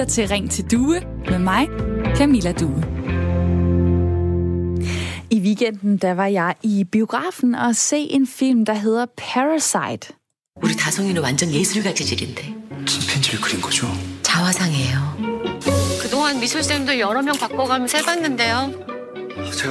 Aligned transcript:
lytter 0.00 0.04
til 0.04 0.28
Ring 0.28 0.50
til 0.50 0.64
Due 0.70 1.00
med 1.30 1.38
mig, 1.38 1.68
Camilla 2.16 2.52
Due. 2.52 2.82
I 5.30 5.40
weekenden 5.40 5.96
der 5.96 6.14
var 6.14 6.26
jeg 6.26 6.54
i 6.62 6.84
biografen 6.84 7.54
og 7.54 7.76
se 7.76 7.96
en 7.96 8.26
film, 8.26 8.64
der 8.64 8.74
hedder 8.74 9.06
Parasite. 9.16 10.14
우리 10.62 10.76
다송이는 10.76 11.22
완전 11.22 11.50
예술가 11.50 11.94
재질인데 11.94 12.54
침팬지를 12.86 13.40
그린 13.40 13.60
거죠? 13.60 13.86
자화상이에요. 14.22 15.16
그동안 16.02 16.40
미술쌤도 16.40 16.98
여러 16.98 17.22
명 17.22 17.36
바꿔가면서 17.38 17.98
해봤는데요. 17.98 18.72
제가 19.52 19.70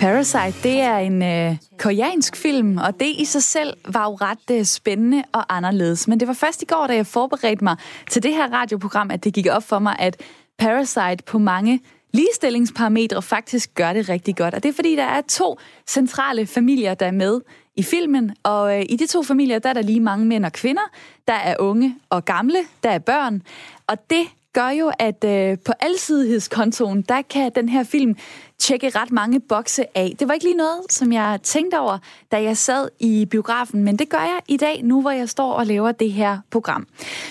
Parasite, 0.00 0.68
det 0.68 0.80
er 0.80 0.98
en 0.98 1.22
øh, 1.22 1.56
koreansk 1.78 2.36
film, 2.36 2.78
og 2.78 3.00
det 3.00 3.06
i 3.18 3.24
sig 3.24 3.42
selv 3.42 3.76
var 3.88 4.04
jo 4.04 4.14
ret 4.14 4.58
øh, 4.58 4.64
spændende 4.64 5.24
og 5.32 5.56
anderledes. 5.56 6.08
Men 6.08 6.20
det 6.20 6.28
var 6.28 6.34
først 6.34 6.62
i 6.62 6.64
går, 6.64 6.86
da 6.86 6.94
jeg 6.94 7.06
forberedte 7.06 7.64
mig 7.64 7.76
til 8.10 8.22
det 8.22 8.34
her 8.34 8.52
radioprogram, 8.52 9.10
at 9.10 9.24
det 9.24 9.34
gik 9.34 9.46
op 9.50 9.62
for 9.62 9.78
mig, 9.78 9.96
at 9.98 10.22
Parasite 10.58 11.24
på 11.26 11.38
mange 11.38 11.80
ligestillingsparametre 12.12 13.22
faktisk 13.22 13.74
gør 13.74 13.92
det 13.92 14.08
rigtig 14.08 14.36
godt. 14.36 14.54
Og 14.54 14.62
det 14.62 14.68
er 14.68 14.72
fordi, 14.72 14.96
der 14.96 15.04
er 15.04 15.20
to 15.28 15.58
centrale 15.86 16.46
familier, 16.46 16.94
der 16.94 17.06
er 17.06 17.10
med 17.10 17.40
i 17.76 17.82
filmen. 17.82 18.34
Og 18.42 18.78
øh, 18.78 18.84
i 18.88 18.96
de 18.96 19.06
to 19.06 19.22
familier, 19.22 19.58
der 19.58 19.68
er 19.68 19.72
der 19.72 19.82
lige 19.82 20.00
mange 20.00 20.26
mænd 20.26 20.44
og 20.44 20.52
kvinder. 20.52 20.82
Der 21.28 21.34
er 21.34 21.56
unge 21.58 21.96
og 22.10 22.24
gamle. 22.24 22.58
Der 22.82 22.90
er 22.90 22.98
børn. 22.98 23.42
Og 23.86 24.10
det 24.10 24.26
gør 24.54 24.68
jo, 24.68 24.92
at 24.98 25.24
øh, 25.24 25.58
på 25.64 25.72
alsidighedskontoen, 25.80 27.02
der 27.02 27.22
kan 27.22 27.52
den 27.54 27.68
her 27.68 27.84
film 27.84 28.16
tjekke 28.64 28.88
ret 28.88 29.12
mange 29.12 29.40
bokse 29.40 29.84
af. 29.94 30.14
Det 30.18 30.28
var 30.28 30.34
ikke 30.34 30.46
lige 30.46 30.56
noget, 30.56 30.80
som 30.90 31.12
jeg 31.12 31.38
tænkte 31.42 31.78
over, 31.78 31.98
da 32.32 32.42
jeg 32.42 32.56
sad 32.56 32.88
i 33.00 33.26
biografen, 33.30 33.84
men 33.84 33.96
det 33.98 34.08
gør 34.08 34.18
jeg 34.18 34.40
i 34.48 34.56
dag, 34.56 34.82
nu 34.82 35.00
hvor 35.00 35.10
jeg 35.10 35.28
står 35.28 35.52
og 35.52 35.66
laver 35.66 35.92
det 35.92 36.12
her 36.12 36.38
program. 36.50 36.86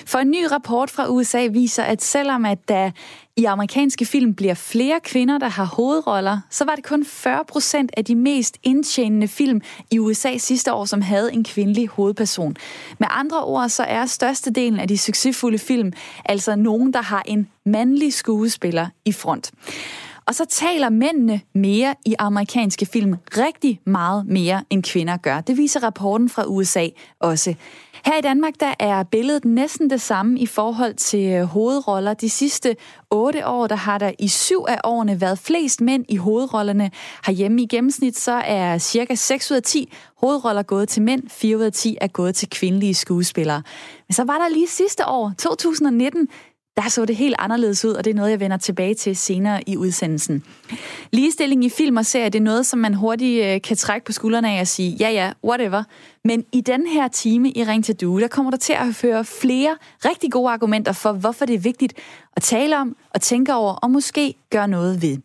For 0.05 0.19
en 0.19 0.31
ny 0.31 0.43
rapport 0.51 0.89
fra 0.89 1.09
USA 1.09 1.47
viser, 1.47 1.83
at 1.83 2.01
selvom 2.01 2.45
at 2.45 2.69
der 2.69 2.91
i 3.37 3.45
amerikanske 3.45 4.05
film 4.05 4.33
bliver 4.33 4.53
flere 4.53 4.99
kvinder, 4.99 5.37
der 5.37 5.47
har 5.47 5.65
hovedroller, 5.65 6.39
så 6.49 6.65
var 6.65 6.75
det 6.75 6.83
kun 6.83 7.05
40 7.05 7.45
procent 7.47 7.91
af 7.97 8.05
de 8.05 8.15
mest 8.15 8.57
indtjenende 8.63 9.27
film 9.27 9.61
i 9.91 9.99
USA 9.99 10.37
sidste 10.37 10.73
år, 10.73 10.85
som 10.85 11.01
havde 11.01 11.33
en 11.33 11.43
kvindelig 11.43 11.87
hovedperson. 11.87 12.55
Med 12.99 13.07
andre 13.11 13.43
ord, 13.43 13.69
så 13.69 13.83
er 13.83 14.05
størstedelen 14.05 14.79
af 14.79 14.87
de 14.87 14.97
succesfulde 14.97 15.57
film 15.57 15.93
altså 16.25 16.55
nogen, 16.55 16.93
der 16.93 17.01
har 17.01 17.23
en 17.25 17.47
mandlig 17.65 18.13
skuespiller 18.13 18.87
i 19.05 19.11
front. 19.11 19.51
Og 20.25 20.35
så 20.35 20.45
taler 20.45 20.89
mændene 20.89 21.41
mere 21.53 21.95
i 22.05 22.15
amerikanske 22.19 22.85
film, 22.85 23.15
rigtig 23.37 23.79
meget 23.85 24.27
mere 24.27 24.63
end 24.69 24.83
kvinder 24.83 25.17
gør. 25.17 25.41
Det 25.41 25.57
viser 25.57 25.83
rapporten 25.83 26.29
fra 26.29 26.45
USA 26.47 26.87
også. 27.19 27.53
Her 28.05 28.17
i 28.17 28.21
Danmark 28.21 28.53
der 28.59 28.73
er 28.79 29.03
billedet 29.03 29.45
næsten 29.45 29.89
det 29.89 30.01
samme 30.01 30.39
i 30.39 30.45
forhold 30.45 30.93
til 30.93 31.29
øh, 31.29 31.43
hovedroller. 31.43 32.13
De 32.13 32.29
sidste 32.29 32.75
otte 33.09 33.47
år, 33.47 33.67
der 33.67 33.75
har 33.75 33.97
der 33.97 34.11
i 34.19 34.27
syv 34.27 34.65
af 34.67 34.79
årene 34.83 35.21
været 35.21 35.39
flest 35.39 35.81
mænd 35.81 36.05
i 36.09 36.15
hovedrollerne. 36.15 36.91
Herhjemme 37.25 37.61
i 37.61 37.65
gennemsnit 37.65 38.17
så 38.17 38.31
er 38.31 38.77
cirka 38.77 39.15
6 39.15 39.51
ud 39.51 39.55
af 39.55 39.63
10 39.63 39.93
hovedroller 40.17 40.63
gået 40.63 40.89
til 40.89 41.01
mænd, 41.01 41.23
4 41.29 41.57
ud 41.57 41.63
af 41.63 41.73
10 41.73 41.97
er 42.01 42.07
gået 42.07 42.35
til 42.35 42.49
kvindelige 42.49 42.93
skuespillere. 42.93 43.63
Men 44.07 44.13
så 44.13 44.23
var 44.23 44.37
der 44.37 44.49
lige 44.49 44.67
sidste 44.67 45.07
år, 45.07 45.33
2019, 45.37 46.27
der 46.77 46.89
så 46.89 47.05
det 47.05 47.15
helt 47.15 47.35
anderledes 47.39 47.85
ud, 47.85 47.93
og 47.93 48.05
det 48.05 48.11
er 48.11 48.15
noget, 48.15 48.31
jeg 48.31 48.39
vender 48.39 48.57
tilbage 48.57 48.93
til 48.93 49.15
senere 49.15 49.69
i 49.69 49.77
udsendelsen. 49.77 50.43
Ligestilling 51.11 51.65
i 51.65 51.69
film 51.69 51.97
og 51.97 52.05
serier, 52.05 52.29
det 52.29 52.39
er 52.39 52.43
noget, 52.43 52.65
som 52.65 52.79
man 52.79 52.93
hurtigt 52.93 53.45
øh, 53.45 53.61
kan 53.61 53.77
trække 53.77 54.05
på 54.05 54.11
skuldrene 54.11 54.51
af 54.51 54.61
og 54.61 54.67
sige, 54.67 54.89
ja 54.99 55.09
ja, 55.09 55.31
whatever. 55.43 55.83
Men 56.23 56.43
i 56.53 56.61
den 56.61 56.87
her 56.87 57.07
time 57.07 57.51
i 57.51 57.63
Ring 57.63 57.85
til 57.85 57.95
Due, 57.95 58.21
der 58.21 58.27
kommer 58.27 58.51
der 58.51 58.57
til 58.57 58.73
at 58.73 59.01
høre 59.01 59.25
flere 59.25 59.77
rigtig 60.05 60.31
gode 60.31 60.51
argumenter 60.51 60.91
for, 60.91 61.11
hvorfor 61.11 61.45
det 61.45 61.53
er 61.53 61.59
vigtigt 61.59 61.93
at 62.35 62.41
tale 62.43 62.77
om 62.77 62.95
og 63.13 63.21
tænke 63.21 63.53
over, 63.53 63.73
og 63.73 63.91
måske 63.91 64.33
gøre 64.49 64.67
noget 64.67 65.01
ved. 65.01 65.17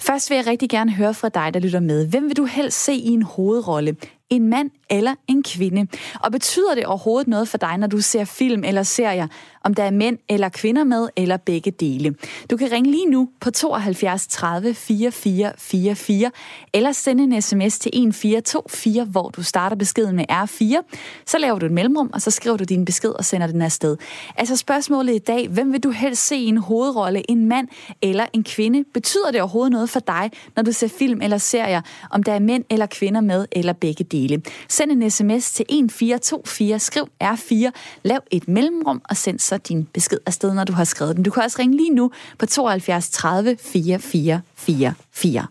Først 0.00 0.30
vil 0.30 0.36
jeg 0.36 0.46
rigtig 0.46 0.70
gerne 0.70 0.92
høre 0.92 1.14
fra 1.14 1.28
dig, 1.28 1.54
der 1.54 1.60
lytter 1.60 1.80
med. 1.80 2.06
Hvem 2.06 2.28
vil 2.28 2.36
du 2.36 2.44
helst 2.44 2.84
se 2.84 2.92
i 2.92 3.08
en 3.08 3.22
hovedrolle? 3.22 3.96
En 4.30 4.48
mand 4.48 4.70
eller 4.90 5.14
en 5.28 5.42
kvinde? 5.42 5.86
Og 6.20 6.32
betyder 6.32 6.74
det 6.74 6.86
overhovedet 6.86 7.28
noget 7.28 7.48
for 7.48 7.58
dig, 7.58 7.78
når 7.78 7.86
du 7.86 8.00
ser 8.00 8.24
film 8.24 8.64
eller 8.64 8.82
serier, 8.82 9.26
om 9.68 9.74
der 9.74 9.82
er 9.82 9.90
mænd 9.90 10.18
eller 10.28 10.48
kvinder 10.48 10.84
med, 10.84 11.08
eller 11.16 11.36
begge 11.36 11.70
dele? 11.70 12.14
Du 12.50 12.56
kan 12.56 12.72
ringe 12.72 12.90
lige 12.90 13.06
nu 13.06 13.28
på 13.40 13.50
72 13.50 14.26
30 14.26 14.74
44 14.74 15.52
44, 15.58 16.30
eller 16.72 16.92
sende 16.92 17.24
en 17.24 17.42
sms 17.42 17.78
til 17.78 17.88
1424, 17.88 19.04
hvor 19.04 19.28
du 19.28 19.42
starter 19.42 19.76
beskeden 19.76 20.16
med 20.16 20.24
R4. 20.30 20.96
Så 21.26 21.38
laver 21.38 21.58
du 21.58 21.66
et 21.66 21.72
mellemrum, 21.72 22.10
og 22.14 22.22
så 22.22 22.30
skriver 22.30 22.56
du 22.56 22.64
din 22.64 22.84
besked 22.84 23.10
og 23.10 23.24
sender 23.24 23.46
den 23.46 23.62
afsted. 23.62 23.96
Altså 24.36 24.56
spørgsmålet 24.56 25.14
i 25.14 25.18
dag, 25.18 25.48
hvem 25.48 25.72
vil 25.72 25.82
du 25.82 25.90
helst 25.90 26.26
se 26.26 26.36
i 26.36 26.46
en 26.46 26.56
hovedrolle, 26.56 27.30
en 27.30 27.46
mand 27.46 27.68
eller 28.02 28.26
en 28.32 28.44
kvinde? 28.44 28.84
Betyder 28.94 29.30
det 29.32 29.40
overhovedet 29.40 29.72
noget 29.72 29.90
for 29.90 30.00
dig, 30.00 30.30
når 30.56 30.62
du 30.62 30.72
ser 30.72 30.88
film 30.88 31.20
eller 31.22 31.38
serier, 31.38 31.80
om 32.10 32.22
der 32.22 32.32
er 32.32 32.38
mænd 32.38 32.64
eller 32.70 32.86
kvinder 32.86 33.20
med, 33.20 33.46
eller 33.52 33.72
begge 33.72 34.04
dele? 34.04 34.42
Send 34.68 34.90
en 34.90 35.10
sms 35.10 35.52
til 35.52 35.66
1424, 35.68 36.78
skriv 36.78 37.08
R4, 37.24 37.70
lav 38.02 38.20
et 38.30 38.48
mellemrum 38.48 39.02
og 39.04 39.16
send 39.16 39.38
så 39.38 39.57
din 39.58 39.84
besked 39.84 40.18
afsted, 40.26 40.54
når 40.54 40.64
du 40.64 40.72
har 40.72 40.84
skrevet 40.84 41.16
den. 41.16 41.24
Du 41.24 41.30
kan 41.30 41.42
også 41.42 41.56
ringe 41.58 41.76
lige 41.76 41.90
nu 41.90 42.10
på 42.38 42.46
72 42.46 43.10
30 43.10 43.56
44 43.60 44.42
44. 44.56 45.46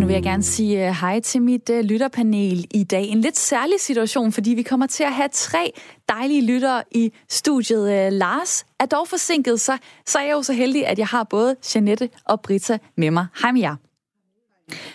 Nu 0.00 0.06
vil 0.06 0.14
jeg 0.14 0.22
gerne 0.22 0.42
sige 0.42 0.88
øh, 0.88 0.94
hej 1.00 1.20
til 1.20 1.42
mit 1.42 1.70
øh, 1.70 1.84
lytterpanel 1.84 2.66
i 2.74 2.84
dag. 2.84 3.04
En 3.04 3.20
lidt 3.20 3.38
særlig 3.38 3.80
situation, 3.80 4.32
fordi 4.32 4.50
vi 4.50 4.62
kommer 4.62 4.86
til 4.86 5.04
at 5.04 5.12
have 5.12 5.28
tre 5.32 5.72
dejlige 6.08 6.46
lyttere 6.46 6.82
i 6.90 7.12
studiet. 7.28 7.92
Øh, 7.92 8.12
Lars 8.12 8.66
er 8.80 8.86
dog 8.86 9.08
forsinket, 9.08 9.60
så, 9.60 9.78
så 10.06 10.18
er 10.18 10.22
jeg 10.22 10.32
jo 10.32 10.42
så 10.42 10.52
heldig, 10.52 10.86
at 10.86 10.98
jeg 10.98 11.06
har 11.06 11.24
både 11.24 11.56
Janette 11.74 12.08
og 12.24 12.40
Britta 12.40 12.78
med 12.96 13.10
mig. 13.10 13.26
Hej 13.42 13.52
med 13.52 13.60
jer. 13.60 13.87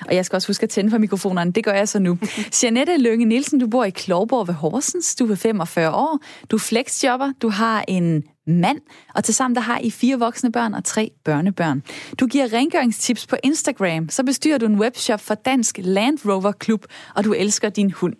Og 0.07 0.15
jeg 0.15 0.25
skal 0.25 0.35
også 0.35 0.47
huske 0.47 0.63
at 0.63 0.69
tænde 0.69 0.89
for 0.89 0.97
mikrofonerne. 0.97 1.51
Det 1.51 1.63
gør 1.63 1.73
jeg 1.73 1.87
så 1.87 1.99
nu. 1.99 2.17
Janette 2.63 2.97
Lønge 2.97 3.25
Nielsen, 3.25 3.59
du 3.59 3.67
bor 3.67 3.83
i 3.83 3.89
Klovborg 3.89 4.47
ved 4.47 4.55
Horsens. 4.55 5.15
Du 5.15 5.31
er 5.31 5.35
45 5.35 5.91
år. 5.91 6.19
Du 6.51 6.55
er 6.55 6.59
flexjobber. 6.59 7.33
Du 7.41 7.49
har 7.49 7.85
en 7.87 8.23
mand. 8.47 8.79
Og 9.15 9.23
tilsammen 9.23 9.55
der 9.55 9.61
har 9.61 9.79
I 9.79 9.91
fire 9.91 10.19
voksne 10.19 10.51
børn 10.51 10.73
og 10.73 10.83
tre 10.83 11.11
børnebørn. 11.23 11.83
Du 12.19 12.27
giver 12.27 12.53
rengøringstips 12.53 13.27
på 13.27 13.35
Instagram. 13.43 14.09
Så 14.09 14.23
bestyrer 14.23 14.57
du 14.57 14.65
en 14.65 14.79
webshop 14.79 15.19
for 15.19 15.33
Dansk 15.33 15.79
Land 15.81 16.17
Rover 16.25 16.51
Klub. 16.51 16.85
Og 17.15 17.23
du 17.23 17.33
elsker 17.33 17.69
din 17.69 17.91
hund. 17.91 18.13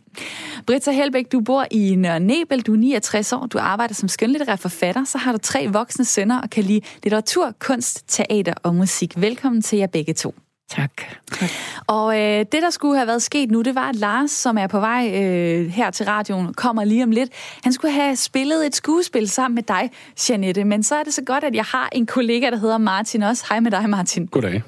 Britta 0.68 0.91
Helbæk, 0.91 1.31
du 1.31 1.40
bor 1.40 1.66
i 1.72 1.96
Nørre 1.96 2.20
Nebel. 2.20 2.62
Du 2.62 2.74
er 2.74 2.78
69 2.78 3.34
år. 3.34 3.46
Du 3.46 3.58
arbejder 3.58 3.94
som 3.94 4.09
skønlitterær 4.09 4.56
forfatter. 4.56 5.03
Så 5.03 5.18
har 5.18 5.31
du 5.31 5.38
tre 5.38 5.68
voksne 5.68 6.06
sønner 6.06 6.41
og 6.41 6.50
kan 6.50 6.64
lide 6.64 6.81
litteratur, 7.03 7.53
kunst, 7.59 8.03
teater 8.08 8.53
og 8.64 8.75
musik. 8.75 9.22
Velkommen 9.22 9.62
til 9.62 9.80
jer 9.80 9.88
begge 9.88 10.14
to. 10.14 10.35
Tak. 10.69 10.91
tak. 11.31 11.50
Og 11.88 12.19
øh, 12.19 12.40
det, 12.40 12.62
der 12.62 12.69
skulle 12.69 12.96
have 12.96 13.07
været 13.07 13.22
sket 13.22 13.51
nu, 13.51 13.62
det 13.62 13.75
var, 13.75 13.90
at 13.90 13.96
Lars, 13.96 14.31
som 14.31 14.57
er 14.57 14.68
på 14.68 14.79
vej 14.79 15.12
øh, 15.24 15.68
her 15.68 15.91
til 15.91 16.06
radioen, 16.06 16.53
kommer 16.53 16.84
lige 16.84 17.03
om 17.03 17.12
lidt. 17.12 17.29
Han 17.63 17.74
skulle 17.74 17.94
have 17.94 18.16
spillet 18.16 18.66
et 18.66 18.75
skuespil 18.75 19.29
sammen 19.29 19.56
med 19.56 19.63
dig, 19.63 19.91
Janette. 20.29 20.63
Men 20.63 20.84
så 20.84 20.96
er 20.96 21.03
det 21.03 21.13
så 21.13 21.22
godt, 21.25 21.44
at 21.44 21.56
jeg 21.56 21.66
har 21.66 21.90
en 21.91 22.06
kollega, 22.06 22.50
der 22.50 22.57
hedder 22.57 22.78
Martin 22.78 23.23
også. 23.23 23.46
Hej 23.50 23.59
med 23.59 23.72
dig, 23.72 23.90
Martin. 23.90 24.28
Goddag. 24.28 24.63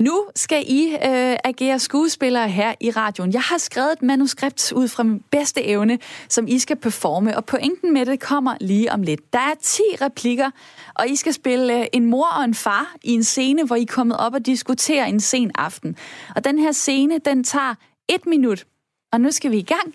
Nu 0.00 0.26
skal 0.36 0.64
I 0.66 0.88
øh, 0.92 1.36
agere 1.44 1.78
skuespillere 1.78 2.48
her 2.48 2.74
i 2.80 2.90
radioen. 2.90 3.32
Jeg 3.32 3.40
har 3.40 3.58
skrevet 3.58 3.92
et 3.92 4.02
manuskript 4.02 4.72
ud 4.72 4.88
fra 4.88 5.02
min 5.02 5.22
bedste 5.30 5.64
evne, 5.64 5.98
som 6.28 6.46
I 6.48 6.58
skal 6.58 6.76
performe, 6.76 7.36
og 7.36 7.44
pointen 7.44 7.92
med 7.92 8.06
det 8.06 8.20
kommer 8.20 8.56
lige 8.60 8.92
om 8.92 9.02
lidt. 9.02 9.32
Der 9.32 9.38
er 9.38 9.54
10 9.62 9.82
replikker, 10.00 10.50
og 10.94 11.08
I 11.08 11.16
skal 11.16 11.32
spille 11.32 11.80
øh, 11.80 11.86
en 11.92 12.06
mor 12.06 12.26
og 12.38 12.44
en 12.44 12.54
far 12.54 12.94
i 13.02 13.12
en 13.12 13.24
scene, 13.24 13.64
hvor 13.66 13.76
I 13.76 13.82
er 13.82 13.86
kommet 13.86 14.16
op 14.16 14.34
og 14.34 14.46
diskuterer 14.46 15.04
en 15.04 15.20
sen 15.20 15.50
aften. 15.54 15.96
Og 16.36 16.44
den 16.44 16.58
her 16.58 16.72
scene, 16.72 17.18
den 17.24 17.44
tager 17.44 17.74
et 18.08 18.26
minut. 18.26 18.66
Og 19.12 19.20
nu 19.20 19.30
skal 19.30 19.50
vi 19.50 19.56
i 19.56 19.62
gang. 19.62 19.94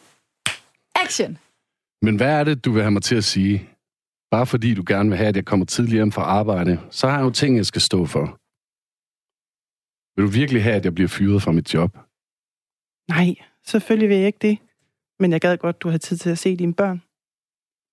Action! 0.95 1.37
Men 2.01 2.15
hvad 2.15 2.27
er 2.27 2.43
det, 2.43 2.65
du 2.65 2.71
vil 2.71 2.81
have 2.81 2.91
mig 2.91 3.01
til 3.01 3.15
at 3.15 3.23
sige? 3.23 3.69
Bare 4.31 4.45
fordi 4.45 4.73
du 4.73 4.83
gerne 4.87 5.09
vil 5.09 5.17
have, 5.17 5.27
at 5.27 5.35
jeg 5.35 5.45
kommer 5.45 5.65
tidligere 5.65 5.97
hjem 5.97 6.11
fra 6.11 6.21
arbejde, 6.21 6.79
så 6.89 7.07
har 7.07 7.17
jeg 7.17 7.25
jo 7.25 7.29
ting, 7.29 7.57
jeg 7.57 7.65
skal 7.65 7.81
stå 7.81 8.05
for. 8.05 8.38
Vil 10.19 10.25
du 10.25 10.31
virkelig 10.31 10.63
have, 10.63 10.75
at 10.75 10.85
jeg 10.85 10.95
bliver 10.95 11.07
fyret 11.07 11.41
fra 11.41 11.51
mit 11.51 11.73
job? 11.73 11.97
Nej, 13.09 13.35
selvfølgelig 13.65 14.09
vil 14.09 14.17
jeg 14.17 14.27
ikke 14.27 14.39
det. 14.41 14.57
Men 15.19 15.31
jeg 15.31 15.41
gad 15.41 15.57
godt, 15.57 15.81
du 15.81 15.89
har 15.89 15.97
tid 15.97 16.17
til 16.17 16.29
at 16.29 16.37
se 16.37 16.55
dine 16.55 16.73
børn. 16.73 17.01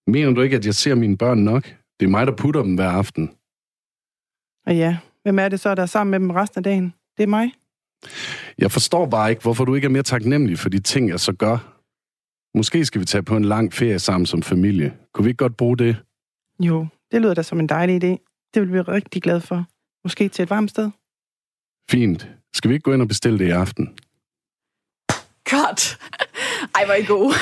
Mener 0.07 0.33
du 0.33 0.41
ikke, 0.41 0.57
at 0.57 0.67
jeg 0.67 0.75
ser 0.75 0.95
mine 0.95 1.19
børn 1.19 1.39
nok? 1.39 1.65
Det 2.01 2.07
er 2.07 2.11
mig, 2.11 2.27
der 2.27 2.37
putter 2.37 2.63
dem 2.63 2.75
hver 2.75 2.91
aften. 2.91 3.31
Og 4.67 4.77
ja, 4.77 4.99
hvem 5.23 5.39
er 5.39 5.49
det 5.49 5.61
så, 5.61 5.75
der 5.75 5.83
er 5.83 5.87
sammen 5.87 6.11
med 6.11 6.21
dem 6.21 6.31
resten 6.31 6.59
af 6.59 6.63
dagen? 6.65 6.95
Det 7.17 7.23
er 7.23 7.27
mig. 7.27 7.53
Jeg 8.59 8.73
forstår 8.73 9.07
bare 9.07 9.31
ikke, 9.31 9.43
hvorfor 9.43 9.65
du 9.65 9.75
ikke 9.75 9.85
er 9.85 9.91
mere 9.91 10.03
taknemmelig 10.03 10.59
for 10.59 10.69
de 10.69 10.81
ting, 10.81 11.09
jeg 11.09 11.21
så 11.21 11.33
gør. 11.33 11.83
Måske 12.59 12.85
skal 12.85 13.01
vi 13.01 13.07
tage 13.07 13.23
på 13.23 13.37
en 13.37 13.45
lang 13.45 13.73
ferie 13.73 13.99
sammen 13.99 14.27
som 14.27 14.43
familie. 14.43 14.97
Kunne 15.13 15.25
vi 15.25 15.31
ikke 15.31 15.45
godt 15.45 15.57
bruge 15.57 15.77
det? 15.77 15.97
Jo, 16.61 16.87
det 17.13 17.23
lyder 17.23 17.35
da 17.35 17.43
som 17.43 17.61
en 17.61 17.69
dejlig 17.69 18.05
idé. 18.05 18.13
Det 18.55 18.63
vil 18.63 18.69
vi 18.69 18.73
være 18.73 18.83
rigtig 18.83 19.23
glad 19.23 19.41
for. 19.41 19.65
Måske 20.05 20.29
til 20.29 20.43
et 20.43 20.51
varmt 20.51 20.71
sted. 20.71 20.91
Fint. 21.91 22.29
Skal 22.55 22.69
vi 22.69 22.75
ikke 22.75 22.85
gå 22.85 22.93
ind 22.93 23.03
og 23.03 23.09
bestille 23.09 23.39
det 23.39 23.47
i 23.47 23.51
aften? 23.51 23.89
Godt. 25.51 25.99
Ej, 26.75 26.85
hvor 26.85 26.95
I 26.95 27.05
gode. 27.05 27.35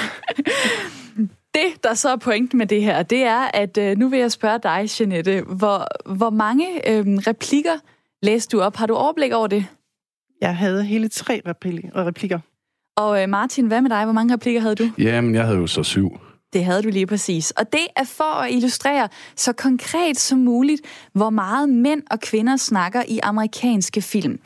Det, 1.55 1.85
der 1.85 1.94
så 1.94 2.08
er 2.08 2.17
pointen 2.17 2.58
med 2.58 2.67
det 2.67 2.82
her, 2.82 3.02
det 3.02 3.23
er, 3.23 3.50
at 3.55 3.79
øh, 3.79 3.96
nu 3.99 4.08
vil 4.08 4.19
jeg 4.19 4.32
spørge 4.32 4.58
dig, 4.62 4.88
Jeanette, 5.00 5.43
hvor, 5.43 5.87
hvor 6.17 6.31
mange 6.31 6.91
øh, 6.91 7.06
replikker 7.06 7.79
læste 8.23 8.56
du 8.56 8.62
op? 8.62 8.76
Har 8.76 8.87
du 8.87 8.94
overblik 8.94 9.32
over 9.32 9.46
det? 9.46 9.67
Jeg 10.41 10.56
havde 10.56 10.85
hele 10.85 11.08
tre 11.08 11.43
repli- 11.49 11.91
replikker. 11.96 12.38
Og 12.96 13.23
øh, 13.23 13.29
Martin, 13.29 13.67
hvad 13.67 13.82
med 13.82 13.91
dig? 13.91 14.05
Hvor 14.05 14.12
mange 14.12 14.35
replikker 14.35 14.61
havde 14.61 14.75
du? 14.75 14.91
Jamen, 14.99 15.35
jeg 15.35 15.44
havde 15.44 15.58
jo 15.58 15.67
så 15.67 15.82
syv. 15.82 16.20
Det 16.55 16.65
havde 16.65 16.83
du 16.83 16.89
lige 16.89 17.06
præcis. 17.06 17.51
Og 17.51 17.73
det 17.73 17.87
er 17.97 18.05
for 18.05 18.41
at 18.41 18.51
illustrere 18.51 19.09
så 19.37 19.53
konkret 19.53 20.19
som 20.19 20.39
muligt, 20.39 20.83
hvor 21.12 21.31
meget 21.31 21.69
mænd 21.69 22.03
og 22.11 22.21
kvinder 22.21 22.56
snakker 22.56 23.03
i 23.09 23.21
amerikanske 23.23 24.03
film. 24.03 24.39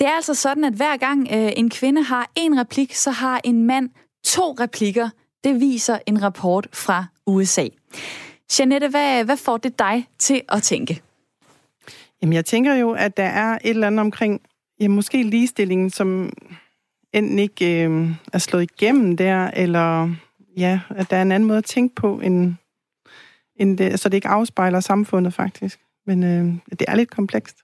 Det 0.00 0.06
er 0.06 0.12
altså 0.12 0.34
sådan, 0.34 0.64
at 0.64 0.72
hver 0.72 0.96
gang 0.96 1.28
øh, 1.32 1.52
en 1.56 1.70
kvinde 1.70 2.02
har 2.02 2.30
en 2.36 2.60
replik, 2.60 2.94
så 2.94 3.10
har 3.10 3.40
en 3.44 3.64
mand 3.64 3.90
to 4.24 4.56
replikker. 4.60 5.08
Det 5.44 5.60
viser 5.60 5.98
en 6.06 6.22
rapport 6.22 6.68
fra 6.72 7.04
USA. 7.26 7.66
Janette, 8.58 8.88
hvad, 8.88 9.24
hvad 9.24 9.36
får 9.36 9.56
det 9.56 9.78
dig 9.78 10.08
til 10.18 10.42
at 10.48 10.62
tænke? 10.62 11.02
Jamen, 12.22 12.32
jeg 12.32 12.44
tænker 12.44 12.74
jo, 12.74 12.92
at 12.92 13.16
der 13.16 13.24
er 13.24 13.54
et 13.54 13.70
eller 13.70 13.86
andet 13.86 14.00
omkring, 14.00 14.40
ja, 14.80 14.88
måske 14.88 15.22
ligestillingen, 15.22 15.90
som 15.90 16.32
enten 17.12 17.38
ikke 17.38 17.84
øh, 17.84 18.10
er 18.32 18.38
slået 18.38 18.62
igennem 18.62 19.16
der, 19.16 19.50
eller 19.50 20.14
ja, 20.56 20.80
at 20.90 21.10
der 21.10 21.16
er 21.16 21.22
en 21.22 21.32
anden 21.32 21.46
måde 21.46 21.58
at 21.58 21.64
tænke 21.64 21.94
på, 21.94 22.20
end, 22.20 22.54
end 23.56 23.78
det, 23.78 24.00
så 24.00 24.08
det 24.08 24.16
ikke 24.16 24.28
afspejler 24.28 24.80
samfundet 24.80 25.34
faktisk. 25.34 25.80
Men 26.06 26.22
øh, 26.22 26.54
det 26.70 26.84
er 26.88 26.94
lidt 26.94 27.10
komplekst. 27.10 27.56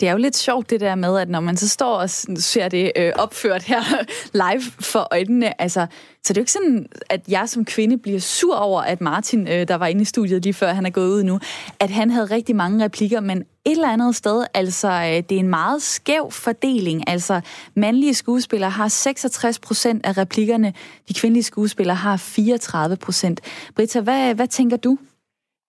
Det 0.00 0.08
er 0.08 0.12
jo 0.12 0.18
lidt 0.18 0.36
sjovt 0.36 0.70
det 0.70 0.80
der 0.80 0.94
med, 0.94 1.18
at 1.18 1.28
når 1.28 1.40
man 1.40 1.56
så 1.56 1.68
står 1.68 1.94
og 1.94 2.10
ser 2.10 2.68
det 2.68 2.92
øh, 2.96 3.12
opført 3.16 3.62
her 3.62 3.80
live 4.52 4.62
for 4.80 5.08
øjnene, 5.10 5.60
altså, 5.60 5.86
så 6.22 6.32
det 6.32 6.38
er 6.38 6.40
jo 6.40 6.42
ikke 6.42 6.52
sådan, 6.52 6.86
at 7.10 7.20
jeg 7.28 7.48
som 7.48 7.64
kvinde 7.64 7.98
bliver 7.98 8.20
sur 8.20 8.56
over, 8.56 8.82
at 8.82 9.00
Martin, 9.00 9.48
øh, 9.48 9.68
der 9.68 9.74
var 9.74 9.86
inde 9.86 10.02
i 10.02 10.04
studiet 10.04 10.42
lige 10.42 10.54
før 10.54 10.72
han 10.72 10.86
er 10.86 10.90
gået 10.90 11.08
ud 11.08 11.22
nu, 11.22 11.40
at 11.80 11.90
han 11.90 12.10
havde 12.10 12.26
rigtig 12.26 12.56
mange 12.56 12.84
replikker, 12.84 13.20
men 13.20 13.38
et 13.38 13.46
eller 13.64 13.88
andet 13.88 14.16
sted, 14.16 14.44
altså, 14.54 14.88
øh, 14.88 15.22
det 15.28 15.32
er 15.32 15.40
en 15.40 15.48
meget 15.48 15.82
skæv 15.82 16.30
fordeling. 16.30 17.08
Altså, 17.08 17.40
mandlige 17.74 18.14
skuespillere 18.14 18.70
har 18.70 18.88
66 18.88 19.58
procent 19.58 20.06
af 20.06 20.18
replikkerne, 20.18 20.74
de 21.08 21.14
kvindelige 21.14 21.44
skuespillere 21.44 21.96
har 21.96 22.16
34 22.16 22.96
procent. 22.96 23.40
Britta, 23.76 24.00
hvad, 24.00 24.34
hvad 24.34 24.48
tænker 24.48 24.76
du? 24.76 24.98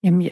Jamen, 0.04 0.22
jeg, 0.22 0.30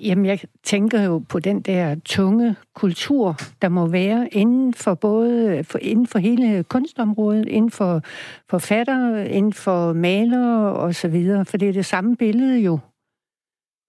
Jamen, 0.00 0.26
jeg 0.26 0.40
tænker 0.62 1.02
jo 1.02 1.18
på 1.18 1.38
den 1.38 1.60
der 1.60 1.96
tunge 2.04 2.56
kultur, 2.74 3.36
der 3.62 3.68
må 3.68 3.86
være 3.86 4.28
inden 4.32 4.74
for 4.74 4.94
både 4.94 5.64
for, 5.64 5.78
inden 5.78 6.06
for 6.06 6.18
hele 6.18 6.64
kunstområdet, 6.64 7.46
inden 7.48 7.70
for 7.70 8.02
forfattere, 8.50 9.28
inden 9.30 9.52
for 9.52 9.92
malere 9.92 10.72
og 10.72 10.94
så 10.94 11.08
videre, 11.08 11.44
for 11.44 11.56
det 11.56 11.68
er 11.68 11.72
det 11.72 11.86
samme 11.86 12.16
billede 12.16 12.60
jo. 12.60 12.78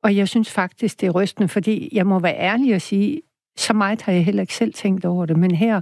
Og 0.04 0.16
jeg 0.16 0.28
synes 0.28 0.52
faktisk, 0.52 1.02
det 1.02 1.08
er 1.08 1.12
rystende, 1.12 1.48
fordi 1.48 1.90
jeg 1.92 2.08
må 2.08 2.20
være 2.20 2.38
ærlig 2.38 2.76
og 2.76 2.82
sige, 2.82 3.22
så 3.58 3.74
meget 3.74 4.02
har 4.02 4.14
jeg 4.14 4.26
heller 4.26 4.42
ikke 4.42 4.56
selv 4.56 4.74
tænkt 4.74 5.06
over 5.06 5.26
det, 5.26 5.38
men 5.38 5.56
her, 5.56 5.82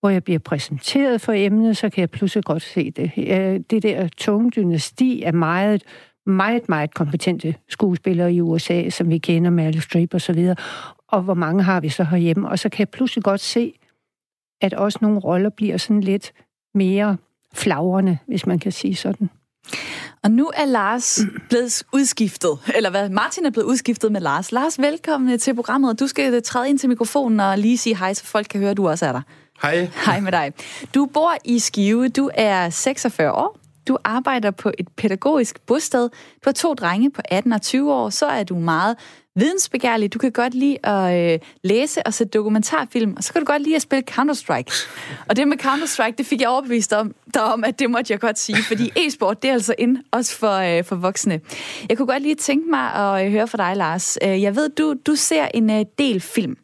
hvor 0.00 0.10
jeg 0.10 0.24
bliver 0.24 0.38
præsenteret 0.38 1.20
for 1.20 1.32
emnet, 1.32 1.76
så 1.76 1.90
kan 1.90 2.00
jeg 2.00 2.10
pludselig 2.10 2.44
godt 2.44 2.62
se 2.62 2.90
det. 2.90 3.12
Øh, 3.16 3.60
det 3.70 3.82
der 3.82 4.08
tunge 4.08 4.50
dynasti 4.50 5.22
er 5.22 5.32
meget 5.32 5.84
meget, 6.30 6.68
meget 6.68 6.94
kompetente 6.94 7.54
skuespillere 7.68 8.32
i 8.32 8.40
USA, 8.40 8.90
som 8.90 9.10
vi 9.10 9.18
kender, 9.18 9.50
Meryl 9.50 9.80
Streep 9.80 10.14
og 10.14 10.20
så 10.20 10.32
videre. 10.32 10.56
Og 11.08 11.22
hvor 11.22 11.34
mange 11.34 11.62
har 11.62 11.80
vi 11.80 11.88
så 11.88 12.04
herhjemme? 12.04 12.48
Og 12.48 12.58
så 12.58 12.68
kan 12.68 12.78
jeg 12.78 12.88
pludselig 12.88 13.24
godt 13.24 13.40
se, 13.40 13.72
at 14.60 14.74
også 14.74 14.98
nogle 15.02 15.18
roller 15.18 15.50
bliver 15.50 15.76
sådan 15.76 16.00
lidt 16.00 16.32
mere 16.74 17.16
flagrende, 17.54 18.18
hvis 18.26 18.46
man 18.46 18.58
kan 18.58 18.72
sige 18.72 18.94
sådan. 18.94 19.30
Og 20.22 20.30
nu 20.30 20.50
er 20.54 20.64
Lars 20.64 21.20
blevet 21.48 21.82
udskiftet, 21.92 22.58
eller 22.74 22.90
hvad? 22.90 23.08
Martin 23.08 23.46
er 23.46 23.50
blevet 23.50 23.66
udskiftet 23.66 24.12
med 24.12 24.20
Lars. 24.20 24.52
Lars, 24.52 24.78
velkommen 24.78 25.38
til 25.38 25.54
programmet. 25.54 26.00
Du 26.00 26.06
skal 26.06 26.42
træde 26.42 26.68
ind 26.68 26.78
til 26.78 26.88
mikrofonen 26.88 27.40
og 27.40 27.58
lige 27.58 27.78
sige 27.78 27.96
hej, 27.96 28.14
så 28.14 28.24
folk 28.24 28.46
kan 28.50 28.60
høre, 28.60 28.70
at 28.70 28.76
du 28.76 28.88
også 28.88 29.06
er 29.06 29.12
der. 29.12 29.22
Hej. 29.62 29.90
Hej 30.06 30.20
med 30.20 30.32
dig. 30.32 30.52
Du 30.94 31.06
bor 31.06 31.32
i 31.44 31.58
Skive. 31.58 32.08
Du 32.08 32.30
er 32.34 32.70
46 32.70 33.32
år. 33.32 33.59
Du 33.88 33.98
arbejder 34.04 34.50
på 34.50 34.72
et 34.78 34.88
pædagogisk 34.96 35.60
bosted. 35.66 36.02
Du 36.10 36.44
har 36.44 36.52
to 36.52 36.74
drenge 36.74 37.10
på 37.10 37.22
18 37.24 37.52
og 37.52 37.62
20 37.62 37.92
år. 37.92 38.10
Så 38.10 38.26
er 38.26 38.44
du 38.44 38.54
meget 38.54 38.96
vidensbegærlig. 39.36 40.14
Du 40.14 40.18
kan 40.18 40.32
godt 40.32 40.54
lide 40.54 40.86
at 40.86 41.32
øh, 41.32 41.38
læse 41.64 42.06
og 42.06 42.14
se 42.14 42.24
dokumentarfilm, 42.24 43.14
og 43.16 43.24
så 43.24 43.32
kan 43.32 43.42
du 43.42 43.46
godt 43.46 43.62
lide 43.62 43.76
at 43.76 43.82
spille 43.82 44.04
Counter-Strike. 44.10 44.88
Og 45.28 45.36
det 45.36 45.48
med 45.48 45.64
Counter-Strike, 45.64 46.14
det 46.18 46.26
fik 46.26 46.40
jeg 46.40 46.48
overbevist 46.48 46.92
om, 46.92 47.14
derom, 47.34 47.64
at 47.64 47.78
det 47.78 47.90
måtte 47.90 48.12
jeg 48.12 48.20
godt 48.20 48.38
sige, 48.38 48.62
fordi 48.62 48.92
e-sport, 48.96 49.42
det 49.42 49.48
er 49.48 49.52
altså 49.52 49.74
ind, 49.78 49.98
også 50.10 50.36
for, 50.36 50.52
øh, 50.52 50.84
for 50.84 50.96
voksne. 50.96 51.40
Jeg 51.88 51.96
kunne 51.96 52.06
godt 52.06 52.22
lige 52.22 52.34
tænke 52.34 52.70
mig 52.70 52.94
at 52.94 53.26
øh, 53.26 53.32
høre 53.32 53.48
fra 53.48 53.58
dig, 53.58 53.76
Lars. 53.76 54.18
Øh, 54.22 54.42
jeg 54.42 54.56
ved, 54.56 54.68
du, 54.68 54.94
du 55.06 55.14
ser 55.14 55.48
en 55.54 55.70
øh, 55.70 55.84
del 55.98 56.20
film. 56.20 56.56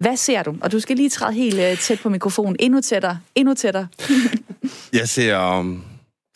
Hvad 0.00 0.16
ser 0.16 0.42
du? 0.42 0.56
Og 0.60 0.72
du 0.72 0.80
skal 0.80 0.96
lige 0.96 1.10
træde 1.10 1.32
helt 1.32 1.60
øh, 1.60 1.78
tæt 1.78 2.00
på 2.00 2.08
mikrofonen. 2.08 2.56
Endnu 2.58 2.80
tættere. 2.80 3.18
Endnu 3.34 3.54
tættere. 3.54 3.86
jeg 4.92 5.08
ser 5.08 5.58
um, 5.58 5.84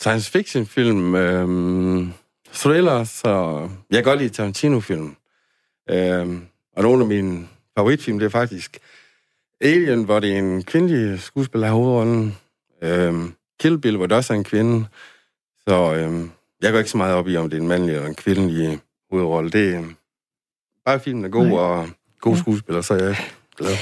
science 0.00 0.30
fiction 0.30 0.66
film, 0.66 1.14
øhm, 1.14 2.12
thrillers, 2.52 3.22
og 3.24 3.70
jeg 3.90 3.96
kan 3.96 4.04
godt 4.04 4.18
lide 4.18 4.34
Tarantino-film. 4.34 5.16
Øhm, 5.90 6.46
og 6.76 6.82
nogle 6.82 7.02
af 7.02 7.08
mine 7.08 7.48
favoritfilm, 7.78 8.18
det 8.18 8.26
er 8.26 8.30
faktisk 8.30 8.78
Alien, 9.60 10.04
hvor 10.04 10.20
det 10.20 10.32
er 10.34 10.38
en 10.38 10.62
kvindelig 10.62 11.20
skuespiller 11.20 11.66
af 11.66 11.72
hovedrollen. 11.72 12.36
Øhm, 12.82 13.34
Kill 13.60 13.78
Bill, 13.78 13.96
hvor 13.96 14.06
det 14.06 14.16
også 14.16 14.32
er 14.32 14.38
en 14.38 14.44
kvinde. 14.44 14.86
Så 15.68 15.94
øhm, 15.94 16.30
jeg 16.62 16.72
går 16.72 16.78
ikke 16.78 16.90
så 16.90 16.96
meget 16.96 17.14
op 17.14 17.28
i, 17.28 17.36
om 17.36 17.50
det 17.50 17.56
er 17.56 17.60
en 17.60 17.68
mandlig 17.68 17.94
eller 17.94 18.08
en 18.08 18.14
kvindelig 18.14 18.78
hovedrolle. 19.10 19.50
Det 19.50 19.74
er 19.74 19.84
bare 20.84 21.00
filmen 21.00 21.24
er 21.24 21.28
god, 21.28 21.52
og 21.52 21.88
god 22.20 22.36
skuespiller, 22.36 22.80
så 22.80 22.94
er 22.94 23.04
jeg 23.04 23.16
glad. 23.56 23.76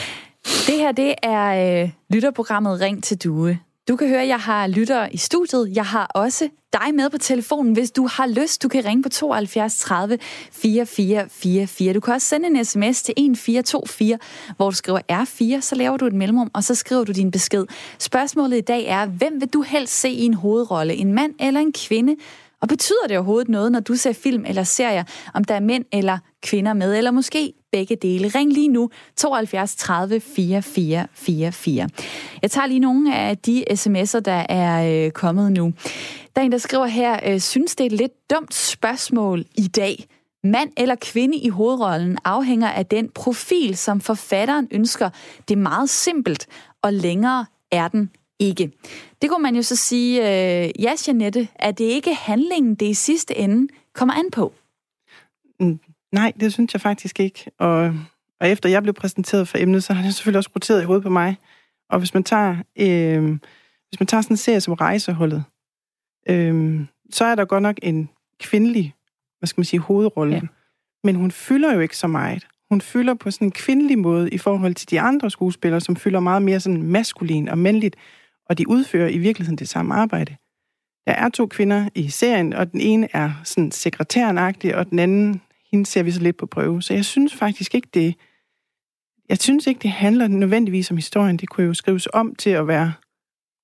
Det 0.67 0.77
her, 0.77 0.93
det 0.93 1.15
er 1.23 1.83
øh, 1.83 1.91
lytterprogrammet 2.11 2.81
Ring 2.81 3.05
til 3.05 3.17
Due. 3.25 3.59
Du 3.89 3.97
kan 3.97 4.09
høre, 4.09 4.23
at 4.23 4.29
jeg 4.29 4.41
har 4.41 4.67
lyttere 4.67 5.15
i 5.15 5.17
studiet. 5.17 5.73
Jeg 5.77 5.85
har 5.87 6.11
også 6.15 6.49
dig 6.73 6.95
med 6.95 7.11
på 7.11 7.19
telefonen, 7.19 7.73
hvis 7.73 7.91
du 7.91 8.07
har 8.07 8.27
lyst. 8.27 8.63
Du 8.63 8.69
kan 8.69 8.85
ringe 8.85 9.03
på 9.03 9.09
72 9.09 9.79
30 9.79 10.19
4444. 10.53 11.93
Du 11.95 12.01
kan 12.01 12.15
også 12.15 12.29
sende 12.29 12.47
en 12.47 12.65
sms 12.65 13.03
til 13.03 13.13
1424, 13.13 14.19
hvor 14.57 14.71
du 14.71 14.77
skriver 14.77 15.01
R4, 15.13 15.61
så 15.61 15.75
laver 15.75 15.97
du 15.97 16.07
et 16.07 16.13
mellemrum, 16.13 16.51
og 16.55 16.65
så 16.65 16.75
skriver 16.75 17.05
du 17.05 17.13
din 17.13 17.31
besked. 17.31 17.67
Spørgsmålet 17.99 18.57
i 18.57 18.61
dag 18.61 18.85
er, 18.87 19.07
hvem 19.07 19.41
vil 19.41 19.49
du 19.49 19.63
helst 19.63 20.01
se 20.01 20.09
i 20.09 20.25
en 20.25 20.35
hovedrolle? 20.35 20.95
En 20.95 21.13
mand 21.13 21.35
eller 21.41 21.61
en 21.61 21.73
kvinde? 21.73 22.17
Og 22.61 22.69
betyder 22.69 23.07
det 23.09 23.17
overhovedet 23.17 23.49
noget, 23.49 23.73
når 23.73 23.81
du 23.81 23.95
ser 23.95 24.13
film 24.13 24.45
eller 24.49 24.63
serier, 24.63 25.05
om 25.35 25.45
der 25.45 25.55
er 25.55 25.61
mænd 25.61 25.85
eller 25.93 26.19
kvinder 26.43 26.73
med, 26.73 26.97
eller 26.97 27.11
måske 27.11 27.53
begge 27.75 27.97
dele? 27.97 28.29
Ring 28.29 28.53
lige 28.53 28.69
nu 28.69 28.91
72 29.17 29.77
30 29.77 30.21
44 30.21 31.07
44. 31.15 31.89
Jeg 32.43 32.51
tager 32.51 32.67
lige 32.67 32.81
nogle 32.81 33.17
af 33.17 33.39
de 33.39 33.65
sms'er, 33.71 34.21
der 34.21 34.47
er 34.49 35.07
øh, 35.07 35.11
kommet 35.11 35.53
nu. 35.53 35.73
Der 36.37 36.43
er 36.43 36.45
en, 36.45 36.53
der 36.53 36.59
skriver 36.59 36.87
her, 36.87 37.21
øh, 37.27 37.41
synes 37.41 37.77
det 37.77 37.85
er 37.85 37.87
et 37.87 37.93
lidt 37.93 38.31
dumt 38.31 38.55
spørgsmål 38.55 39.45
i 39.55 39.67
dag. 39.67 40.07
Mand 40.45 40.71
eller 40.77 40.95
kvinde 41.01 41.37
i 41.37 41.49
hovedrollen 41.49 42.19
afhænger 42.25 42.69
af 42.69 42.87
den 42.87 43.09
profil, 43.09 43.77
som 43.77 44.01
forfatteren 44.01 44.69
ønsker. 44.71 45.11
Det 45.49 45.55
er 45.55 45.61
meget 45.61 45.91
simpelt, 45.91 46.47
og 46.83 46.93
længere 46.93 47.47
er 47.73 47.89
den 47.89 48.11
ikke. 48.39 48.73
Det 49.23 49.31
kunne 49.31 49.43
man 49.43 49.57
jo 49.57 49.63
så 49.63 49.77
sige, 49.77 50.21
øh, 50.21 50.71
ja, 50.83 50.93
Janette, 51.07 51.49
er 51.55 51.71
det 51.71 51.85
ikke 51.85 52.15
handlingen, 52.15 52.75
det 52.75 52.87
i 52.87 52.95
sidste 52.95 53.37
ende 53.37 53.73
kommer 53.95 54.15
an 54.15 54.31
på? 54.31 54.53
Mm, 55.61 55.79
nej, 56.15 56.33
det 56.41 56.53
synes 56.53 56.75
jeg 56.75 56.81
faktisk 56.81 57.21
ikke. 57.21 57.51
Og, 57.59 57.95
og 58.41 58.49
efter 58.49 58.69
jeg 58.69 58.83
blev 58.83 58.95
præsenteret 58.95 59.49
for 59.49 59.59
emnet, 59.59 59.85
så 59.85 59.93
har 59.93 60.03
det 60.03 60.15
selvfølgelig 60.15 60.39
også 60.39 60.51
roteret 60.57 60.83
i 60.83 60.85
hovedet 60.85 61.03
på 61.03 61.11
mig. 61.11 61.37
Og 61.91 61.99
hvis 61.99 62.15
man 62.15 62.25
tager, 62.25 62.57
øh, 62.79 63.39
hvis 63.89 64.01
man 64.01 64.07
tager 64.07 64.21
sådan 64.21 64.33
en 64.33 64.37
serie 64.37 64.61
som 64.61 64.75
Rejseholdet, 64.75 65.45
øh, 66.29 66.81
så 67.11 67.25
er 67.25 67.35
der 67.35 67.45
godt 67.45 67.63
nok 67.63 67.77
en 67.83 68.09
kvindelig, 68.41 68.95
hvad 69.39 69.47
skal 69.47 69.61
man 69.61 69.65
sige, 69.65 69.81
hovedrolle. 69.81 70.35
Ja. 70.35 70.41
Men 71.05 71.15
hun 71.15 71.31
fylder 71.31 71.75
jo 71.75 71.81
ikke 71.81 71.97
så 71.97 72.07
meget. 72.07 72.47
Hun 72.71 72.81
fylder 72.81 73.15
på 73.15 73.31
sådan 73.31 73.49
en 73.49 73.53
kvindelig 73.53 73.99
måde 73.99 74.31
i 74.31 74.39
forhold 74.39 74.75
til 74.75 74.91
de 74.91 75.01
andre 75.01 75.31
skuespillere, 75.31 75.81
som 75.81 75.97
fylder 75.97 76.21
meget 76.21 76.43
mere 76.43 76.61
sådan 76.61 76.83
maskulin 76.83 77.49
og 77.49 77.59
mandligt 77.59 77.97
og 78.47 78.59
de 78.59 78.69
udfører 78.69 79.09
i 79.09 79.19
virkeligheden 79.19 79.59
det 79.59 79.69
samme 79.69 79.95
arbejde. 79.95 80.37
Der 81.07 81.13
er 81.13 81.29
to 81.29 81.47
kvinder 81.47 81.89
i 81.95 82.09
serien, 82.09 82.53
og 82.53 82.73
den 82.73 82.81
ene 82.81 83.09
er 83.13 83.33
sådan 83.45 83.71
sekretærenagtig, 83.71 84.77
og 84.77 84.91
den 84.91 84.99
anden, 84.99 85.41
hende 85.75 85.87
ser 85.87 86.03
vi 86.03 86.11
så 86.11 86.21
lidt 86.21 86.37
på 86.37 86.47
prøve. 86.47 86.83
Så 86.83 86.95
jeg 86.95 87.05
synes 87.05 87.35
faktisk 87.35 87.75
ikke, 87.75 87.89
det 87.95 88.15
jeg 89.29 89.39
synes 89.39 89.67
ikke, 89.67 89.79
det 89.79 89.91
handler 89.91 90.29
nødvendigvis 90.29 90.91
om 90.91 90.97
historien. 90.97 91.37
Det 91.37 91.49
kunne 91.49 91.67
jo 91.67 91.75
skrives 91.75 92.09
om 92.13 92.35
til 92.35 92.51
at 92.51 92.69
være 92.69 92.93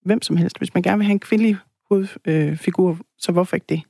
hvem 0.05 0.23
som 0.23 0.37
helst. 0.37 0.59
Hvis 0.59 0.75
man 0.75 0.83
gerne 0.83 0.99
vil 0.99 1.07
have 1.07 1.13
en 1.13 1.21
kvindelig 1.21 1.57
hovedfigur, 1.91 2.99
så 3.19 3.33
hvorfor 3.33 3.57
ikke 3.57 3.67
det? 3.69 3.83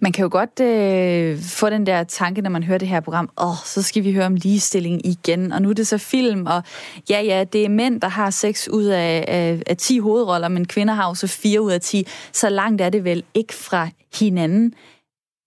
Man 0.00 0.12
kan 0.12 0.22
jo 0.22 0.28
godt 0.32 0.60
øh, 0.60 1.38
få 1.38 1.70
den 1.70 1.86
der 1.86 2.04
tanke, 2.04 2.42
når 2.42 2.50
man 2.50 2.62
hører 2.62 2.78
det 2.78 2.88
her 2.88 3.00
program, 3.00 3.30
åh, 3.38 3.50
oh, 3.50 3.56
så 3.64 3.82
skal 3.82 4.04
vi 4.04 4.12
høre 4.12 4.26
om 4.26 4.34
ligestilling 4.34 5.06
igen, 5.06 5.52
og 5.52 5.62
nu 5.62 5.70
er 5.70 5.74
det 5.74 5.86
så 5.86 5.98
film, 5.98 6.46
og 6.46 6.62
ja, 7.10 7.20
ja, 7.20 7.44
det 7.44 7.64
er 7.64 7.68
mænd, 7.68 8.00
der 8.00 8.08
har 8.08 8.30
seks 8.30 8.68
ud 8.68 8.84
af, 8.84 9.24
af, 9.28 9.62
af 9.66 9.76
10 9.76 9.98
hovedroller, 9.98 10.48
men 10.48 10.66
kvinder 10.66 10.94
har 10.94 11.08
jo 11.08 11.14
så 11.14 11.26
fire 11.26 11.60
ud 11.60 11.72
af 11.72 11.80
10, 11.80 12.06
så 12.32 12.48
langt 12.48 12.82
er 12.82 12.90
det 12.90 13.04
vel 13.04 13.24
ikke 13.34 13.54
fra 13.54 13.88
hinanden, 14.18 14.74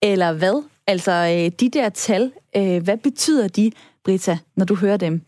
eller 0.02 0.32
hvad? 0.32 0.73
Altså, 0.86 1.12
øh, 1.12 1.52
de 1.60 1.68
der 1.68 1.88
tal, 1.88 2.32
øh, 2.56 2.82
hvad 2.82 2.96
betyder 2.96 3.48
de, 3.48 3.70
Brita, 4.04 4.38
når 4.56 4.64
du 4.64 4.74
hører 4.74 4.96
dem? 4.96 5.20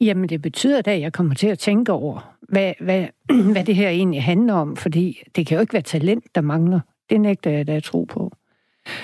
Jamen, 0.00 0.28
det 0.28 0.42
betyder 0.42 0.82
da, 0.82 0.94
at 0.94 1.00
jeg 1.00 1.12
kommer 1.12 1.34
til 1.34 1.46
at 1.46 1.58
tænke 1.58 1.92
over, 1.92 2.34
hvad, 2.48 2.72
hvad, 2.80 3.06
hvad 3.52 3.64
det 3.64 3.76
her 3.76 3.88
egentlig 3.88 4.22
handler 4.22 4.54
om, 4.54 4.76
fordi 4.76 5.22
det 5.36 5.46
kan 5.46 5.54
jo 5.54 5.60
ikke 5.60 5.72
være 5.72 5.82
talent, 5.82 6.24
der 6.34 6.40
mangler. 6.40 6.80
Det 7.10 7.20
nægter 7.20 7.50
jeg 7.50 7.66
da 7.66 7.72
at 7.72 7.82
tro 7.82 8.04
på. 8.04 8.32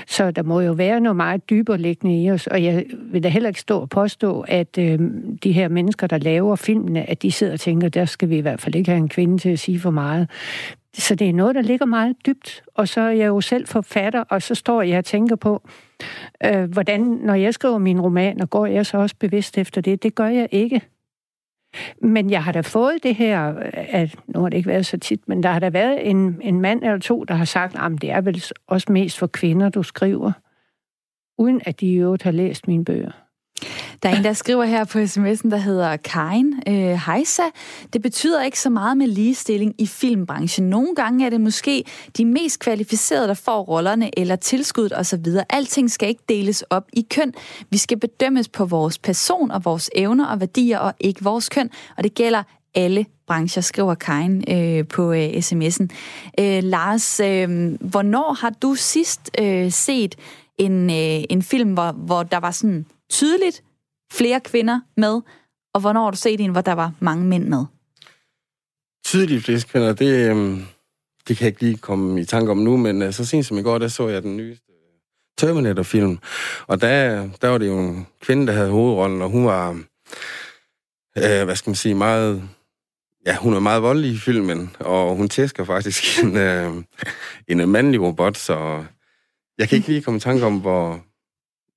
Så 0.07 0.31
der 0.31 0.43
må 0.43 0.61
jo 0.61 0.73
være 0.73 1.01
noget 1.01 1.17
meget 1.17 1.51
dybere 1.51 1.79
liggende 1.79 2.23
i 2.23 2.31
os, 2.31 2.47
og 2.47 2.65
jeg 2.65 2.85
vil 3.13 3.23
da 3.23 3.29
heller 3.29 3.49
ikke 3.49 3.61
stå 3.61 3.81
og 3.81 3.89
påstå, 3.89 4.45
at 4.49 4.79
øh, 4.79 4.99
de 5.43 5.53
her 5.53 5.69
mennesker, 5.69 6.07
der 6.07 6.19
laver 6.19 6.57
filmene, 6.57 7.11
at 7.11 7.23
de 7.23 7.33
sidder 7.33 7.53
og 7.53 7.61
tænker, 7.61 7.89
der 7.89 8.05
skal 8.05 8.29
vi 8.29 8.37
i 8.37 8.41
hvert 8.41 8.61
fald 8.61 8.75
ikke 8.75 8.91
have 8.91 8.99
en 8.99 9.09
kvinde 9.09 9.39
til 9.39 9.49
at 9.49 9.59
sige 9.59 9.81
for 9.81 9.91
meget. 9.91 10.31
Så 10.99 11.15
det 11.15 11.29
er 11.29 11.33
noget, 11.33 11.55
der 11.55 11.63
ligger 11.63 11.87
meget 11.87 12.17
dybt, 12.27 12.65
og 12.75 12.89
så 12.89 13.01
er 13.01 13.11
jeg 13.11 13.27
jo 13.27 13.41
selv 13.41 13.67
forfatter, 13.67 14.21
og 14.21 14.43
så 14.43 14.55
står 14.55 14.83
jeg 14.83 14.99
og 14.99 15.05
tænker 15.05 15.37
på, 15.37 15.69
øh, 16.45 16.65
hvordan, 16.65 17.01
når 17.01 17.35
jeg 17.35 17.55
skriver 17.55 17.79
min 17.79 18.01
roman, 18.01 18.41
og 18.41 18.51
går 18.51 18.67
jeg 18.67 18.87
så 18.87 18.99
også 18.99 19.17
bevidst 19.19 19.59
efter 19.59 19.81
det, 19.81 20.03
det 20.03 20.15
gør 20.15 20.27
jeg 20.27 20.49
ikke. 20.51 20.83
Men 22.03 22.31
jeg 22.31 22.45
har 22.45 22.53
da 22.53 22.61
fået 22.61 23.03
det 23.03 23.15
her, 23.15 23.55
at 23.73 24.17
nu 24.27 24.41
har 24.41 24.49
det 24.49 24.57
ikke 24.57 24.69
været 24.69 24.87
så 24.87 24.99
tit, 24.99 25.29
men 25.29 25.43
der 25.43 25.49
har 25.49 25.59
der 25.59 25.71
været 25.71 26.11
en, 26.11 26.41
en 26.43 26.61
mand 26.61 26.83
eller 26.83 26.99
to, 26.99 27.25
der 27.25 27.35
har 27.35 27.45
sagt, 27.45 27.77
at 27.79 28.03
det 28.03 28.11
er 28.11 28.21
vel 28.21 28.45
også 28.67 28.93
mest 28.93 29.19
for 29.19 29.27
kvinder, 29.27 29.69
du 29.69 29.83
skriver, 29.83 30.33
uden 31.39 31.61
at 31.65 31.81
de 31.81 31.87
i 31.87 31.95
øvrigt 31.95 32.23
har 32.23 32.31
læst 32.31 32.69
mine 32.69 32.85
bøger. 32.85 33.11
Der 34.03 34.09
er 34.09 34.17
en, 34.17 34.25
der 34.25 34.33
skriver 34.33 34.65
her 34.65 34.85
på 34.85 34.99
sms'en, 34.99 35.51
der 35.51 35.57
hedder 35.57 35.97
Karin 35.97 36.55
øh, 36.69 36.75
Heisa. 36.75 37.43
Det 37.93 38.03
betyder 38.03 38.43
ikke 38.43 38.61
så 38.61 38.71
meget 38.71 38.97
med 38.97 39.07
ligestilling 39.07 39.75
i 39.79 39.87
filmbranchen. 39.87 40.71
Nogle 40.71 40.95
gange 40.95 41.27
er 41.27 41.31
det 41.31 41.41
måske 41.41 41.85
de 42.17 42.25
mest 42.25 42.61
kvalificerede, 42.61 43.29
der 43.29 43.35
får 43.35 43.63
rollerne 43.63 44.19
eller 44.19 44.37
tilskuddet 44.37 44.99
osv. 44.99 45.25
Alting 45.51 45.91
skal 45.91 46.09
ikke 46.09 46.23
deles 46.29 46.63
op 46.63 46.85
i 46.93 47.07
køn. 47.11 47.33
Vi 47.71 47.79
skal 47.79 47.99
bedømmes 47.99 48.49
på 48.49 48.65
vores 48.65 48.99
person 48.99 49.51
og 49.51 49.65
vores 49.65 49.91
evner 49.95 50.27
og 50.27 50.41
værdier, 50.41 50.79
og 50.79 50.95
ikke 51.01 51.25
vores 51.25 51.49
køn. 51.49 51.71
Og 51.97 52.05
det 52.05 52.15
gælder 52.15 52.43
alle 52.75 53.07
brancher, 53.27 53.63
skriver 53.63 53.95
Karin 53.95 54.45
øh, 54.51 54.89
på 54.89 55.13
øh, 55.13 55.29
sms'en. 55.29 55.87
Øh, 56.41 56.63
Lars, 56.63 57.21
øh, 57.21 57.75
hvornår 57.81 58.37
har 58.41 58.51
du 58.51 58.75
sidst 58.75 59.31
øh, 59.41 59.73
set 59.73 60.15
en, 60.59 60.91
øh, 60.91 61.25
en 61.31 61.43
film, 61.43 61.73
hvor, 61.73 61.93
hvor 61.93 62.23
der 62.23 62.41
var 62.41 62.51
sådan 62.51 62.87
tydeligt 63.11 63.63
flere 64.13 64.41
kvinder 64.41 64.81
med, 64.97 65.21
og 65.75 65.81
hvornår 65.81 66.05
har 66.05 66.11
du 66.11 66.17
set 66.17 66.41
en, 66.41 66.51
hvor 66.51 66.61
der 66.61 66.73
var 66.73 66.93
mange 67.01 67.25
mænd 67.25 67.45
med? 67.49 67.65
Tydelige 69.05 69.41
flest 69.41 69.69
kvinder, 69.69 69.93
det, 69.93 70.31
øhm, 70.31 70.67
det 71.29 71.37
kan 71.37 71.45
jeg 71.45 71.49
ikke 71.49 71.61
lige 71.61 71.77
komme 71.77 72.21
i 72.21 72.25
tanke 72.25 72.51
om 72.51 72.59
nu, 72.59 72.77
men 72.77 73.03
øh, 73.03 73.13
så 73.13 73.25
sent 73.25 73.47
som 73.47 73.59
i 73.59 73.63
går, 73.63 73.79
der 73.79 73.89
så 73.89 74.09
jeg 74.09 74.23
den 74.23 74.37
nyeste 74.37 74.73
øh, 74.73 74.99
Terminator-film, 75.39 76.19
og 76.67 76.81
der, 76.81 77.29
der 77.43 77.49
var 77.49 77.59
det 77.59 77.67
jo 77.67 77.79
en 77.79 78.07
kvinde, 78.21 78.47
der 78.47 78.53
havde 78.53 78.71
hovedrollen, 78.71 79.23
og 79.23 79.31
hun 79.31 79.47
var, 79.47 79.71
øh, 81.19 81.45
hvad 81.45 81.57
skal 81.57 81.71
man 81.71 81.77
sige, 81.77 81.95
meget, 81.95 82.49
ja, 83.27 83.37
hun 83.37 83.55
er 83.55 83.61
meget 83.61 83.83
voldelig 83.83 84.11
i 84.11 84.19
filmen, 84.19 84.77
og 84.79 85.17
hun 85.17 85.29
tæsker 85.29 85.65
faktisk 85.65 86.05
en, 86.23 86.37
øh, 86.37 86.75
en 87.49 87.61
øh, 87.61 87.69
mandlig 87.69 88.01
robot, 88.01 88.37
så 88.37 88.85
jeg 89.59 89.69
kan 89.69 89.77
ikke 89.77 89.89
lige 89.89 90.03
komme 90.03 90.17
i 90.17 90.21
tanke 90.21 90.47
om, 90.47 90.61
hvor, 90.61 91.05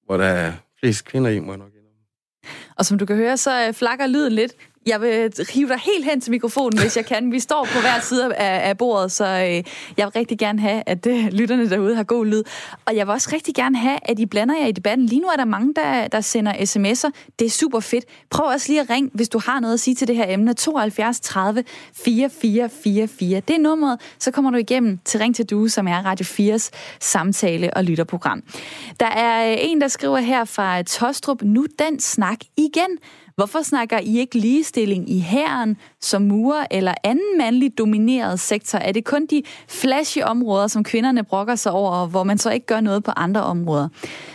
hvor 0.05 0.17
der 0.17 0.25
er 0.25 0.53
flest 0.79 1.05
kvinder 1.05 1.29
i, 1.29 1.39
må 1.39 1.51
jeg 1.51 1.57
nok 1.57 1.78
og 2.79 2.85
som 2.85 2.97
du 2.97 3.05
kan 3.05 3.15
høre, 3.15 3.37
så 3.37 3.67
øh, 3.67 3.73
flakker 3.73 4.07
lyden 4.07 4.33
lidt. 4.33 4.53
Jeg 4.89 5.01
vil 5.01 5.33
hive 5.49 5.67
dig 5.67 5.79
helt 5.79 6.05
hen 6.05 6.21
til 6.21 6.31
mikrofonen, 6.31 6.79
hvis 6.79 6.97
jeg 6.97 7.05
kan. 7.05 7.31
Vi 7.31 7.39
står 7.39 7.67
på 7.73 7.79
hver 7.79 7.99
side 8.01 8.35
af, 8.35 8.69
af 8.69 8.77
bordet, 8.77 9.11
så 9.11 9.25
øh, 9.25 9.63
jeg 9.97 10.05
vil 10.05 10.07
rigtig 10.07 10.37
gerne 10.37 10.59
have, 10.59 10.83
at 10.85 11.07
øh, 11.07 11.25
lytterne 11.31 11.69
derude 11.69 11.95
har 11.95 12.03
god 12.03 12.25
lyd. 12.25 12.43
Og 12.85 12.95
jeg 12.95 13.07
vil 13.07 13.13
også 13.13 13.29
rigtig 13.33 13.55
gerne 13.55 13.77
have, 13.77 13.99
at 14.01 14.19
I 14.19 14.25
blander 14.25 14.55
jer 14.59 14.67
i 14.67 14.71
debatten. 14.71 15.05
Lige 15.05 15.21
nu 15.21 15.27
er 15.27 15.35
der 15.35 15.45
mange, 15.45 15.73
der, 15.75 16.07
der 16.07 16.21
sender 16.21 16.53
sms'er. 16.53 17.09
Det 17.39 17.45
er 17.45 17.49
super 17.49 17.79
fedt. 17.79 18.05
Prøv 18.29 18.45
også 18.45 18.67
lige 18.69 18.81
at 18.81 18.89
ringe, 18.89 19.09
hvis 19.13 19.29
du 19.29 19.39
har 19.45 19.59
noget 19.59 19.73
at 19.73 19.79
sige 19.79 19.95
til 19.95 20.07
det 20.07 20.15
her 20.15 20.25
emne. 20.33 20.53
72 20.53 21.19
30 21.19 21.63
4444. 21.93 23.39
Det 23.39 23.55
er 23.55 23.59
nummeret. 23.59 24.01
Så 24.19 24.31
kommer 24.31 24.51
du 24.51 24.57
igennem 24.57 24.99
til 25.05 25.19
Ring 25.19 25.35
til 25.35 25.45
Due, 25.45 25.69
som 25.69 25.87
er 25.87 26.05
Radio 26.05 26.55
4's 26.55 26.69
samtale- 27.01 27.73
og 27.73 27.83
lytterprogram. 27.83 28.43
Der 28.99 29.05
er 29.05 29.55
en, 29.59 29.81
der 29.81 29.87
skriver 29.87 30.17
her 30.17 30.45
fra 30.45 30.81
Tostrup. 30.81 31.41
Nu 31.41 31.65
den 31.79 31.99
snak 31.99 32.39
igen. 32.57 32.97
Hvorfor 33.39 33.61
snakker 33.61 33.99
I 33.99 34.19
ikke 34.19 34.39
ligestilling 34.39 35.09
i 35.09 35.19
hæren, 35.19 35.77
som 36.01 36.21
murer 36.21 36.65
eller 36.71 36.93
anden 37.03 37.37
mandligt 37.37 37.77
domineret 37.77 38.39
sektor? 38.39 38.79
Er 38.79 38.91
det 38.91 39.05
kun 39.05 39.25
de 39.25 39.43
flashy 39.67 40.19
områder, 40.21 40.67
som 40.67 40.83
kvinderne 40.83 41.23
brokker 41.23 41.55
sig 41.55 41.71
over, 41.71 41.91
og 41.91 42.07
hvor 42.07 42.23
man 42.23 42.37
så 42.37 42.51
ikke 42.51 42.65
gør 42.65 42.81
noget 42.81 43.03
på 43.03 43.11
andre 43.15 43.43
områder? 43.43 43.89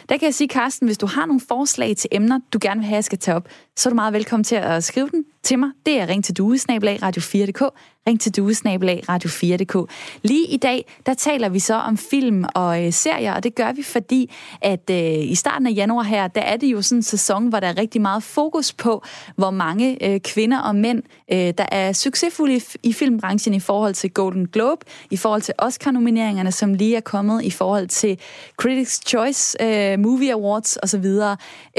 Der 0.09 0.17
kan 0.17 0.27
jeg 0.27 0.35
sige, 0.35 0.49
Carsten, 0.49 0.89
hvis 0.89 0.99
du 0.99 1.07
har 1.07 1.27
nogle 1.27 1.41
forslag 1.49 1.97
til 1.97 2.09
emner, 2.13 2.41
du 2.53 2.59
gerne 2.63 2.81
vil 2.81 2.87
have, 2.87 2.95
jeg 2.95 3.05
skal 3.05 3.19
tage 3.19 3.37
op, 3.37 3.49
så 3.77 3.89
er 3.89 3.91
du 3.91 3.95
meget 3.95 4.13
velkommen 4.13 4.45
til 4.45 4.57
at 4.57 4.85
skrive 4.85 5.09
den 5.09 5.25
til 5.43 5.59
mig. 5.59 5.71
Det 5.87 6.01
er 6.01 6.09
ring 6.09 6.25
til 6.25 6.37
duesnabelag 6.37 7.03
radio4.dk. 7.03 7.63
Ring 8.07 8.21
til 8.21 8.37
duesnabelag 8.37 9.03
radio4.dk. 9.11 9.91
Lige 10.23 10.47
i 10.47 10.57
dag, 10.57 10.93
der 11.07 11.15
taler 11.15 11.49
vi 11.49 11.59
så 11.59 11.75
om 11.75 11.97
film 11.97 12.45
og 12.55 12.87
øh, 12.87 12.93
serier, 12.93 13.35
og 13.35 13.43
det 13.43 13.55
gør 13.55 13.73
vi, 13.73 13.83
fordi 13.83 14.31
at 14.63 14.91
øh, 14.91 15.31
i 15.31 15.35
starten 15.35 15.67
af 15.67 15.73
januar 15.75 16.03
her, 16.03 16.29
der 16.29 16.41
er 16.41 16.57
det 16.57 16.67
jo 16.67 16.83
sådan 16.83 16.99
en 16.99 17.03
sæson, 17.03 17.49
hvor 17.49 17.61
der 17.61 17.67
er 17.67 17.79
rigtig 17.79 18.01
meget 18.01 18.23
fokus 18.23 18.73
på, 18.73 19.05
hvor 19.37 19.51
mange 19.51 20.09
øh, 20.11 20.21
kvinder 20.21 20.61
og 20.61 20.77
mænd, 20.77 21.03
øh, 21.33 21.54
Øh, 21.55 21.59
der 21.59 21.67
er 21.77 21.93
succesfulde 21.93 22.57
i, 22.57 22.63
i 22.83 22.93
filmbranchen 22.93 23.55
i 23.55 23.61
forhold 23.61 23.95
til 23.95 24.11
Golden 24.11 24.49
Globe, 24.49 24.87
i 25.11 25.17
forhold 25.17 25.43
til 25.43 25.55
Oscar-nomineringerne, 25.59 26.53
som 26.53 26.75
lige 26.75 26.97
er 26.97 27.01
kommet, 27.01 27.45
i 27.45 27.51
forhold 27.51 27.89
til 27.89 28.19
Critics' 28.63 29.01
Choice 29.07 29.63
øh, 29.63 29.99
Movie 29.99 30.33
Awards 30.33 30.79
osv. 30.83 31.05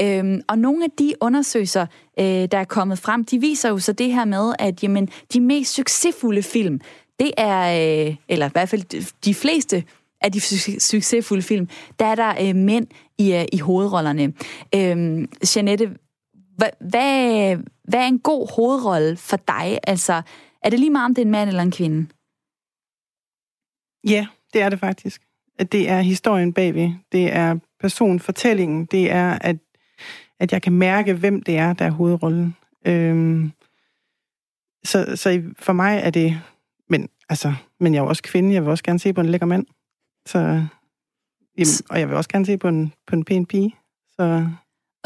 Øhm, 0.00 0.40
og 0.48 0.58
nogle 0.58 0.84
af 0.84 0.90
de 0.98 1.14
undersøgelser, 1.20 1.86
øh, 2.18 2.24
der 2.24 2.58
er 2.58 2.64
kommet 2.64 2.98
frem, 2.98 3.24
de 3.24 3.40
viser 3.40 3.68
jo 3.68 3.78
så 3.78 3.92
det 3.92 4.12
her 4.12 4.24
med, 4.24 4.54
at 4.58 4.82
jamen, 4.82 5.08
de 5.32 5.40
mest 5.40 5.74
succesfulde 5.74 6.42
film, 6.42 6.80
det 7.20 7.30
er, 7.36 7.60
øh, 8.08 8.16
eller 8.28 8.46
i 8.46 8.50
hvert 8.52 8.68
fald 8.68 9.12
de 9.24 9.34
fleste 9.34 9.84
af 10.20 10.32
de 10.32 10.40
succesfulde 10.80 11.42
film, 11.42 11.68
der 11.98 12.06
er 12.06 12.14
der 12.14 12.34
øh, 12.40 12.56
mænd 12.56 12.86
i, 13.18 13.34
øh, 13.34 13.44
i 13.52 13.58
hovedrollerne. 13.58 14.32
Øh, 14.74 15.28
Jeanette, 15.56 15.90
hvad, 16.56 16.68
hvad, 16.80 17.56
hvad 17.88 18.00
er 18.00 18.06
en 18.06 18.18
god 18.18 18.54
hovedrolle 18.54 19.16
for 19.16 19.36
dig? 19.36 19.78
Altså, 19.82 20.22
er 20.62 20.70
det 20.70 20.80
lige 20.80 20.90
meget, 20.90 21.04
om 21.04 21.14
det 21.14 21.22
er 21.22 21.26
en 21.26 21.30
mand 21.30 21.48
eller 21.48 21.62
en 21.62 21.70
kvinde? 21.70 22.08
Ja, 24.08 24.26
det 24.52 24.62
er 24.62 24.68
det 24.68 24.80
faktisk. 24.80 25.22
Det 25.72 25.88
er 25.88 26.00
historien 26.00 26.52
bagved. 26.52 26.90
Det 27.12 27.32
er 27.32 27.58
personfortællingen. 27.80 28.84
Det 28.84 29.10
er, 29.12 29.38
at 29.40 29.56
at 30.38 30.52
jeg 30.52 30.62
kan 30.62 30.72
mærke, 30.72 31.14
hvem 31.14 31.42
det 31.42 31.58
er, 31.58 31.72
der 31.72 31.84
er 31.84 31.90
hovedrollen. 31.90 32.56
Øhm, 32.86 33.52
så, 34.84 35.16
så 35.16 35.42
for 35.58 35.72
mig 35.72 36.00
er 36.02 36.10
det... 36.10 36.42
Men, 36.88 37.08
altså, 37.28 37.54
men 37.80 37.94
jeg 37.94 38.00
er 38.00 38.02
jo 38.02 38.08
også 38.08 38.22
kvinde, 38.22 38.54
jeg 38.54 38.62
vil 38.62 38.70
også 38.70 38.84
gerne 38.84 38.98
se 38.98 39.12
på 39.12 39.20
en 39.20 39.26
lækker 39.26 39.46
mand. 39.46 39.66
Så, 40.26 40.38
jamen, 41.58 41.74
og 41.90 42.00
jeg 42.00 42.08
vil 42.08 42.16
også 42.16 42.30
gerne 42.30 42.46
se 42.46 42.58
på 42.58 42.68
en, 42.68 42.92
på 43.06 43.16
en 43.16 43.24
pæn 43.24 43.46
pige. 43.46 43.76
Så 44.10 44.48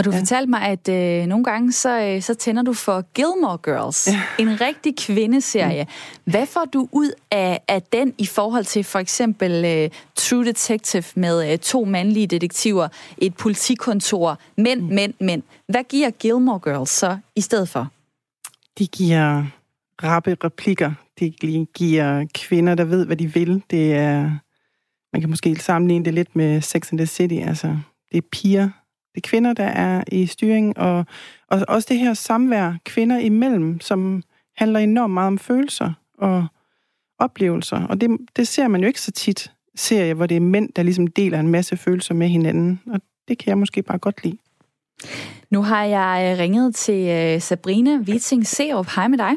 og 0.00 0.04
du 0.04 0.11
ja. 0.11 0.19
fortalte 0.19 0.50
mig, 0.50 0.62
at 0.62 0.88
øh, 0.88 1.26
nogle 1.26 1.45
gange 1.45 1.73
så, 1.73 2.00
øh, 2.00 2.23
så 2.23 2.35
tænder 2.35 2.62
du 2.62 2.73
for 2.73 3.12
Gilmore 3.14 3.59
Girls. 3.64 4.09
Ja. 4.09 4.23
En 4.38 4.61
rigtig 4.61 4.97
kvindeserie. 4.97 5.83
Mm. 5.83 6.33
Hvad 6.33 6.47
får 6.47 6.64
du 6.64 6.88
ud 6.92 7.12
af, 7.30 7.61
af 7.69 7.83
den 7.83 8.14
i 8.19 8.26
forhold 8.26 8.64
til 8.64 8.85
for 8.85 8.99
eksempel 8.99 9.64
øh, 9.64 9.90
True 10.16 10.45
Detective 10.45 11.04
med 11.14 11.52
øh, 11.52 11.59
to 11.59 11.85
mandlige 11.85 12.26
detektiver, 12.26 12.88
et 13.19 13.35
politikontor, 13.37 14.38
mænd, 14.57 14.80
mm. 14.80 14.95
mænd, 14.95 15.14
mænd. 15.21 15.42
Hvad 15.69 15.85
giver 15.85 16.11
Gilmore 16.11 16.61
Girls 16.64 16.90
så 16.90 17.19
i 17.37 17.40
stedet 17.40 17.69
for? 17.69 17.88
De 18.78 18.87
giver 18.87 19.45
rappe 20.04 20.37
replikker. 20.45 20.92
De 21.21 21.30
giver 21.75 22.26
kvinder, 22.35 22.75
der 22.75 22.85
ved, 22.85 23.07
hvad 23.07 23.16
de 23.16 23.35
vil. 23.35 23.62
Det 23.71 23.92
er, 23.95 24.30
man 25.12 25.21
kan 25.21 25.30
måske 25.30 25.57
sammenligne 25.57 26.04
det 26.04 26.14
lidt 26.14 26.37
med 26.37 26.61
Sex 26.61 26.90
and 26.90 26.99
the 26.99 27.07
City. 27.07 27.35
Altså, 27.35 27.76
det 28.12 28.19
er 28.19 28.28
piger, 28.33 28.69
det 29.14 29.24
er 29.24 29.28
kvinder, 29.28 29.52
der 29.52 29.64
er 29.64 30.04
i 30.12 30.26
styring, 30.26 30.78
og, 30.78 31.04
og 31.48 31.64
også 31.68 31.86
det 31.90 31.98
her 31.98 32.14
samvær 32.14 32.72
kvinder 32.84 33.18
imellem, 33.18 33.80
som 33.80 34.22
handler 34.56 34.80
enormt 34.80 35.14
meget 35.14 35.26
om 35.26 35.38
følelser 35.38 35.92
og 36.18 36.46
oplevelser. 37.18 37.86
Og 37.86 38.00
det, 38.00 38.18
det 38.36 38.48
ser 38.48 38.68
man 38.68 38.80
jo 38.80 38.86
ikke 38.86 39.00
så 39.00 39.12
tit, 39.12 39.52
ser 39.76 40.04
jeg, 40.04 40.14
hvor 40.14 40.26
det 40.26 40.36
er 40.36 40.40
mænd, 40.40 40.72
der 40.76 40.82
ligesom 40.82 41.06
deler 41.06 41.40
en 41.40 41.48
masse 41.48 41.76
følelser 41.76 42.14
med 42.14 42.28
hinanden. 42.28 42.80
Og 42.86 43.00
det 43.28 43.38
kan 43.38 43.48
jeg 43.48 43.58
måske 43.58 43.82
bare 43.82 43.98
godt 43.98 44.24
lide. 44.24 44.38
Nu 45.50 45.62
har 45.62 45.84
jeg 45.84 46.32
øh, 46.32 46.38
ringet 46.38 46.74
til 46.74 47.08
øh, 47.08 47.40
Sabrina 47.40 47.96
Viting 47.96 48.46
Serup. 48.46 48.86
Hej 48.96 49.08
med 49.08 49.18
dig. 49.18 49.32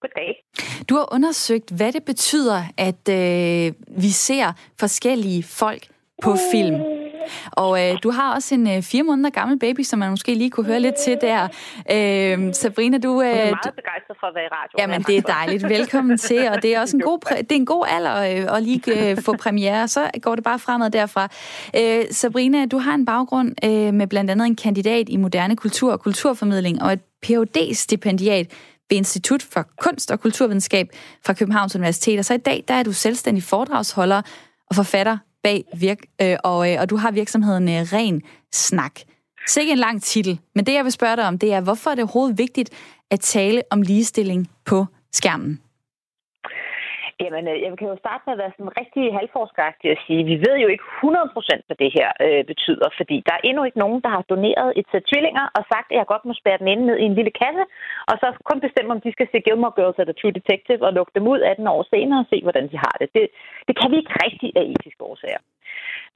Goddag. 0.00 0.44
Du 0.88 0.94
har 0.94 1.14
undersøgt, 1.14 1.70
hvad 1.70 1.92
det 1.92 2.04
betyder, 2.04 2.62
at 2.76 3.08
øh, 3.08 3.72
vi 4.02 4.08
ser 4.08 4.52
forskellige 4.78 5.42
folk 5.42 5.88
på 6.22 6.36
film. 6.52 6.80
Og 7.50 7.88
øh, 7.90 7.96
du 8.02 8.10
har 8.10 8.34
også 8.34 8.54
en 8.54 8.66
øh, 8.76 8.82
fire 8.82 9.02
måneder 9.02 9.30
gammel 9.30 9.58
baby, 9.58 9.80
som 9.82 9.98
man 9.98 10.10
måske 10.10 10.34
lige 10.34 10.50
kunne 10.50 10.66
høre 10.66 10.80
lidt 10.80 10.94
til 10.94 11.18
der. 11.20 11.42
Øh, 11.92 12.54
Sabrina, 12.54 12.98
du... 12.98 13.22
Øh, 13.22 13.28
Jeg 13.28 13.36
er 13.38 13.44
du- 13.44 13.50
meget 13.50 13.74
begejstret 13.74 14.16
for 14.20 14.26
at 14.26 14.34
være 14.34 14.44
i 14.44 14.48
radio. 14.52 14.74
Jamen, 14.78 15.02
det 15.02 15.16
er 15.16 15.20
dejligt. 15.22 15.68
Velkommen 15.68 16.18
til, 16.18 16.48
og 16.48 16.62
det 16.62 16.74
er 16.74 16.80
også 16.80 16.96
en 16.96 17.02
god, 17.02 17.18
præ- 17.26 17.36
det 17.40 17.52
er 17.52 17.56
en 17.56 17.66
god 17.66 17.86
alder 17.88 18.16
øh, 18.50 18.56
at 18.56 18.62
lige 18.62 19.10
øh, 19.10 19.22
få 19.22 19.36
premiere, 19.36 19.88
så 19.88 20.10
går 20.22 20.34
det 20.34 20.44
bare 20.44 20.58
fremad 20.58 20.90
derfra. 20.90 21.28
Øh, 21.76 22.04
Sabrina, 22.10 22.66
du 22.66 22.78
har 22.78 22.94
en 22.94 23.04
baggrund 23.04 23.54
øh, 23.64 23.94
med 23.94 24.06
blandt 24.06 24.30
andet 24.30 24.46
en 24.46 24.56
kandidat 24.56 25.08
i 25.08 25.16
moderne 25.16 25.56
kultur 25.56 25.92
og 25.92 26.00
kulturformidling, 26.00 26.82
og 26.82 26.92
et 26.92 27.00
Ph.D.-stipendiat 27.22 28.46
ved 28.90 28.96
Institut 28.96 29.42
for 29.52 29.66
Kunst 29.80 30.10
og 30.10 30.20
Kulturvidenskab 30.20 30.88
fra 31.26 31.32
Københavns 31.32 31.74
Universitet. 31.76 32.18
Og 32.18 32.24
så 32.24 32.34
i 32.34 32.38
dag, 32.38 32.64
der 32.68 32.74
er 32.74 32.82
du 32.82 32.92
selvstændig 32.92 33.42
foredragsholder 33.44 34.22
og 34.70 34.76
forfatter 34.76 35.18
bag 35.42 35.64
virk, 35.74 35.98
øh, 36.22 36.36
og, 36.44 36.72
øh, 36.72 36.80
og 36.80 36.90
du 36.90 36.96
har 36.96 37.10
virksomheden 37.10 37.68
øh, 37.68 37.92
Ren 37.92 38.22
Snak. 38.52 39.00
Sikke 39.48 39.72
en 39.72 39.78
lang 39.78 40.02
titel, 40.02 40.40
men 40.54 40.66
det 40.66 40.72
jeg 40.72 40.84
vil 40.84 40.92
spørge 40.92 41.16
dig 41.16 41.26
om, 41.26 41.38
det 41.38 41.52
er, 41.52 41.60
hvorfor 41.60 41.90
er 41.90 41.94
det 41.94 42.02
overhovedet 42.02 42.38
vigtigt 42.38 42.70
at 43.10 43.20
tale 43.20 43.62
om 43.70 43.82
ligestilling 43.82 44.48
på 44.64 44.86
skærmen? 45.12 45.60
Jamen, 47.22 47.44
øh, 47.52 47.56
jeg 47.62 47.70
kan 47.78 47.92
jo 47.92 47.96
starte 48.04 48.22
med 48.24 48.34
at 48.34 48.42
være 48.42 48.54
sådan 48.56 48.76
rigtig 48.80 49.04
halvforskeragtig 49.18 49.88
og 49.94 49.98
sige, 50.06 50.22
vi 50.32 50.36
ved 50.46 50.56
jo 50.64 50.68
ikke 50.74 50.86
100% 51.02 51.66
hvad 51.66 51.78
det 51.82 51.90
her 51.98 52.08
øh, 52.24 52.42
betyder, 52.52 52.88
fordi 52.98 53.16
der 53.26 53.34
er 53.36 53.46
endnu 53.48 53.62
ikke 53.64 53.82
nogen, 53.84 54.00
der 54.04 54.10
har 54.16 54.22
doneret 54.32 54.70
et 54.80 54.86
sæt 54.92 55.04
tvillinger 55.10 55.46
og 55.56 55.62
sagt, 55.72 55.88
at 55.90 55.98
jeg 55.98 56.06
godt 56.12 56.24
må 56.28 56.32
spære 56.40 56.60
den 56.60 56.68
inde 56.72 56.86
ned 56.86 56.96
i 57.00 57.08
en 57.10 57.18
lille 57.18 57.34
kasse, 57.42 57.64
og 58.10 58.14
så 58.20 58.26
kun 58.50 58.60
bestemme, 58.66 58.92
om 58.94 59.00
de 59.04 59.12
skal 59.12 59.28
se 59.28 59.44
Gilmore 59.46 59.76
Girls 59.76 59.98
eller 59.98 60.14
True 60.16 60.36
Detective 60.38 60.82
og 60.86 60.92
lukke 60.92 61.12
dem 61.16 61.24
ud 61.32 61.40
18 61.40 61.66
år 61.74 61.82
senere 61.92 62.20
og 62.22 62.28
se, 62.32 62.38
hvordan 62.42 62.66
de 62.72 62.76
har 62.84 62.94
det. 63.00 63.08
Det, 63.16 63.24
det 63.68 63.74
kan 63.78 63.90
vi 63.90 63.96
ikke 64.00 64.14
rigtig 64.24 64.48
af 64.58 64.64
etiske 64.74 65.02
årsager. 65.10 65.42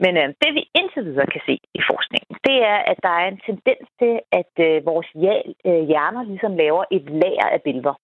Men 0.02 0.12
øh, 0.22 0.28
det 0.42 0.50
vi 0.58 0.62
indtil 0.80 1.04
videre 1.08 1.32
kan 1.34 1.42
se 1.48 1.54
i 1.78 1.80
forskningen, 1.90 2.32
det 2.48 2.56
er, 2.72 2.78
at 2.90 2.98
der 3.06 3.14
er 3.22 3.26
en 3.28 3.40
tendens 3.48 3.86
til, 4.00 4.14
at 4.40 4.52
øh, 4.68 4.86
vores 4.90 5.08
ja- 5.24 5.48
øh, 5.68 5.82
hjerner 5.90 6.22
ligesom 6.30 6.52
laver 6.62 6.84
et 6.96 7.06
lager 7.24 7.48
af 7.56 7.62
billeder. 7.62 7.94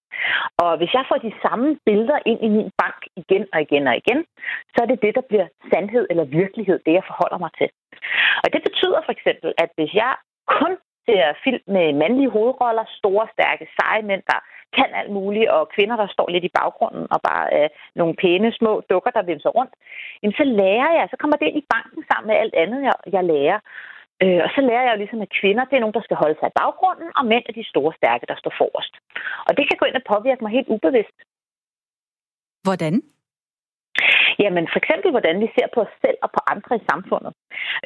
Og 0.62 0.76
hvis 0.78 0.92
jeg 0.94 1.04
får 1.08 1.18
de 1.26 1.32
samme 1.44 1.68
billeder 1.86 2.18
ind 2.26 2.40
i 2.46 2.48
min 2.56 2.70
bank 2.82 3.00
igen 3.16 3.44
og 3.52 3.60
igen 3.66 3.86
og 3.90 3.96
igen, 4.02 4.20
så 4.72 4.78
er 4.82 4.88
det 4.88 5.02
det, 5.02 5.12
der 5.18 5.24
bliver 5.30 5.46
sandhed 5.72 6.06
eller 6.10 6.24
virkelighed, 6.24 6.78
det 6.86 6.92
jeg 6.98 7.08
forholder 7.10 7.38
mig 7.38 7.50
til. 7.58 7.68
Og 8.42 8.48
det 8.52 8.60
betyder 8.68 9.00
for 9.04 9.12
eksempel, 9.16 9.50
at 9.62 9.70
hvis 9.76 9.92
jeg 9.94 10.12
kun 10.46 10.72
ser 11.06 11.24
film 11.44 11.62
med 11.76 11.86
mandlige 11.92 12.34
hovedroller, 12.36 12.84
store, 12.98 13.26
stærke, 13.34 13.64
seje 13.78 14.02
mænd, 14.02 14.22
der 14.32 14.38
kan 14.76 14.90
alt 15.00 15.12
muligt, 15.18 15.48
og 15.56 15.68
kvinder, 15.74 15.96
der 15.96 16.08
står 16.14 16.28
lidt 16.30 16.44
i 16.44 16.56
baggrunden 16.58 17.06
og 17.14 17.20
bare 17.28 17.46
øh, 17.56 17.68
nogle 17.94 18.14
pæne 18.22 18.52
små 18.52 18.72
dukker, 18.90 19.10
der 19.10 19.22
vimser 19.22 19.50
rundt, 19.58 19.74
jamen 20.22 20.34
så 20.40 20.44
lærer 20.44 20.90
jeg, 20.98 21.06
så 21.10 21.16
kommer 21.20 21.36
det 21.36 21.46
ind 21.46 21.58
i 21.58 21.70
banken 21.74 22.02
sammen 22.10 22.28
med 22.30 22.36
alt 22.42 22.54
andet, 22.54 22.80
jeg, 22.88 22.96
jeg 23.16 23.24
lærer. 23.24 23.58
Øh, 24.24 24.40
og 24.44 24.50
så 24.54 24.60
lærer 24.68 24.84
jeg 24.84 24.94
jo 24.94 25.02
ligesom, 25.02 25.20
at 25.26 25.36
kvinder, 25.40 25.64
det 25.64 25.76
er 25.76 25.84
nogen, 25.84 25.98
der 25.98 26.06
skal 26.06 26.20
holde 26.22 26.38
sig 26.38 26.48
i 26.48 26.58
baggrunden, 26.60 27.08
og 27.18 27.24
mænd 27.32 27.44
er 27.48 27.54
de 27.58 27.70
store, 27.72 27.92
stærke, 28.00 28.26
der 28.30 28.36
står 28.38 28.54
forrest. 28.60 28.94
Og 29.48 29.52
det 29.56 29.64
kan 29.66 29.78
gå 29.78 29.84
ind 29.86 30.00
og 30.00 30.08
påvirke 30.12 30.42
mig 30.44 30.52
helt 30.56 30.68
ubevidst. 30.76 31.18
Hvordan? 32.66 32.94
Jamen 34.42 34.64
for 34.72 34.78
eksempel, 34.82 35.10
hvordan 35.14 35.36
vi 35.44 35.48
ser 35.56 35.68
på 35.74 35.80
os 35.86 35.94
selv 36.04 36.18
og 36.24 36.30
på 36.36 36.40
andre 36.52 36.72
i 36.76 36.86
samfundet. 36.90 37.32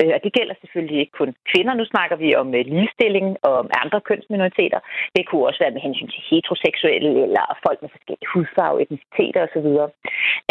Øh, 0.01 0.13
og 0.17 0.21
det 0.25 0.33
gælder 0.39 0.55
selvfølgelig 0.63 0.99
ikke 1.01 1.19
kun 1.21 1.31
kvinder. 1.51 1.75
Nu 1.75 1.85
snakker 1.93 2.17
vi 2.23 2.29
om 2.43 2.49
øh, 2.59 2.65
ligestilling 2.73 3.29
og 3.47 3.53
om 3.63 3.69
andre 3.83 4.01
kønsminoriteter. 4.09 4.81
Det 5.17 5.23
kunne 5.27 5.47
også 5.49 5.61
være 5.65 5.75
med 5.75 5.87
hensyn 5.87 6.11
til 6.13 6.23
heteroseksuelle 6.31 7.11
eller 7.27 7.45
folk 7.67 7.79
med 7.83 7.91
forskellige 7.95 8.33
hudfarve, 8.33 8.83
etniciteter 8.83 9.41
osv. 9.47 9.69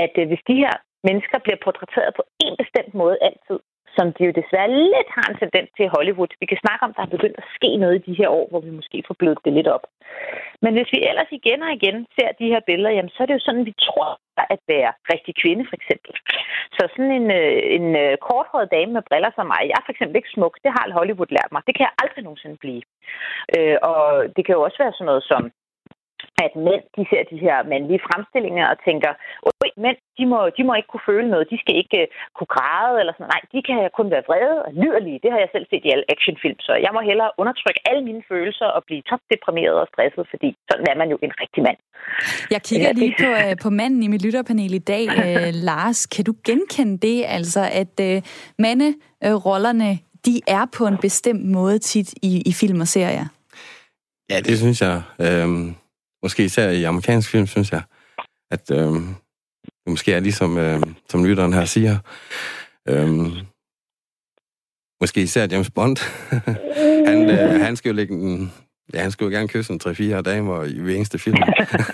At 0.03 0.13
øh, 0.21 0.27
hvis 0.29 0.43
de 0.49 0.55
her 0.63 0.73
mennesker 1.07 1.37
bliver 1.45 1.59
portrætteret 1.65 2.11
på 2.19 2.23
en 2.45 2.55
bestemt 2.61 2.93
måde 3.01 3.17
altid, 3.27 3.59
som 3.97 4.05
de 4.15 4.23
jo 4.27 4.33
desværre 4.41 4.71
lidt 4.91 5.09
har 5.17 5.25
en 5.27 5.39
tendens 5.43 5.69
til 5.71 5.85
i 5.85 5.93
Hollywood. 5.95 6.31
Vi 6.41 6.47
kan 6.51 6.63
snakke 6.63 6.83
om, 6.83 6.91
at 6.91 6.97
der 6.97 7.05
er 7.05 7.15
begyndt 7.15 7.37
at 7.41 7.51
ske 7.57 7.69
noget 7.83 7.95
i 7.95 8.05
de 8.07 8.17
her 8.19 8.29
år, 8.39 8.47
hvor 8.49 8.61
vi 8.67 8.71
måske 8.79 8.97
får 9.07 9.15
blødt 9.19 9.45
det 9.45 9.53
lidt 9.53 9.69
op. 9.75 9.85
Men 10.63 10.71
hvis 10.73 10.93
vi 10.93 10.99
ellers 11.09 11.31
igen 11.39 11.61
og 11.67 11.71
igen 11.77 11.97
ser 12.15 12.29
de 12.39 12.51
her 12.53 12.61
billeder, 12.69 12.91
jamen, 12.95 13.13
så 13.13 13.19
er 13.23 13.27
det 13.27 13.37
jo 13.37 13.45
sådan, 13.47 13.65
vi 13.65 13.75
tror 13.87 14.09
at 14.53 14.59
være 14.67 14.91
rigtig 15.13 15.33
kvinde, 15.43 15.63
for 15.69 15.75
eksempel. 15.79 16.11
Så 16.75 16.81
sådan 16.89 17.15
en, 17.19 17.27
øh, 17.41 17.59
en 17.77 17.87
øh, 18.03 18.13
korthåret 18.27 18.71
dame 18.75 18.91
med 18.93 19.07
briller 19.09 19.31
som 19.35 19.45
mig, 19.53 19.61
jeg 19.69 19.77
er 19.77 19.85
for 19.85 19.93
eksempel 19.95 20.15
ikke 20.17 20.35
smuk. 20.35 20.55
Det 20.63 20.71
har 20.75 20.95
Hollywood 20.99 21.31
lært 21.37 21.51
mig. 21.51 21.61
Det 21.67 21.75
kan 21.75 21.85
jeg 21.87 21.97
aldrig 22.03 22.23
nogensinde 22.23 22.57
blive. 22.63 22.83
Øh, 23.55 23.77
og 23.91 24.01
det 24.35 24.41
kan 24.45 24.55
jo 24.55 24.61
også 24.61 24.77
være 24.83 24.93
sådan 24.95 25.09
noget 25.11 25.23
som 25.31 25.41
at 26.45 26.53
mænd, 26.67 26.83
de 26.97 27.03
ser 27.09 27.23
de 27.31 27.37
her 27.45 27.57
mandlige 27.71 28.05
fremstillinger 28.07 28.65
og 28.73 28.77
tænker, 28.87 29.11
oj, 29.49 29.69
mænd, 29.85 29.97
de 30.17 30.23
må, 30.31 30.39
de 30.57 30.63
må 30.67 30.71
ikke 30.75 30.91
kunne 30.91 31.07
føle 31.11 31.27
noget, 31.33 31.51
de 31.53 31.57
skal 31.63 31.75
ikke 31.81 31.99
uh, 32.01 32.07
kunne 32.37 32.51
græde, 32.55 32.95
eller 33.01 33.13
sådan 33.13 33.31
Nej, 33.33 33.41
de 33.53 33.59
kan 33.67 33.77
kun 33.99 34.07
være 34.13 34.27
vrede 34.29 34.59
og 34.65 34.71
lyderlige. 34.81 35.21
Det 35.23 35.29
har 35.33 35.39
jeg 35.43 35.49
selv 35.51 35.65
set 35.71 35.83
i 35.87 35.93
alle 35.93 36.05
actionfilm, 36.13 36.59
så 36.67 36.73
jeg 36.85 36.91
må 36.95 37.01
hellere 37.09 37.31
undertrykke 37.41 37.81
alle 37.89 38.03
mine 38.09 38.23
følelser 38.31 38.67
og 38.75 38.81
blive 38.87 39.01
topdeprimeret 39.09 39.77
og 39.83 39.87
stresset, 39.91 40.25
fordi 40.33 40.49
sådan 40.69 40.87
er 40.91 40.97
man 41.01 41.09
jo 41.13 41.17
en 41.25 41.33
rigtig 41.41 41.61
mand. 41.67 41.79
Jeg 42.55 42.61
kigger 42.67 42.87
Ja, 42.87 42.99
lige 43.01 43.15
på, 43.23 43.29
øh, 43.43 43.53
på 43.63 43.69
manden 43.79 44.03
i 44.03 44.07
mit 44.13 44.23
lytterpanel 44.25 44.73
i 44.73 44.83
dag, 44.93 45.05
øh, 45.23 45.49
Lars. 45.69 45.99
Kan 46.13 46.23
du 46.25 46.33
genkende 46.47 46.97
det, 47.07 47.17
altså 47.37 47.61
at 47.81 47.95
øh, 48.07 48.21
manderollerne, 48.65 49.89
de 50.25 50.35
er 50.47 50.65
på 50.77 50.83
en 50.91 50.97
bestemt 50.97 51.45
måde 51.45 51.79
tit 51.79 52.13
i, 52.29 52.31
i 52.45 52.53
film 52.53 52.79
og 52.81 52.87
serier? 52.87 53.27
Ja, 54.29 54.37
det 54.39 54.57
synes 54.57 54.81
jeg. 54.81 55.01
Øhm, 55.19 55.75
måske 56.23 56.45
især 56.45 56.69
i 56.69 56.83
amerikansk 56.83 57.29
film, 57.29 57.47
synes 57.47 57.71
jeg, 57.71 57.81
at 58.51 58.71
øh, 58.71 58.93
det 59.63 59.89
måske 59.89 60.13
er 60.13 60.19
ligesom, 60.19 60.57
øh, 60.57 60.81
som 61.09 61.25
lytteren 61.25 61.53
her 61.53 61.65
siger, 61.65 61.97
øh, 62.89 63.07
måske 65.01 65.21
især 65.21 65.47
James 65.51 65.69
Bond. 65.69 65.97
han, 67.09 67.29
øh, 67.29 67.61
han 67.61 67.75
skal 67.75 67.89
jo 67.89 67.95
lægge 67.95 68.13
en, 68.13 68.51
Ja, 68.93 69.01
han 69.01 69.11
skulle 69.11 69.33
jo 69.33 69.39
gerne 69.39 69.47
kysse 69.47 69.73
en 69.73 69.81
3-4 70.17 70.21
damer 70.21 70.63
i 70.63 70.79
hver 70.79 70.95
eneste 70.95 71.19
film. 71.19 71.37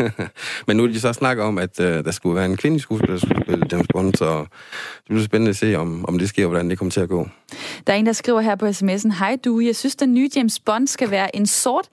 Men 0.68 0.78
nu 0.78 0.84
er 0.84 0.88
de 0.88 1.00
så 1.00 1.14
snakker 1.14 1.44
om, 1.44 1.58
at 1.58 1.80
øh, 1.80 2.06
der 2.06 2.12
skulle 2.12 2.36
være 2.36 2.46
en 2.46 2.58
kvindelig 2.58 2.82
skuespiller, 2.82 3.16
der 3.16 3.26
skulle 3.26 3.44
spille 3.44 3.66
James 3.72 3.88
Bond, 3.94 4.14
så 4.14 4.40
det 4.40 5.06
bliver 5.08 5.24
spændende 5.24 5.50
at 5.50 5.56
se, 5.56 5.76
om, 5.76 6.06
om 6.08 6.20
det 6.20 6.30
sker, 6.30 6.46
og 6.46 6.50
hvordan 6.50 6.70
det 6.70 6.78
kommer 6.78 6.92
til 6.92 7.02
at 7.02 7.10
gå. 7.10 7.28
Der 7.88 7.94
er 7.94 7.98
en, 7.98 8.06
der 8.06 8.14
skriver 8.14 8.42
her 8.42 8.56
på 8.56 8.66
sms'en, 8.66 9.18
Hej 9.20 9.38
du, 9.46 9.60
jeg 9.60 9.76
synes, 9.76 9.96
den 9.96 10.14
nye 10.14 10.30
James 10.36 10.60
Bond 10.60 10.88
skal 10.88 11.12
være 11.12 11.36
en 11.36 11.46
sort, 11.46 11.90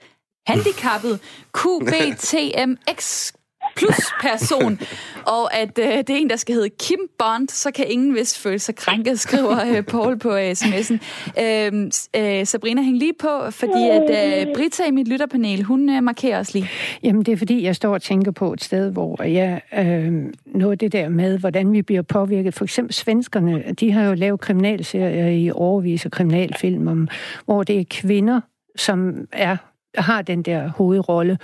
handicappet 0.47 1.19
QBTMX 1.57 3.31
plus 3.75 4.13
person, 4.21 4.79
og 5.35 5.55
at 5.55 5.79
øh, 5.79 5.85
det 5.85 6.09
er 6.09 6.15
en, 6.15 6.29
der 6.29 6.35
skal 6.35 6.55
hedde 6.55 6.69
Kim 6.69 6.99
Bond, 7.19 7.49
så 7.49 7.71
kan 7.71 7.85
ingen 7.89 8.15
vist 8.15 8.39
føle 8.39 8.59
sig 8.59 8.75
krænket, 8.75 9.19
skriver 9.19 9.75
øh, 9.75 9.83
Paul 9.83 10.19
på 10.19 10.35
øh, 10.35 10.51
sms'en. 10.51 10.97
Øh, 11.41 11.91
øh, 12.15 12.45
Sabrina, 12.45 12.81
hæng 12.81 12.97
lige 12.97 13.13
på, 13.19 13.51
fordi 13.51 13.89
at 13.89 14.47
øh, 14.47 14.55
Brita 14.55 14.83
i 14.87 14.91
mit 14.91 15.07
lytterpanel, 15.07 15.63
hun 15.63 15.89
øh, 15.89 16.03
markerer 16.03 16.39
os 16.39 16.53
lige. 16.53 16.69
Jamen, 17.03 17.23
det 17.23 17.31
er 17.31 17.37
fordi, 17.37 17.63
jeg 17.63 17.75
står 17.75 17.93
og 17.93 18.01
tænker 18.01 18.31
på 18.31 18.53
et 18.53 18.63
sted, 18.63 18.91
hvor 18.91 19.23
jeg 19.23 19.61
øh, 19.77 20.13
noget 20.45 20.71
af 20.71 20.77
det 20.77 20.91
der 20.91 21.09
med, 21.09 21.37
hvordan 21.37 21.71
vi 21.71 21.81
bliver 21.81 22.01
påvirket. 22.01 22.53
For 22.53 22.63
eksempel 22.63 22.93
svenskerne, 22.93 23.63
de 23.79 23.91
har 23.91 24.03
jo 24.03 24.13
lavet 24.13 24.39
kriminalserier 24.39 25.27
i 25.27 25.51
overvis 25.51 26.05
og 26.05 26.11
kriminalfilm, 26.11 26.87
om, 26.87 27.07
hvor 27.45 27.63
det 27.63 27.79
er 27.79 27.83
kvinder, 27.89 28.41
som 28.75 29.27
er, 29.31 29.57
har 29.95 30.21
den 30.21 30.41
der 30.41 30.67
hovedrolle. 30.69 31.37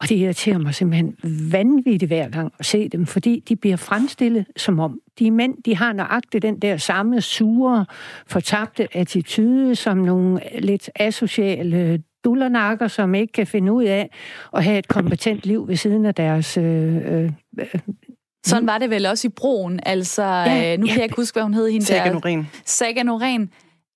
Og 0.00 0.08
det 0.08 0.16
irriterer 0.16 0.58
mig 0.58 0.74
simpelthen 0.74 1.16
vanvittigt 1.52 2.10
hver 2.10 2.28
gang 2.28 2.52
at 2.58 2.66
se 2.66 2.88
dem, 2.88 3.06
fordi 3.06 3.42
de 3.48 3.56
bliver 3.56 3.76
fremstillet 3.76 4.46
som 4.56 4.80
om 4.80 5.00
de 5.18 5.30
mænd, 5.30 5.62
de 5.62 5.76
har 5.76 5.92
nøjagtigt 5.92 6.42
den 6.42 6.58
der 6.58 6.76
samme 6.76 7.20
sure, 7.20 7.86
fortabte 8.26 8.96
attitude 8.96 9.74
som 9.76 9.98
nogle 9.98 10.40
lidt 10.58 10.90
asociale 10.96 12.02
dullernakker, 12.24 12.88
som 12.88 13.14
ikke 13.14 13.32
kan 13.32 13.46
finde 13.46 13.72
ud 13.72 13.84
af 13.84 14.10
at 14.54 14.64
have 14.64 14.78
et 14.78 14.88
kompetent 14.88 15.46
liv 15.46 15.68
ved 15.68 15.76
siden 15.76 16.06
af 16.06 16.14
deres... 16.14 16.56
Øh, 16.56 16.96
øh, 16.96 17.30
Sådan 18.46 18.66
var 18.66 18.78
det 18.78 18.90
vel 18.90 19.06
også 19.06 19.28
i 19.28 19.30
broen. 19.30 19.80
Altså, 19.86 20.22
Ja, 20.22 20.72
øh, 20.72 20.78
nu 20.78 20.86
kan 20.86 20.94
ja. 20.94 21.00
jeg 21.00 21.04
ikke 21.04 21.16
huske, 21.16 21.34
hvad 21.34 21.42
hun 21.42 21.54
hed. 21.54 21.70
Hende 21.70 21.86
Saga 21.86 22.04
der. 22.04 22.12
Norin. 22.12 22.46
Saga. 22.64 23.04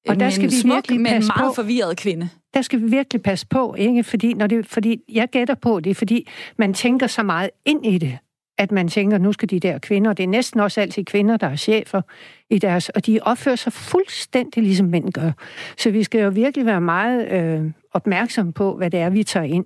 Og 0.08 0.20
der 0.20 0.30
skal 0.30 0.44
en 0.44 0.50
vi 0.50 0.56
smuk, 0.56 0.74
virkelig 0.74 1.00
men 1.00 1.12
meget 1.12 1.24
på. 1.38 1.52
forvirret 1.54 1.96
kvinde 1.96 2.28
der 2.54 2.62
skal 2.62 2.80
vi 2.82 2.90
virkelig 2.90 3.22
passe 3.22 3.46
på, 3.46 3.74
ikke? 3.74 4.04
Fordi, 4.04 4.34
når 4.34 4.46
det, 4.46 4.66
fordi 4.66 5.02
jeg 5.08 5.28
gætter 5.28 5.54
på, 5.54 5.80
det 5.80 5.96
fordi, 5.96 6.28
man 6.56 6.74
tænker 6.74 7.06
så 7.06 7.22
meget 7.22 7.50
ind 7.64 7.86
i 7.86 7.98
det, 7.98 8.18
at 8.58 8.72
man 8.72 8.88
tænker, 8.88 9.18
nu 9.18 9.32
skal 9.32 9.50
de 9.50 9.60
der 9.60 9.78
kvinder, 9.78 10.10
og 10.10 10.16
det 10.16 10.22
er 10.22 10.28
næsten 10.28 10.60
også 10.60 10.80
altid 10.80 11.04
kvinder, 11.04 11.36
der 11.36 11.46
er 11.46 11.56
chefer 11.56 12.02
i 12.50 12.58
deres, 12.58 12.88
og 12.88 13.06
de 13.06 13.20
opfører 13.22 13.56
sig 13.56 13.72
fuldstændig 13.72 14.62
ligesom 14.62 14.86
mænd 14.86 15.12
gør. 15.12 15.30
Så 15.76 15.90
vi 15.90 16.02
skal 16.04 16.20
jo 16.20 16.28
virkelig 16.28 16.66
være 16.66 16.80
meget 16.80 17.32
øh, 17.32 17.70
opmærksomme 17.92 18.52
på, 18.52 18.76
hvad 18.76 18.90
det 18.90 19.00
er, 19.00 19.10
vi 19.10 19.24
tager 19.24 19.46
ind. 19.46 19.64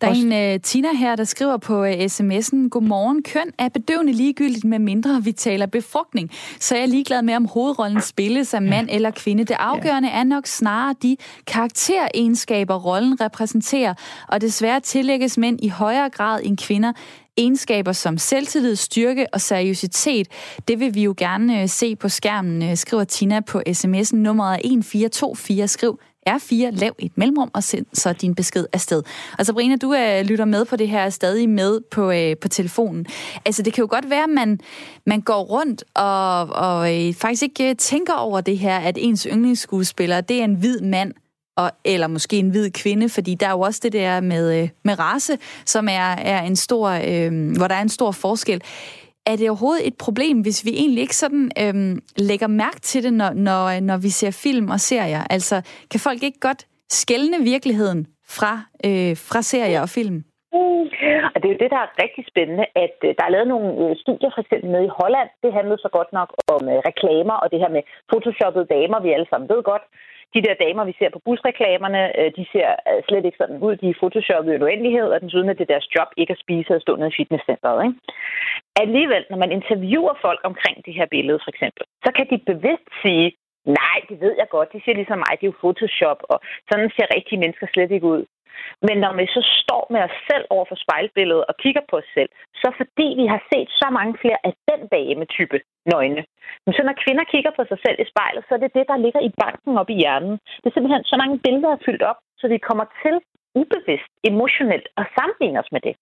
Der 0.00 0.06
er 0.06 0.10
Også- 0.10 0.26
en 0.26 0.54
uh, 0.54 0.60
Tina 0.60 0.88
her, 0.92 1.16
der 1.16 1.24
skriver 1.24 1.56
på 1.56 1.82
uh, 1.82 1.88
sms'en, 1.88 2.68
Godmorgen, 2.68 3.22
køn 3.22 3.50
er 3.58 3.68
bedøvende 3.68 4.12
ligegyldigt, 4.12 4.64
med 4.64 4.78
mindre 4.78 5.20
vi 5.24 5.32
taler 5.32 5.66
befrugtning. 5.66 6.30
Så 6.60 6.74
er 6.74 6.78
jeg 6.78 6.88
ligeglad 6.88 7.22
med, 7.22 7.34
om 7.34 7.46
hovedrollen 7.46 8.00
spilles 8.00 8.54
af 8.54 8.62
mand 8.62 8.88
eller 8.90 9.10
kvinde. 9.10 9.44
Det 9.44 9.56
afgørende 9.60 10.08
er 10.08 10.24
nok 10.24 10.46
snarere 10.46 10.94
de 11.02 11.16
karakteregenskaber, 11.46 12.74
rollen 12.74 13.20
repræsenterer, 13.20 13.94
og 14.28 14.40
desværre 14.40 14.80
tillægges 14.80 15.38
mænd 15.38 15.58
i 15.62 15.68
højere 15.68 16.10
grad 16.10 16.40
end 16.44 16.58
kvinder 16.58 16.92
Egenskaber 17.36 17.92
som 17.92 18.18
selvtillid, 18.18 18.76
styrke 18.76 19.26
og 19.32 19.40
seriøsitet, 19.40 20.28
det 20.68 20.80
vil 20.80 20.94
vi 20.94 21.02
jo 21.02 21.14
gerne 21.16 21.62
øh, 21.62 21.68
se 21.68 21.96
på 21.96 22.08
skærmen, 22.08 22.62
øh, 22.62 22.76
skriver 22.76 23.04
Tina 23.04 23.40
på 23.40 23.62
sms'en 23.68 24.16
nummeret 24.16 24.54
1424. 24.54 25.68
Skriv 25.68 26.00
R4, 26.30 26.70
lav 26.70 26.92
et 26.98 27.18
mellemrum 27.18 27.50
og 27.54 27.62
send 27.62 27.86
så 27.92 28.12
din 28.12 28.34
besked 28.34 28.66
afsted. 28.72 29.02
Og 29.38 29.46
Sabrina, 29.46 29.76
du 29.76 29.94
øh, 29.94 30.24
lytter 30.24 30.44
med 30.44 30.64
på 30.64 30.76
det 30.76 30.88
her, 30.88 31.10
stadig 31.10 31.48
med 31.48 31.80
på, 31.90 32.10
øh, 32.10 32.36
på 32.36 32.48
telefonen. 32.48 33.06
Altså, 33.44 33.62
det 33.62 33.72
kan 33.72 33.82
jo 33.82 33.88
godt 33.90 34.10
være, 34.10 34.22
at 34.22 34.30
man, 34.30 34.60
man 35.06 35.20
går 35.20 35.42
rundt 35.42 35.84
og, 35.94 36.40
og 36.40 37.06
øh, 37.06 37.14
faktisk 37.14 37.42
ikke 37.42 37.70
øh, 37.70 37.76
tænker 37.76 38.14
over 38.14 38.40
det 38.40 38.58
her, 38.58 38.78
at 38.78 38.98
ens 39.00 39.26
yndlingsskuespiller, 39.32 40.20
det 40.20 40.40
er 40.40 40.44
en 40.44 40.54
hvid 40.54 40.80
mand, 40.80 41.12
og, 41.56 41.70
eller 41.84 42.06
måske 42.06 42.36
en 42.36 42.50
hvid 42.50 42.70
kvinde, 42.70 43.08
fordi 43.08 43.34
der 43.34 43.46
er 43.46 43.50
jo 43.50 43.60
også 43.60 43.80
det 43.82 43.92
der 43.92 44.20
med, 44.20 44.62
øh, 44.62 44.68
med 44.84 44.98
race, 44.98 45.38
som 45.64 45.88
er, 45.88 46.08
er 46.34 46.42
en 46.42 46.56
stor, 46.56 46.88
øh, 46.88 47.56
hvor 47.58 47.68
der 47.68 47.74
er 47.74 47.82
en 47.82 47.88
stor 47.88 48.10
forskel 48.12 48.62
er 49.30 49.36
det 49.36 49.50
overhovedet 49.50 49.86
et 49.86 49.96
problem, 50.06 50.36
hvis 50.40 50.58
vi 50.66 50.72
egentlig 50.82 51.02
ikke 51.02 51.16
sådan 51.24 51.44
øh, 51.62 51.74
lægger 52.28 52.48
mærke 52.62 52.80
til 52.90 53.00
det, 53.06 53.12
når, 53.12 53.30
når, 53.48 53.62
øh, 53.74 53.80
når 53.80 53.98
vi 54.06 54.10
ser 54.20 54.32
film 54.44 54.66
og 54.76 54.80
serier? 54.80 55.22
Altså, 55.30 55.56
kan 55.90 56.00
folk 56.08 56.22
ikke 56.22 56.40
godt 56.48 56.62
skælne 57.00 57.38
virkeligheden 57.52 58.00
fra, 58.36 58.52
øh, 58.86 59.12
fra 59.30 59.40
serier 59.52 59.80
og 59.86 59.90
film? 59.98 60.18
Mm. 60.56 60.84
Og 61.34 61.36
det 61.38 61.46
er 61.48 61.54
jo 61.54 61.62
det, 61.64 61.70
der 61.74 61.80
er 61.84 61.94
rigtig 62.04 62.24
spændende, 62.32 62.66
at 62.84 62.96
øh, 63.06 63.10
der 63.18 63.24
er 63.24 63.34
lavet 63.34 63.48
nogle 63.54 63.70
studier, 64.02 64.30
for 64.34 64.42
eksempel 64.44 64.68
nede 64.70 64.86
i 64.90 64.96
Holland. 65.00 65.28
Det 65.42 65.56
handlede 65.58 65.80
så 65.84 65.90
godt 65.98 66.10
nok 66.18 66.28
om 66.54 66.62
reklamer 66.90 67.36
og 67.42 67.48
det 67.52 67.58
her 67.62 67.70
med 67.76 67.82
photoshoppede 68.08 68.72
damer, 68.76 68.98
vi 69.00 69.10
alle 69.16 69.28
sammen 69.30 69.48
ved 69.52 69.62
godt 69.72 69.84
de 70.34 70.40
der 70.46 70.54
damer, 70.64 70.84
vi 70.84 70.94
ser 70.98 71.10
på 71.12 71.20
busreklamerne, 71.26 72.02
øh, 72.18 72.30
de 72.38 72.44
ser 72.52 72.68
øh, 72.88 73.00
slet 73.08 73.24
ikke 73.24 73.40
sådan 73.42 73.58
ud. 73.66 73.74
De 73.76 73.88
er 73.90 73.98
photoshoppet 74.00 74.54
i 74.54 74.62
uendelighed, 74.64 75.08
og 75.14 75.20
den 75.20 75.30
synes, 75.30 75.48
at 75.48 75.58
det 75.58 75.64
er 75.64 75.74
deres 75.74 75.88
job 75.96 76.08
ikke 76.16 76.34
at 76.34 76.42
spise 76.44 76.74
og 76.74 76.80
stå 76.80 76.92
nede 76.96 77.12
i 77.12 77.18
fitnesscenteret. 77.18 77.84
Ikke? 77.86 77.98
Alligevel, 78.84 79.24
når 79.30 79.38
man 79.42 79.52
interviewer 79.58 80.14
folk 80.26 80.40
omkring 80.50 80.76
det 80.86 80.94
her 80.98 81.06
billede, 81.16 81.38
for 81.44 81.50
eksempel, 81.54 81.82
så 82.04 82.10
kan 82.16 82.26
de 82.30 82.38
bevidst 82.52 82.88
sige, 83.02 83.26
nej, 83.80 83.98
det 84.08 84.16
ved 84.24 84.34
jeg 84.40 84.48
godt, 84.56 84.72
de 84.72 84.80
ser 84.84 84.94
ligesom 84.94 85.18
mig, 85.18 85.32
det 85.36 85.44
er 85.44 85.52
jo 85.52 85.60
Photoshop, 85.62 86.20
og 86.32 86.38
sådan 86.70 86.90
ser 86.96 87.14
rigtige 87.16 87.42
mennesker 87.42 87.66
slet 87.66 87.90
ikke 87.90 88.06
ud. 88.14 88.24
Men 88.86 88.96
når 89.04 89.12
vi 89.18 89.26
så 89.36 89.42
står 89.62 89.82
med 89.92 90.00
os 90.08 90.16
selv 90.30 90.44
over 90.54 90.64
for 90.68 90.78
spejlbilledet 90.84 91.44
og 91.50 91.54
kigger 91.62 91.84
på 91.90 91.96
os 92.02 92.10
selv, 92.16 92.30
så 92.62 92.68
fordi 92.80 93.06
vi 93.20 93.26
har 93.32 93.40
set 93.52 93.68
så 93.80 93.88
mange 93.98 94.14
flere 94.22 94.40
af 94.48 94.52
den 94.70 94.80
dame-type 94.96 95.58
nøgne, 95.92 96.22
men 96.64 96.72
så 96.76 96.82
når 96.84 97.02
kvinder 97.04 97.24
kigger 97.32 97.52
på 97.56 97.62
sig 97.70 97.78
selv 97.84 97.98
i 98.00 98.10
spejlet, 98.12 98.42
så 98.44 98.52
er 98.54 98.60
det 98.62 98.76
det, 98.78 98.86
der 98.90 99.02
ligger 99.04 99.20
i 99.28 99.32
banken 99.42 99.78
op 99.80 99.90
i 99.90 100.00
hjernen. 100.02 100.34
Det 100.60 100.66
er 100.68 100.76
simpelthen 100.76 101.04
så 101.04 101.16
mange 101.22 101.36
billeder 101.44 101.70
er 101.72 101.84
fyldt 101.86 102.04
op, 102.10 102.18
så 102.40 102.44
vi 102.48 102.58
kommer 102.68 102.86
til 103.02 103.14
ubevidst, 103.60 104.10
emotionelt 104.30 104.88
at 105.00 105.06
sammenligne 105.16 105.60
os 105.62 105.72
med 105.74 105.80
det. 105.86 105.94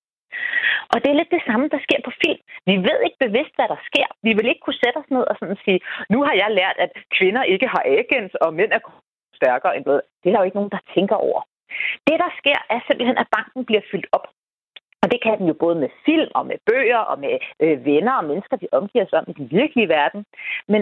Og 0.92 0.96
det 1.02 1.08
er 1.10 1.18
lidt 1.18 1.34
det 1.36 1.46
samme, 1.48 1.66
der 1.74 1.80
sker 1.86 2.00
på 2.04 2.12
film. 2.22 2.40
Vi 2.70 2.74
ved 2.88 2.98
ikke 3.06 3.22
bevidst, 3.26 3.54
hvad 3.56 3.68
der 3.74 3.80
sker. 3.88 4.08
Vi 4.26 4.32
vil 4.36 4.48
ikke 4.50 4.64
kunne 4.64 4.82
sætte 4.82 4.98
os 5.02 5.10
ned 5.14 5.24
og 5.30 5.36
sådan 5.38 5.60
sige, 5.64 5.80
nu 6.12 6.18
har 6.26 6.34
jeg 6.42 6.50
lært, 6.60 6.76
at 6.84 6.92
kvinder 7.16 7.42
ikke 7.42 7.68
har 7.74 7.82
agens, 7.96 8.34
og 8.34 8.54
mænd 8.58 8.72
er 8.72 8.82
stærkere 9.40 9.76
end 9.76 9.86
noget. 9.86 10.02
Det 10.20 10.28
er 10.28 10.32
der 10.32 10.40
jo 10.40 10.48
ikke 10.48 10.60
nogen, 10.60 10.74
der 10.76 10.82
tænker 10.94 11.16
over. 11.28 11.40
Det, 12.08 12.16
der 12.24 12.30
sker, 12.40 12.58
er 12.74 12.80
simpelthen, 12.86 13.18
at 13.22 13.32
banken 13.36 13.64
bliver 13.68 13.84
fyldt 13.90 14.08
op. 14.16 14.26
Og 15.02 15.10
det 15.12 15.20
kan 15.22 15.38
den 15.38 15.46
jo 15.50 15.54
både 15.64 15.76
med 15.82 15.90
film 16.06 16.30
og 16.38 16.46
med 16.50 16.58
bøger 16.68 17.02
og 17.10 17.16
med 17.24 17.34
øh, 17.64 17.84
venner 17.84 18.14
og 18.20 18.24
mennesker, 18.30 18.56
de 18.56 18.74
omgiver 18.78 19.06
sig 19.06 19.18
om 19.18 19.26
i 19.28 19.38
den 19.40 19.46
virkelige 19.58 19.88
verden. 19.88 20.20
Men 20.72 20.80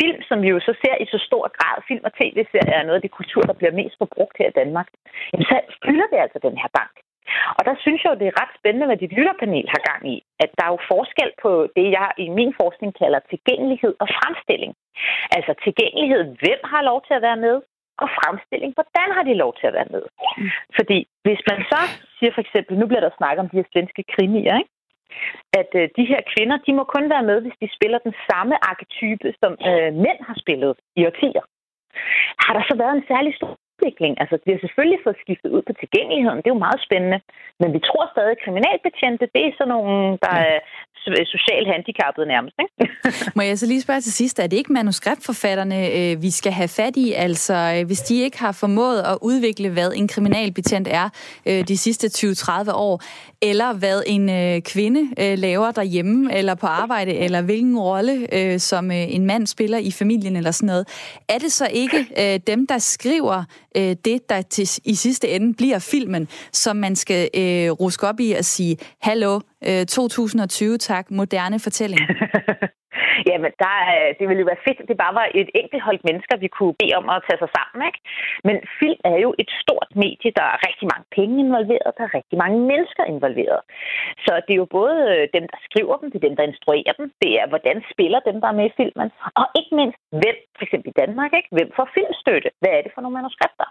film, 0.00 0.20
som 0.28 0.42
vi 0.42 0.48
jo 0.54 0.60
så 0.60 0.72
ser 0.82 0.96
i 1.00 1.06
så 1.14 1.18
stor 1.28 1.44
grad, 1.58 1.76
film 1.88 2.04
og 2.08 2.12
tv-serier 2.18 2.78
er 2.78 2.86
noget 2.86 2.98
af 3.00 3.04
det 3.04 3.18
kultur, 3.18 3.42
der 3.42 3.58
bliver 3.58 3.78
mest 3.80 3.96
forbrugt 3.98 4.36
her 4.38 4.48
i 4.48 4.58
Danmark, 4.60 4.88
jamen 5.32 5.46
så 5.50 5.56
fylder 5.84 6.06
det 6.12 6.18
altså 6.24 6.38
den 6.46 6.56
her 6.62 6.70
bank. 6.78 6.94
Og 7.58 7.62
der 7.68 7.74
synes 7.84 8.00
jeg 8.00 8.10
jo, 8.10 8.20
det 8.20 8.28
er 8.28 8.40
ret 8.42 8.54
spændende, 8.58 8.86
hvad 8.86 9.00
dit 9.02 9.16
lytterpanel 9.18 9.66
har 9.74 9.82
gang 9.90 10.02
i. 10.14 10.16
At 10.44 10.50
der 10.56 10.64
er 10.64 10.72
jo 10.74 10.80
forskel 10.92 11.30
på 11.44 11.52
det, 11.76 11.86
jeg 11.98 12.08
i 12.24 12.28
min 12.38 12.52
forskning 12.60 12.90
kalder 13.02 13.20
tilgængelighed 13.32 13.94
og 14.02 14.08
fremstilling. 14.16 14.72
Altså 15.36 15.52
tilgængelighed, 15.64 16.22
hvem 16.42 16.60
har 16.72 16.82
lov 16.90 16.98
til 17.06 17.14
at 17.14 17.22
være 17.28 17.40
med? 17.46 17.56
Og 18.04 18.08
fremstilling. 18.18 18.70
Hvordan 18.76 19.08
har 19.16 19.24
de 19.28 19.40
lov 19.42 19.52
til 19.58 19.66
at 19.66 19.76
være 19.78 19.92
med? 19.94 20.04
Mm. 20.38 20.50
Fordi 20.78 20.98
hvis 21.24 21.42
man 21.50 21.60
så 21.72 21.80
siger 22.16 22.32
for 22.34 22.42
eksempel, 22.46 22.74
nu 22.78 22.86
bliver 22.86 23.04
der 23.04 23.18
snakket 23.18 23.42
om 23.44 23.48
de 23.48 23.60
her 23.60 23.72
svenske 23.72 24.02
krimier, 24.14 24.56
ikke? 24.62 24.70
at 25.60 25.70
øh, 25.80 25.88
de 25.98 26.04
her 26.12 26.20
kvinder, 26.32 26.56
de 26.66 26.72
må 26.78 26.84
kun 26.84 27.10
være 27.14 27.28
med, 27.30 27.38
hvis 27.40 27.60
de 27.62 27.68
spiller 27.76 27.98
den 27.98 28.14
samme 28.30 28.54
arketype, 28.70 29.28
som 29.40 29.52
øh, 29.70 29.90
mænd 30.04 30.20
har 30.28 30.36
spillet 30.42 30.72
i 30.98 31.06
årtier. 31.10 31.44
Har 32.44 32.52
der 32.54 32.62
så 32.70 32.74
været 32.82 32.94
en 32.96 33.08
særlig 33.12 33.32
stor 33.38 33.56
udvikling? 33.80 34.12
Altså, 34.22 34.34
vi 34.44 34.50
har 34.52 34.60
selvfølgelig 34.62 35.00
fået 35.06 35.22
skiftet 35.24 35.50
ud 35.56 35.62
på 35.68 35.72
tilgængeligheden. 35.82 36.38
Det 36.38 36.48
er 36.48 36.56
jo 36.56 36.66
meget 36.68 36.80
spændende. 36.86 37.18
Men 37.60 37.68
vi 37.76 37.80
tror 37.88 38.04
stadig, 38.14 38.32
at 38.36 38.42
kriminalbetjente, 38.44 39.24
det 39.34 39.42
er 39.44 39.52
sådan 39.58 39.72
nogle, 39.74 40.18
der 40.24 40.34
er 40.44 40.58
socialt 41.36 41.68
handicappet 41.72 42.26
nærmest. 42.28 42.56
Ikke? 42.64 42.74
Må 43.36 43.42
jeg 43.42 43.58
så 43.58 43.66
lige 43.66 43.80
spørge 43.80 44.00
til 44.00 44.12
sidst, 44.12 44.38
er 44.38 44.46
det 44.46 44.56
ikke 44.56 44.72
manuskriptforfatterne, 44.72 45.78
øh, 45.98 46.22
vi 46.22 46.30
skal 46.30 46.52
have 46.52 46.68
fat 46.68 46.96
i? 46.96 47.12
Altså, 47.12 47.54
øh, 47.54 47.86
hvis 47.86 48.00
de 48.00 48.22
ikke 48.22 48.38
har 48.38 48.52
formået 48.52 49.00
at 49.00 49.18
udvikle, 49.22 49.70
hvad 49.70 49.92
en 49.96 50.08
kriminalbetjent 50.08 50.88
er 50.90 51.08
øh, 51.46 51.68
de 51.68 51.78
sidste 51.78 52.06
20-30 52.06 52.72
år, 52.74 53.02
eller 53.42 53.72
hvad 53.72 54.02
en 54.06 54.62
kvinde 54.62 55.36
laver 55.36 55.70
derhjemme 55.70 56.36
eller 56.38 56.54
på 56.54 56.66
arbejde, 56.66 57.12
eller 57.14 57.42
hvilken 57.42 57.78
rolle 57.78 58.58
som 58.58 58.90
en 58.90 59.26
mand 59.26 59.46
spiller 59.46 59.78
i 59.78 59.90
familien 59.90 60.36
eller 60.36 60.50
sådan 60.50 60.66
noget, 60.66 60.88
er 61.28 61.38
det 61.38 61.52
så 61.52 61.68
ikke 61.72 61.98
dem, 62.46 62.66
der 62.66 62.78
skriver 62.78 63.44
Øh, 63.76 63.96
det, 64.04 64.28
der 64.28 64.42
til, 64.42 64.80
i 64.84 64.94
sidste 64.94 65.28
ende 65.28 65.54
bliver 65.54 65.78
filmen, 65.78 66.28
som 66.52 66.76
man 66.76 66.96
skal 66.96 67.28
øh, 67.34 67.70
ruske 67.70 68.06
op 68.06 68.20
i 68.20 68.32
og 68.32 68.44
sige, 68.44 68.76
hallo, 69.00 69.40
øh, 69.66 69.86
2020, 69.86 70.78
tak, 70.78 71.10
moderne 71.10 71.58
fortælling? 71.60 72.00
Jamen, 73.28 73.52
der, 73.62 73.74
det 74.18 74.24
ville 74.28 74.42
jo 74.42 74.50
være 74.52 74.64
fedt, 74.66 74.88
det 74.90 75.02
bare 75.04 75.14
var 75.20 75.26
et 75.40 75.50
enkelt 75.62 75.82
hold 75.88 76.00
mennesker, 76.08 76.36
vi 76.44 76.48
kunne 76.56 76.74
bede 76.80 76.94
om 77.00 77.06
at 77.14 77.24
tage 77.26 77.40
sig 77.42 77.50
sammen. 77.58 77.80
Ikke? 77.88 78.00
Men 78.48 78.56
film 78.80 79.00
er 79.12 79.18
jo 79.24 79.30
et 79.42 79.50
stort 79.62 79.90
medie, 80.04 80.30
der 80.38 80.46
er 80.52 80.64
rigtig 80.68 80.86
mange 80.92 81.06
penge 81.18 81.34
involveret, 81.46 81.90
der 81.96 82.04
er 82.04 82.16
rigtig 82.18 82.38
mange 82.44 82.58
mennesker 82.70 83.04
involveret. 83.14 83.60
Så 84.24 84.32
det 84.44 84.52
er 84.54 84.62
jo 84.64 84.68
både 84.80 84.96
øh, 85.12 85.22
dem, 85.36 85.44
der 85.52 85.58
skriver 85.66 85.94
dem, 86.00 86.06
det 86.10 86.18
er 86.18 86.28
dem, 86.28 86.36
der 86.38 86.50
instruerer 86.50 86.94
dem, 86.98 87.06
det 87.22 87.32
er, 87.40 87.46
hvordan 87.52 87.76
spiller 87.92 88.20
dem, 88.28 88.36
der 88.42 88.48
er 88.48 88.58
med 88.60 88.66
i 88.70 88.76
filmen, 88.80 89.08
og 89.40 89.46
ikke 89.58 89.72
mindst, 89.80 89.98
hvem, 90.20 90.36
for 90.56 90.64
eksempel 90.66 90.88
i 90.90 90.98
Danmark, 91.02 91.30
ikke? 91.38 91.50
hvem 91.56 91.70
får 91.76 91.86
filmstøtte? 91.96 92.48
Hvad 92.60 92.72
er 92.74 92.82
det 92.82 92.92
for 92.94 93.00
nogle 93.02 93.18
manuskripter? 93.18 93.68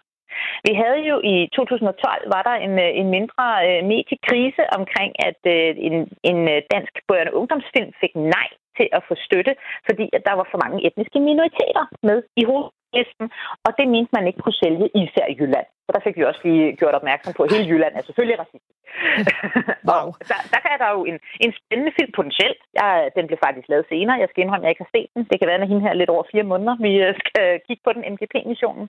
Vi 0.67 0.73
havde 0.81 1.01
jo 1.11 1.15
i 1.33 1.35
2012, 1.55 2.33
var 2.35 2.43
der 2.49 2.55
en, 2.65 2.75
øh, 2.85 2.91
en 3.01 3.09
mindre 3.17 3.45
øh, 3.67 3.81
mediekrise 3.93 4.63
omkring, 4.79 5.11
at 5.29 5.41
øh, 5.55 5.69
en, 5.87 5.95
en 6.31 6.39
øh, 6.53 6.59
dansk 6.73 6.93
børne- 7.09 7.35
ungdomsfilm 7.39 7.91
fik 8.01 8.13
nej 8.35 8.49
til 8.79 8.87
at 8.97 9.01
få 9.07 9.13
støtte, 9.27 9.53
fordi 9.87 10.05
at 10.13 10.21
der 10.27 10.33
var 10.39 10.47
for 10.51 10.59
mange 10.63 10.79
etniske 10.87 11.19
minoriteter 11.29 11.83
med 12.07 12.17
i 12.41 12.43
hovedlisten, 12.89 13.25
og 13.65 13.71
det 13.77 13.87
mente 13.95 14.11
man 14.17 14.27
ikke 14.27 14.41
kunne 14.43 14.61
sælge 14.63 14.87
især 14.95 15.25
i 15.29 15.37
Jylland. 15.39 15.67
Så 15.85 15.89
der 15.95 16.05
fik 16.05 16.17
vi 16.17 16.29
også 16.29 16.41
lige 16.43 16.75
gjort 16.79 16.95
opmærksom 16.99 17.33
på, 17.33 17.43
at 17.43 17.53
hele 17.53 17.69
Jylland 17.69 17.93
er 17.95 18.03
selvfølgelig 18.05 18.39
racistisk. 18.43 18.75
wow. 19.89 20.05
der, 20.31 20.39
der 20.53 20.61
er 20.71 20.77
der 20.81 20.89
jo 20.95 21.01
en, 21.11 21.17
en 21.45 21.51
spændende 21.59 21.93
film 21.97 22.11
potentielt. 22.19 22.61
Jeg, 22.79 22.89
den 23.17 23.27
blev 23.27 23.39
faktisk 23.45 23.67
lavet 23.69 23.85
senere. 23.93 24.21
Jeg 24.21 24.29
skal 24.29 24.41
indrømme, 24.41 24.63
at 24.63 24.67
jeg 24.67 24.73
ikke 24.73 24.85
har 24.87 24.95
set 24.95 25.09
den. 25.13 25.23
Det 25.29 25.37
kan 25.37 25.47
være, 25.47 25.61
at 25.61 25.71
hende 25.71 25.85
her 25.87 25.99
lidt 25.99 26.13
over 26.15 26.23
fire 26.31 26.49
måneder, 26.51 26.75
vi 26.87 26.91
øh, 27.05 27.13
skal 27.21 27.47
kigge 27.67 27.83
på 27.85 27.91
den 27.95 28.03
MGP-missionen. 28.13 28.85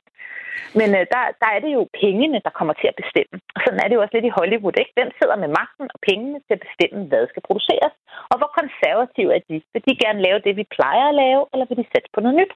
Men 0.79 0.89
uh, 0.99 1.03
der, 1.15 1.23
der 1.43 1.49
er 1.57 1.61
det 1.65 1.73
jo 1.79 1.83
pengene, 2.03 2.39
der 2.47 2.53
kommer 2.59 2.75
til 2.79 2.89
at 2.93 2.99
bestemme. 3.03 3.35
Og 3.55 3.61
sådan 3.65 3.81
er 3.81 3.87
det 3.89 3.97
jo 3.97 4.03
også 4.05 4.15
lidt 4.17 4.29
i 4.29 4.37
Hollywood. 4.39 4.77
Ikke? 4.83 4.93
Hvem 4.97 5.11
sidder 5.19 5.37
med 5.43 5.51
magten 5.61 5.87
og 5.95 5.99
pengene 6.09 6.39
til 6.47 6.55
at 6.57 6.65
bestemme, 6.67 7.01
hvad 7.11 7.25
skal 7.29 7.47
produceres? 7.49 7.95
Og 8.31 8.37
hvor 8.39 8.51
konservative 8.61 9.31
er 9.37 9.43
de? 9.49 9.57
Vil 9.73 9.83
de 9.89 10.03
gerne 10.05 10.25
lave 10.27 10.39
det, 10.47 10.53
vi 10.61 10.75
plejer 10.77 11.07
at 11.09 11.19
lave, 11.25 11.43
eller 11.53 11.67
vil 11.69 11.81
de 11.81 11.93
sætte 11.93 12.09
på 12.15 12.21
noget 12.25 12.39
nyt? 12.41 12.53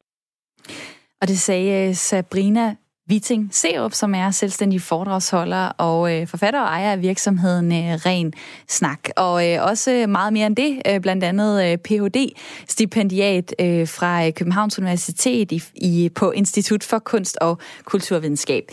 Og 1.20 1.28
det 1.28 1.40
sagde 1.40 1.88
øh, 1.88 1.94
Sabrina 1.94 2.76
Viting 3.06 3.48
Seup, 3.52 3.92
som 3.92 4.14
er 4.14 4.30
selvstændig 4.30 4.82
foredragsholder 4.82 5.68
og 5.68 6.14
øh, 6.14 6.26
forfatter 6.26 6.60
og 6.60 6.66
ejer 6.66 6.92
af 6.92 7.02
virksomheden 7.02 7.72
øh, 7.72 7.94
Ren 8.06 8.32
Snak. 8.68 8.98
Og 9.16 9.50
øh, 9.50 9.64
også 9.64 10.06
meget 10.08 10.32
mere 10.32 10.46
end 10.46 10.56
det, 10.56 10.82
øh, 10.88 11.00
blandt 11.00 11.24
andet 11.24 11.64
øh, 11.64 11.78
Ph.D.-stipendiat 11.78 13.54
øh, 13.58 13.88
fra 13.88 14.26
øh, 14.26 14.32
Københavns 14.32 14.78
Universitet 14.78 15.52
i, 15.52 15.62
i, 15.74 16.10
på 16.14 16.30
Institut 16.30 16.84
for 16.84 16.98
Kunst 16.98 17.38
og 17.40 17.58
Kulturvidenskab. 17.84 18.64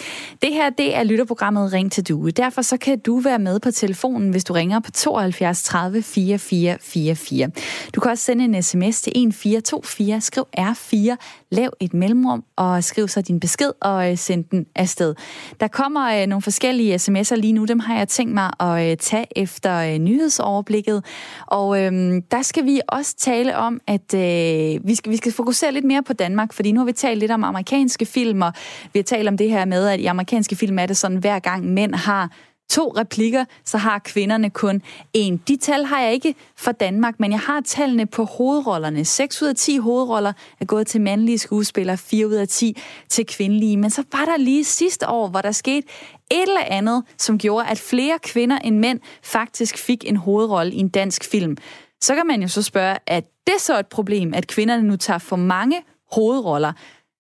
Det 0.42 0.54
her, 0.54 0.70
det 0.70 0.96
er 0.96 1.04
lytterprogrammet 1.04 1.74
Ring 1.74 1.92
til 1.92 2.08
Due. 2.08 2.32
Derfor 2.32 2.62
så 2.62 2.78
kan 2.78 3.00
du 3.00 3.20
være 3.20 3.40
med 3.40 3.60
på 3.60 3.72
telefonen, 3.72 4.30
hvis 4.30 4.44
du 4.44 4.54
ringer 4.54 4.80
på 4.80 4.92
72 4.92 5.64
30 5.64 6.02
44 6.02 6.78
44. 6.82 7.52
Du 7.96 8.02
kan 8.02 8.12
også 8.12 8.24
sende 8.24 8.44
en 8.44 8.64
sms 8.64 9.02
til 9.02 9.12
1424, 9.12 10.22
skriv 10.22 10.48
R4, 10.58 11.16
lav 11.50 11.74
et 11.80 11.94
mellemrum 11.94 12.44
og 12.56 12.84
skriv 12.84 13.08
så 13.08 13.22
din 13.22 13.40
besked 13.40 13.72
og 13.82 14.12
øh, 14.12 14.18
sende 14.22 14.48
den 14.52 14.66
afsted. 14.76 15.16
Der 15.60 15.68
kommer 15.68 16.22
øh, 16.22 16.28
nogle 16.28 16.42
forskellige 16.42 16.96
sms'er 16.96 17.36
lige 17.36 17.54
nu, 17.54 17.66
dem 17.66 17.80
har 17.80 17.98
jeg 17.98 18.08
tænkt 18.08 18.34
mig 18.34 18.52
at 18.60 18.92
øh, 18.92 18.98
tage 18.98 19.26
efter 19.36 19.78
øh, 19.78 19.98
nyhedsoverblikket. 19.98 21.04
Og 21.48 21.82
øh, 21.82 22.22
der 22.32 22.42
skal 22.42 22.66
vi 22.66 22.82
også 22.88 23.16
tale 23.18 23.58
om, 23.58 23.82
at 23.88 24.14
øh, 24.14 24.88
vi, 24.88 24.96
skal, 24.96 25.12
vi 25.12 25.18
skal 25.18 25.32
fokusere 25.32 25.72
lidt 25.72 25.86
mere 25.86 26.04
på 26.04 26.14
Danmark, 26.14 26.54
fordi 26.54 26.72
nu 26.72 26.80
har 26.80 26.86
vi 26.86 26.92
talt 26.92 27.20
lidt 27.20 27.32
om 27.32 27.44
amerikanske 27.44 28.06
film, 28.06 28.42
og 28.42 28.54
vi 28.94 29.00
har 29.00 29.04
talt 29.04 29.28
om 29.28 29.38
det 29.38 29.50
her 29.50 29.66
med, 29.66 29.88
at 29.88 30.00
i 30.00 30.06
amerikanske 30.06 30.56
film 30.56 30.80
er 30.80 30.86
det 30.86 30.98
sådan, 30.98 31.18
hver 31.18 31.40
gang 31.40 31.66
mænd 31.66 31.96
har 31.96 32.30
to 32.72 32.94
replikker, 32.98 33.46
så 33.66 33.78
har 33.78 34.00
kvinderne 34.00 34.50
kun 34.50 34.82
én. 35.18 35.38
De 35.48 35.58
tal 35.58 35.86
har 35.86 36.02
jeg 36.02 36.14
ikke 36.14 36.36
for 36.58 36.72
Danmark, 36.72 37.20
men 37.20 37.32
jeg 37.32 37.40
har 37.40 37.62
tallene 37.62 38.06
på 38.06 38.24
hovedrollerne. 38.24 39.06
6 39.06 39.42
ud 39.42 39.48
af 39.48 39.56
10 39.56 39.78
hovedroller 39.78 40.34
er 40.60 40.66
gået 40.66 40.88
til 40.88 41.02
mandlige 41.02 41.38
skuespillere, 41.38 41.98
4 41.98 42.28
ud 42.28 42.34
af 42.34 42.48
10 42.48 42.78
til 43.10 43.26
kvindelige. 43.26 43.78
Men 43.78 43.90
så 43.90 44.04
var 44.12 44.26
der 44.26 44.38
lige 44.38 44.64
sidste 44.64 45.10
år, 45.10 45.28
hvor 45.28 45.42
der 45.42 45.52
skete 45.52 45.88
et 46.32 46.42
eller 46.42 46.64
andet, 46.66 47.04
som 47.18 47.38
gjorde, 47.38 47.68
at 47.68 47.80
flere 47.80 48.20
kvinder 48.24 48.60
end 48.60 48.78
mænd 48.78 49.00
faktisk 49.24 49.78
fik 49.78 50.04
en 50.08 50.18
hovedrolle 50.18 50.74
i 50.74 50.78
en 50.78 50.90
dansk 50.90 51.24
film. 51.24 51.58
Så 52.02 52.16
kan 52.16 52.28
man 52.28 52.42
jo 52.42 52.48
så 52.48 52.62
spørge, 52.62 52.98
at 53.08 53.24
det 53.48 53.62
så 53.62 53.80
et 53.80 53.88
problem, 53.88 54.34
at 54.34 54.48
kvinderne 54.48 54.84
nu 54.84 54.96
tager 54.96 55.18
for 55.18 55.36
mange 55.36 55.82
hovedroller? 56.12 56.74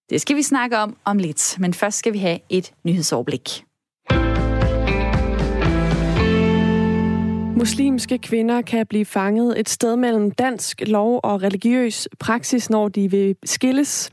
Det 0.09 0.21
skal 0.21 0.35
vi 0.35 0.43
snakke 0.43 0.77
om 0.77 0.97
om 1.05 1.17
lidt, 1.17 1.55
men 1.59 1.73
først 1.73 1.97
skal 1.97 2.13
vi 2.13 2.17
have 2.17 2.39
et 2.49 2.73
nyhedsoverblik. 2.83 3.63
Muslimske 7.61 8.17
kvinder 8.17 8.61
kan 8.61 8.87
blive 8.87 9.05
fanget 9.05 9.59
et 9.59 9.69
sted 9.69 9.95
mellem 9.95 10.31
dansk 10.31 10.81
lov 10.87 11.19
og 11.23 11.43
religiøs 11.43 12.07
praksis, 12.19 12.69
når 12.69 12.87
de 12.87 13.11
vil 13.11 13.35
skilles. 13.43 14.11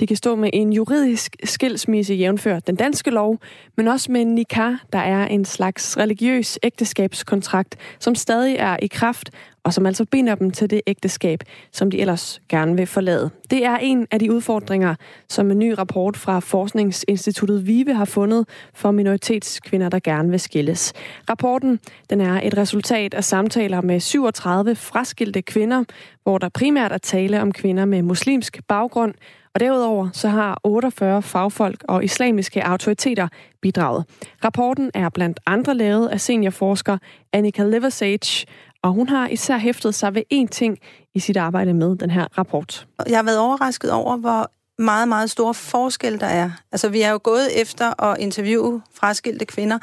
De 0.00 0.06
kan 0.06 0.16
stå 0.16 0.34
med 0.34 0.50
en 0.52 0.72
juridisk 0.72 1.36
skilsmisse 1.44 2.14
jævnfør 2.14 2.60
den 2.60 2.76
danske 2.76 3.10
lov, 3.10 3.38
men 3.76 3.88
også 3.88 4.12
med 4.12 4.20
en 4.20 4.34
nikah, 4.34 4.74
der 4.92 4.98
er 4.98 5.26
en 5.26 5.44
slags 5.44 5.98
religiøs 5.98 6.58
ægteskabskontrakt, 6.62 7.76
som 7.98 8.14
stadig 8.14 8.56
er 8.56 8.76
i 8.82 8.86
kraft, 8.86 9.30
og 9.66 9.74
som 9.74 9.86
altså 9.86 10.04
binder 10.04 10.34
dem 10.34 10.50
til 10.50 10.70
det 10.70 10.80
ægteskab, 10.86 11.40
som 11.72 11.90
de 11.90 12.00
ellers 12.00 12.42
gerne 12.48 12.76
vil 12.76 12.86
forlade. 12.86 13.30
Det 13.50 13.64
er 13.64 13.76
en 13.76 14.06
af 14.10 14.18
de 14.18 14.32
udfordringer, 14.32 14.94
som 15.28 15.50
en 15.50 15.58
ny 15.58 15.74
rapport 15.78 16.16
fra 16.16 16.40
Forskningsinstituttet 16.40 17.66
VIVE 17.66 17.94
har 17.94 18.04
fundet 18.04 18.48
for 18.74 18.90
minoritetskvinder, 18.90 19.88
der 19.88 19.98
gerne 19.98 20.30
vil 20.30 20.40
skilles. 20.40 20.92
Rapporten 21.30 21.80
den 22.10 22.20
er 22.20 22.40
et 22.42 22.56
resultat 22.56 23.14
af 23.14 23.24
samtaler 23.24 23.80
med 23.80 24.00
37 24.00 24.74
fraskilte 24.74 25.42
kvinder, 25.42 25.84
hvor 26.22 26.38
der 26.38 26.48
primært 26.48 26.92
er 26.92 26.98
tale 26.98 27.42
om 27.42 27.52
kvinder 27.52 27.84
med 27.84 28.02
muslimsk 28.02 28.60
baggrund, 28.68 29.14
og 29.56 29.60
derudover 29.60 30.08
så 30.12 30.28
har 30.28 30.60
48 30.64 31.22
fagfolk 31.22 31.84
og 31.88 32.04
islamiske 32.04 32.64
autoriteter 32.64 33.28
bidraget. 33.62 34.04
Rapporten 34.44 34.90
er 34.94 35.08
blandt 35.08 35.40
andre 35.46 35.74
lavet 35.74 36.08
af 36.08 36.20
seniorforsker 36.20 36.98
Annika 37.32 37.62
Leversage, 37.62 38.46
og 38.82 38.92
hun 38.92 39.08
har 39.08 39.28
især 39.28 39.58
hæftet 39.58 39.94
sig 39.94 40.14
ved 40.14 40.22
én 40.34 40.46
ting 40.46 40.78
i 41.14 41.20
sit 41.20 41.36
arbejde 41.36 41.74
med 41.74 41.96
den 41.96 42.10
her 42.10 42.38
rapport. 42.38 42.86
Jeg 43.08 43.18
har 43.18 43.22
været 43.22 43.38
overrasket 43.38 43.92
over, 43.92 44.16
hvor 44.16 44.50
meget, 44.78 45.08
meget 45.08 45.30
store 45.30 45.54
forskel 45.54 46.20
der 46.20 46.26
er. 46.26 46.50
Altså, 46.72 46.88
vi 46.88 47.02
er 47.02 47.10
jo 47.10 47.20
gået 47.22 47.60
efter 47.60 48.02
at 48.02 48.18
interviewe 48.20 48.82
fraskilte 48.94 49.44
kvinder, 49.44 49.78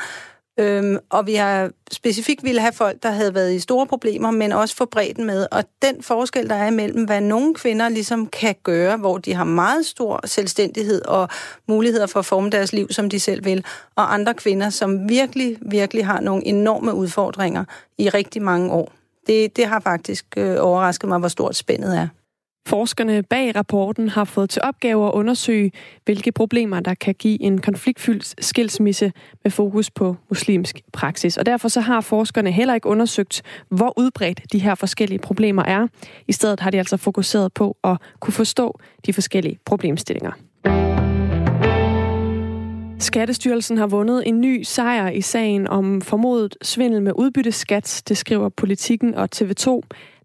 Øhm, 0.60 0.98
og 1.10 1.28
vi 1.28 1.36
har 1.36 1.72
specifikt 1.92 2.44
ville 2.44 2.62
have 2.62 2.74
folk, 2.74 3.04
der 3.04 3.10
havde 3.10 3.36
været 3.36 3.54
i 3.54 3.60
store 3.60 3.88
problemer, 3.88 4.32
men 4.32 4.52
også 4.52 4.76
få 4.76 4.86
bredden 4.86 5.26
med. 5.26 5.48
Og 5.52 5.64
den 5.82 6.04
forskel, 6.04 6.50
der 6.50 6.56
er 6.56 6.68
imellem, 6.68 7.04
hvad 7.04 7.22
nogle 7.22 7.54
kvinder 7.54 7.90
ligesom 7.90 8.28
kan 8.28 8.56
gøre, 8.64 8.98
hvor 8.98 9.18
de 9.18 9.34
har 9.34 9.44
meget 9.44 9.86
stor 9.86 10.28
selvstændighed 10.28 11.06
og 11.06 11.30
muligheder 11.68 12.08
for 12.08 12.20
at 12.20 12.26
forme 12.26 12.50
deres 12.50 12.74
liv, 12.74 12.88
som 12.92 13.10
de 13.10 13.20
selv 13.20 13.46
vil, 13.46 13.66
og 13.96 14.14
andre 14.14 14.34
kvinder, 14.34 14.70
som 14.70 15.10
virkelig, 15.10 15.58
virkelig 15.62 16.06
har 16.06 16.22
nogle 16.22 16.48
enorme 16.48 16.94
udfordringer 16.94 17.66
i 17.98 18.10
rigtig 18.10 18.42
mange 18.42 18.72
år. 18.72 18.92
Det, 19.28 19.58
det 19.58 19.66
har 19.66 19.80
faktisk 19.80 20.26
øh, 20.38 20.56
overrasket 20.60 21.10
mig, 21.10 21.20
hvor 21.20 21.28
stort 21.28 21.56
spændet 21.56 21.98
er. 21.98 22.08
Forskerne 22.66 23.24
bag 23.24 23.56
rapporten 23.56 24.10
har 24.10 24.24
fået 24.24 24.50
til 24.50 24.62
opgave 24.66 25.08
at 25.08 25.12
undersøge, 25.12 25.72
hvilke 26.06 26.32
problemer 26.32 26.80
der 26.80 26.94
kan 26.94 27.16
give 27.16 27.42
en 27.42 27.62
konfliktfyldt 27.62 28.46
skilsmisse 28.46 29.12
med 29.44 29.52
fokus 29.52 29.90
på 29.90 30.16
muslimsk 30.30 30.82
praksis. 30.94 31.38
Og 31.38 31.46
derfor 31.46 31.68
så 31.68 31.82
har 31.82 32.02
forskerne 32.02 32.52
heller 32.52 32.74
ikke 32.74 32.88
undersøgt, 32.88 33.42
hvor 33.70 33.94
udbredt 33.98 34.42
de 34.52 34.60
her 34.60 34.76
forskellige 34.76 35.20
problemer 35.20 35.64
er. 35.64 35.88
I 36.28 36.32
stedet 36.32 36.60
har 36.60 36.70
de 36.70 36.78
altså 36.78 36.98
fokuseret 36.98 37.54
på 37.54 37.78
at 37.84 37.98
kunne 38.20 38.34
forstå 38.34 38.80
de 39.06 39.14
forskellige 39.14 39.60
problemstillinger. 39.66 40.32
Skattestyrelsen 43.00 43.78
har 43.78 43.88
vundet 43.88 44.24
en 44.28 44.42
ny 44.42 44.64
sejr 44.64 45.10
i 45.10 45.22
sagen 45.22 45.68
om 45.68 46.02
formodet 46.02 46.58
svindel 46.62 47.02
med 47.02 47.12
udbytteskat, 47.16 48.04
det 48.08 48.18
skriver 48.18 48.50
Politikken 48.50 49.16
og 49.16 49.30
TV2. 49.36 49.82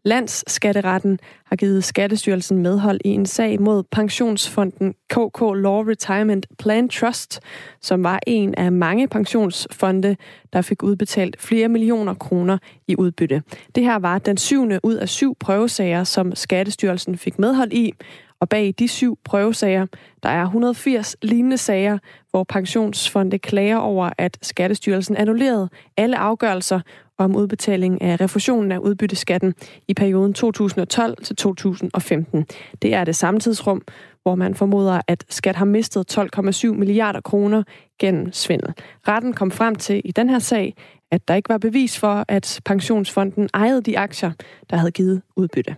Landsskatteretten 0.08 1.18
har 1.44 1.56
givet 1.56 1.84
Skattestyrelsen 1.84 2.58
medhold 2.58 3.00
i 3.04 3.08
en 3.08 3.26
sag 3.26 3.60
mod 3.60 3.82
pensionsfonden 3.82 4.92
KK 4.92 5.40
Law 5.40 5.82
Retirement 5.82 6.46
Plan 6.58 6.88
Trust, 6.88 7.40
som 7.80 8.02
var 8.04 8.20
en 8.26 8.54
af 8.54 8.72
mange 8.72 9.08
pensionsfonde, 9.08 10.16
der 10.52 10.62
fik 10.62 10.82
udbetalt 10.82 11.40
flere 11.40 11.68
millioner 11.68 12.14
kroner 12.14 12.58
i 12.86 12.96
udbytte. 12.98 13.42
Det 13.74 13.84
her 13.84 13.98
var 13.98 14.18
den 14.18 14.36
syvende 14.36 14.80
ud 14.82 14.94
af 14.94 15.08
syv 15.08 15.36
prøvesager, 15.40 16.04
som 16.04 16.34
Skattestyrelsen 16.34 17.18
fik 17.18 17.38
medhold 17.38 17.72
i, 17.72 17.92
og 18.40 18.48
bag 18.48 18.74
de 18.78 18.88
syv 18.88 19.18
prøvesager, 19.24 19.86
der 20.22 20.28
er 20.28 20.42
180 20.42 21.16
lignende 21.22 21.58
sager, 21.58 21.98
hvor 22.30 22.44
pensionsfonde 22.44 23.38
klager 23.38 23.76
over, 23.76 24.10
at 24.18 24.38
Skattestyrelsen 24.42 25.16
annullerede 25.16 25.68
alle 25.96 26.16
afgørelser 26.16 26.80
om 27.18 27.36
udbetaling 27.36 28.02
af 28.02 28.20
refusionen 28.20 28.72
af 28.72 28.78
udbytteskatten 28.78 29.54
i 29.88 29.94
perioden 29.94 30.34
2012 30.34 31.24
til 31.24 31.36
2015. 31.36 32.46
Det 32.82 32.94
er 32.94 33.04
det 33.04 33.16
samtidsrum, 33.16 33.82
hvor 34.22 34.34
man 34.34 34.54
formoder, 34.54 35.00
at 35.08 35.24
skat 35.28 35.56
har 35.56 35.64
mistet 35.64 36.18
12,7 36.18 36.68
milliarder 36.68 37.20
kroner 37.20 37.62
gennem 37.98 38.32
svindel. 38.32 38.74
Retten 39.08 39.32
kom 39.32 39.50
frem 39.50 39.74
til 39.74 40.02
i 40.04 40.12
den 40.12 40.30
her 40.30 40.38
sag, 40.38 40.74
at 41.10 41.28
der 41.28 41.34
ikke 41.34 41.48
var 41.48 41.58
bevis 41.58 41.98
for, 41.98 42.24
at 42.28 42.60
pensionsfonden 42.64 43.48
ejede 43.54 43.82
de 43.82 43.98
aktier, 43.98 44.32
der 44.70 44.76
havde 44.76 44.92
givet 44.92 45.22
udbytte. 45.36 45.76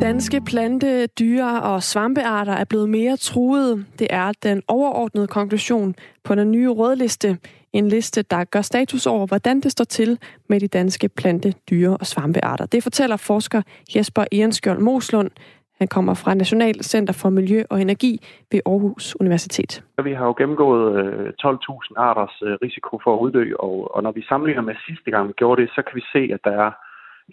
Danske 0.00 0.40
plante, 0.40 1.06
dyre 1.06 1.62
og 1.62 1.82
svampearter 1.82 2.52
er 2.52 2.64
blevet 2.64 2.88
mere 2.88 3.16
truede. 3.16 3.84
Det 3.98 4.06
er 4.10 4.32
den 4.42 4.62
overordnede 4.68 5.26
konklusion 5.26 5.94
på 6.24 6.34
den 6.34 6.50
nye 6.50 6.68
rødliste. 6.68 7.38
En 7.72 7.88
liste, 7.88 8.22
der 8.22 8.44
gør 8.44 8.60
status 8.60 9.06
over, 9.06 9.26
hvordan 9.26 9.60
det 9.60 9.72
står 9.72 9.84
til 9.84 10.18
med 10.48 10.60
de 10.60 10.68
danske 10.68 11.08
plante, 11.08 11.52
dyre 11.70 11.96
og 11.96 12.06
svampearter. 12.06 12.66
Det 12.66 12.82
fortæller 12.82 13.16
forsker 13.16 13.62
Jesper 13.96 14.24
Ehrenskjold 14.32 14.78
Moslund. 14.78 15.30
Han 15.78 15.88
kommer 15.88 16.14
fra 16.14 16.34
National 16.34 16.74
Center 16.82 17.14
for 17.22 17.30
Miljø 17.30 17.62
og 17.70 17.80
Energi 17.80 18.20
ved 18.52 18.60
Aarhus 18.66 19.16
Universitet. 19.20 19.84
Vi 20.04 20.12
har 20.12 20.26
jo 20.26 20.34
gennemgået 20.38 21.04
øh, 21.04 21.32
12.000 21.44 21.92
arters 21.96 22.42
øh, 22.42 22.58
risiko 22.62 23.00
for 23.04 23.14
at 23.14 23.20
uddø, 23.20 23.52
og, 23.58 23.94
og 23.94 24.02
når 24.02 24.12
vi 24.12 24.22
sammenligner 24.28 24.62
med 24.62 24.74
sidste 24.86 25.10
gang 25.10 25.28
vi 25.28 25.32
gjorde 25.32 25.62
det, 25.62 25.70
så 25.70 25.82
kan 25.86 25.96
vi 25.96 26.04
se, 26.12 26.34
at 26.34 26.40
der 26.44 26.50
er 26.50 26.70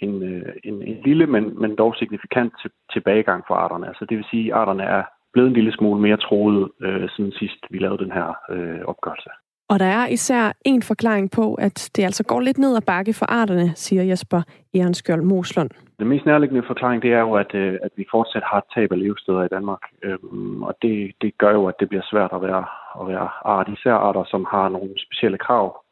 en, 0.02 0.24
øh, 0.24 0.54
en, 0.64 0.84
en 0.84 0.98
lille, 1.06 1.28
men, 1.28 1.62
men 1.62 1.76
dog 1.76 1.96
signifikant 1.96 2.54
til, 2.62 2.72
tilbagegang 2.94 3.44
for 3.48 3.56
arterne. 3.56 3.88
Altså 3.88 4.06
det 4.06 4.18
vil 4.18 4.26
sige, 4.32 4.54
at 4.54 4.60
arterne 4.60 4.84
er 4.84 5.04
blevet 5.34 5.48
en 5.48 5.54
lille 5.54 5.74
smule 5.74 6.02
mere 6.02 6.18
troet, 6.18 6.70
øh, 6.82 7.10
siden 7.10 7.32
sidst 7.32 7.60
vi 7.70 7.78
lavede 7.78 8.04
den 8.04 8.12
her 8.12 8.28
øh, 8.50 8.82
opgørelse. 8.86 9.30
Og 9.70 9.80
der 9.80 9.86
er 9.86 10.08
især 10.08 10.52
en 10.66 10.82
forklaring 10.82 11.32
på, 11.32 11.54
at 11.54 11.92
det 11.96 12.04
altså 12.04 12.24
går 12.24 12.40
lidt 12.40 12.58
ned 12.58 12.76
ad 12.76 12.82
bakke 12.82 13.14
for 13.14 13.26
arterne, 13.26 13.76
siger 13.76 14.04
Jesper 14.04 14.42
Ehrenskjold 14.74 15.22
Moslund. 15.22 15.70
Den 16.00 16.08
mest 16.08 16.26
nærliggende 16.26 16.68
forklaring, 16.68 17.02
det 17.02 17.14
er 17.14 17.20
jo, 17.20 17.34
at, 17.34 17.56
øh, 17.56 17.74
at 17.84 17.92
vi 17.96 18.06
fortsat 18.12 18.44
har 18.46 18.66
tab 18.76 18.92
af 18.92 19.00
levesteder 19.00 19.44
i 19.44 19.48
Danmark. 19.48 19.80
Øhm, 20.04 20.64
og 20.64 20.74
det, 20.82 21.12
det 21.22 21.38
gør 21.38 21.52
jo, 21.52 21.66
at 21.66 21.76
det 21.80 21.90
bliver 21.90 22.04
svært 22.12 22.32
at 22.34 22.42
være, 22.42 22.66
at 23.02 23.08
være 23.08 23.30
art, 23.46 23.70
især 23.78 23.94
arter, 23.94 24.24
som 24.28 24.46
har 24.52 24.70
nogle 24.70 24.90
specielle 25.06 25.38
krav 25.38 25.84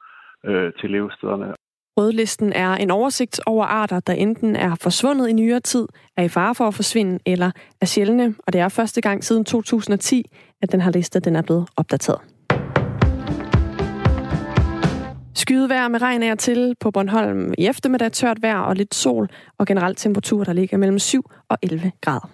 øh, 0.45 0.71
til 0.79 0.89
levestederne. 0.91 1.53
Rødlisten 1.97 2.54
er 2.54 2.71
en 2.71 2.91
oversigt 2.91 3.39
over 3.45 3.65
arter, 3.65 3.99
der 3.99 4.13
enten 4.13 4.56
er 4.56 4.75
forsvundet 4.75 5.27
i 5.27 5.34
nyere 5.34 5.60
tid, 5.60 5.88
er 6.17 6.23
i 6.23 6.27
fare 6.27 6.56
for 6.56 6.67
at 6.67 6.73
forsvinde 6.73 7.19
eller 7.25 7.51
er 7.82 7.86
sjældne, 7.86 8.36
og 8.47 8.54
det 8.54 8.62
er 8.62 8.69
første 8.69 9.01
gang 9.01 9.23
siden 9.23 9.45
2010, 9.45 10.32
at 10.62 10.71
den 10.71 10.82
her 10.82 10.91
liste 10.91 11.19
den 11.19 11.36
er 11.36 11.41
blevet 11.41 11.67
opdateret. 11.77 12.19
Skydevær 15.36 15.88
med 15.88 16.01
regn 16.01 16.23
er 16.23 16.36
til 16.36 16.75
på 16.80 16.91
Bornholm 16.91 17.54
i 17.58 17.67
eftermiddag, 17.67 18.12
tørt 18.12 18.41
vejr 18.41 18.60
og 18.60 18.75
lidt 18.75 18.95
sol, 18.95 19.30
og 19.58 19.67
generelt 19.67 19.97
temperatur, 19.97 20.43
der 20.43 20.54
ligger 20.54 20.77
mellem 20.77 20.99
7 20.99 21.32
og 21.49 21.58
11 21.62 21.91
grader. 22.01 22.30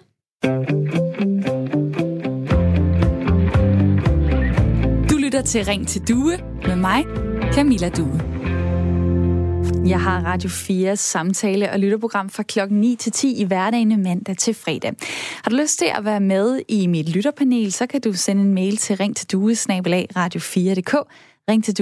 Du 5.10 5.16
lytter 5.16 5.42
til 5.42 5.64
Ring 5.64 5.88
til 5.88 6.08
Due 6.08 6.32
med 6.66 6.76
mig, 6.76 7.04
Camilla 7.52 7.88
Due. 7.88 8.37
Jeg 9.86 10.00
har 10.00 10.22
Radio 10.24 10.48
4 10.48 10.96
samtale- 10.96 11.72
og 11.72 11.78
lytterprogram 11.78 12.30
fra 12.30 12.42
klokken 12.42 12.80
9 12.80 12.96
til 12.96 13.12
10 13.12 13.40
i 13.40 13.44
hverdagen 13.44 14.02
mandag 14.02 14.36
til 14.36 14.54
fredag. 14.54 14.92
Har 15.44 15.50
du 15.50 15.56
lyst 15.56 15.78
til 15.78 15.88
at 15.94 16.04
være 16.04 16.20
med 16.20 16.60
i 16.68 16.86
mit 16.86 17.08
lytterpanel, 17.08 17.72
så 17.72 17.86
kan 17.86 18.00
du 18.00 18.12
sende 18.12 18.42
en 18.42 18.54
mail 18.54 18.76
til 18.76 18.96
ring 18.96 19.16
til 19.16 19.26
radio4.dk 20.16 20.94
ring 21.48 21.64
til 21.64 21.74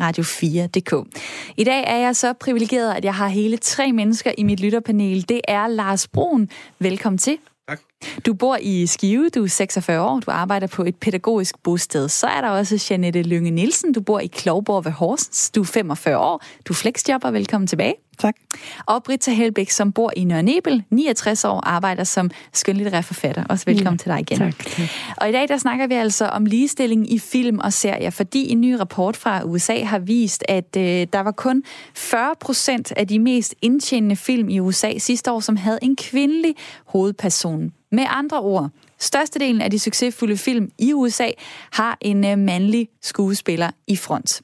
radio4.dk. 0.00 1.20
I 1.56 1.64
dag 1.64 1.84
er 1.86 1.96
jeg 1.96 2.16
så 2.16 2.32
privilegeret, 2.32 2.94
at 2.94 3.04
jeg 3.04 3.14
har 3.14 3.28
hele 3.28 3.56
tre 3.56 3.92
mennesker 3.92 4.32
i 4.38 4.42
mit 4.42 4.60
lytterpanel. 4.60 5.28
Det 5.28 5.40
er 5.48 5.66
Lars 5.66 6.08
Brun. 6.08 6.48
Velkommen 6.78 7.18
til. 7.18 7.38
Tak. 7.68 7.80
Du 8.26 8.34
bor 8.34 8.58
i 8.60 8.86
Skive, 8.86 9.28
du 9.28 9.44
er 9.44 9.48
46 9.48 10.00
år, 10.00 10.20
du 10.20 10.30
arbejder 10.30 10.66
på 10.66 10.84
et 10.84 10.96
pædagogisk 10.96 11.54
bosted. 11.62 12.08
Så 12.08 12.26
er 12.26 12.40
der 12.40 12.48
også 12.48 12.86
Janette 12.90 13.22
Lønge 13.22 13.50
Nielsen, 13.50 13.92
du 13.92 14.00
bor 14.00 14.20
i 14.20 14.26
Klovborg 14.26 14.84
ved 14.84 14.92
Horsens, 14.92 15.50
du 15.50 15.60
er 15.60 15.64
45 15.64 16.18
år, 16.18 16.42
du 16.68 16.72
er 16.72 16.76
flexjobber, 16.76 17.30
velkommen 17.30 17.66
tilbage. 17.66 17.94
Tak. 18.18 18.34
Og 18.86 19.02
Britta 19.02 19.32
Helbæk, 19.32 19.70
som 19.70 19.92
bor 19.92 20.12
i 20.16 20.24
Nørre 20.24 20.42
Nebel, 20.42 20.82
69 20.90 21.44
år, 21.44 21.60
arbejder 21.60 22.04
som 22.04 22.30
skønlitterær 22.52 23.00
forfatter. 23.00 23.44
Også 23.48 23.64
velkommen 23.66 23.94
ja, 23.94 24.02
til 24.02 24.10
dig 24.10 24.20
igen. 24.20 24.38
Tak, 24.38 24.58
tak. 24.58 24.88
Og 25.16 25.28
i 25.28 25.32
dag 25.32 25.48
der 25.48 25.56
snakker 25.56 25.86
vi 25.86 25.94
altså 25.94 26.26
om 26.26 26.46
ligestilling 26.46 27.12
i 27.12 27.18
film 27.18 27.58
og 27.58 27.72
serier, 27.72 28.10
fordi 28.10 28.52
en 28.52 28.60
ny 28.60 28.72
rapport 28.72 29.16
fra 29.16 29.44
USA 29.44 29.84
har 29.84 29.98
vist, 29.98 30.44
at 30.48 30.76
øh, 30.76 31.06
der 31.12 31.20
var 31.20 31.32
kun 31.32 31.62
40 31.94 32.34
procent 32.40 32.92
af 32.96 33.08
de 33.08 33.18
mest 33.18 33.54
indtjenende 33.62 34.16
film 34.16 34.48
i 34.48 34.60
USA 34.60 34.98
sidste 34.98 35.32
år, 35.32 35.40
som 35.40 35.56
havde 35.56 35.78
en 35.82 35.96
kvindelig 35.96 36.54
hovedperson. 36.86 37.72
Med 37.94 38.04
andre 38.08 38.40
ord, 38.40 38.70
størstedelen 38.98 39.60
af 39.60 39.70
de 39.70 39.78
succesfulde 39.78 40.36
film 40.36 40.70
i 40.78 40.92
USA 40.92 41.28
har 41.72 41.98
en 42.00 42.24
øh, 42.26 42.38
mandlig 42.38 42.88
skuespiller 43.02 43.70
i 43.86 43.96
front. 43.96 44.42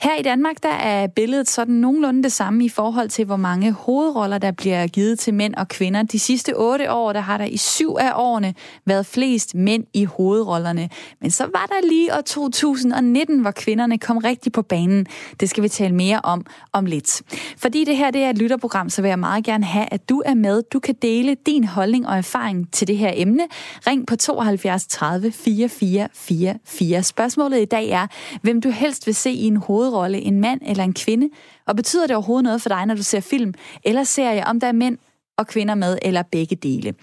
Her 0.00 0.16
i 0.16 0.22
Danmark, 0.22 0.62
der 0.62 0.68
er 0.68 1.06
billedet 1.06 1.50
sådan 1.50 1.74
nogenlunde 1.74 2.22
det 2.22 2.32
samme 2.32 2.64
i 2.64 2.68
forhold 2.68 3.08
til, 3.08 3.24
hvor 3.24 3.36
mange 3.36 3.72
hovedroller, 3.72 4.38
der 4.38 4.50
bliver 4.50 4.86
givet 4.86 5.18
til 5.18 5.34
mænd 5.34 5.54
og 5.54 5.68
kvinder. 5.68 6.02
De 6.02 6.18
sidste 6.18 6.56
otte 6.56 6.92
år, 6.92 7.12
der 7.12 7.20
har 7.20 7.38
der 7.38 7.44
i 7.44 7.56
syv 7.56 7.96
af 8.00 8.12
årene 8.14 8.54
været 8.84 9.06
flest 9.06 9.54
mænd 9.54 9.84
i 9.94 10.04
hovedrollerne. 10.04 10.88
Men 11.20 11.30
så 11.30 11.44
var 11.44 11.66
der 11.66 11.88
lige 11.88 12.14
år 12.14 12.20
2019, 12.20 13.40
hvor 13.40 13.50
kvinderne 13.50 13.98
kom 13.98 14.18
rigtig 14.18 14.52
på 14.52 14.62
banen. 14.62 15.06
Det 15.40 15.50
skal 15.50 15.62
vi 15.62 15.68
tale 15.68 15.94
mere 15.94 16.20
om 16.24 16.46
om 16.72 16.86
lidt. 16.86 17.22
Fordi 17.56 17.84
det 17.84 17.96
her 17.96 18.10
det 18.10 18.22
er 18.22 18.30
et 18.30 18.38
lytterprogram, 18.38 18.90
så 18.90 19.02
vil 19.02 19.08
jeg 19.08 19.18
meget 19.18 19.44
gerne 19.44 19.64
have, 19.64 19.86
at 19.90 20.08
du 20.08 20.22
er 20.26 20.34
med. 20.34 20.62
Du 20.72 20.78
kan 20.78 20.94
dele 21.02 21.36
din 21.46 21.64
holdning 21.64 22.08
og 22.08 22.16
erfaring 22.16 22.72
til 22.72 22.88
det 22.88 22.98
her 22.98 23.12
emne. 23.14 23.46
Ring 23.86 24.06
på 24.06 24.16
72 24.16 24.86
30 24.86 25.32
44 25.32 26.08
44. 26.14 27.02
Spørgsmålet 27.02 27.60
i 27.60 27.64
dag 27.64 27.88
er, 27.88 28.06
hvem 28.42 28.60
du 28.60 28.70
helst 28.70 29.06
vil 29.06 29.14
se 29.14 29.30
i 29.30 29.44
en 29.44 29.56
hovedrolle, 29.88 30.18
en 30.18 30.40
mand 30.40 30.60
eller 30.66 30.84
en 30.84 30.94
kvinde? 30.94 31.28
Og 31.66 31.76
betyder 31.76 32.06
det 32.06 32.16
overhovedet 32.16 32.44
noget 32.44 32.62
for 32.62 32.68
dig, 32.68 32.86
når 32.86 32.94
du 32.94 33.02
ser 33.02 33.20
film 33.20 33.54
eller 33.84 34.04
serie, 34.04 34.46
om 34.46 34.60
der 34.60 34.66
er 34.66 34.72
mænd 34.72 34.98
og 35.38 35.46
kvinder 35.46 35.74
med, 35.74 35.98
eller 36.02 36.22
begge 36.22 36.56
dele. 36.56 36.94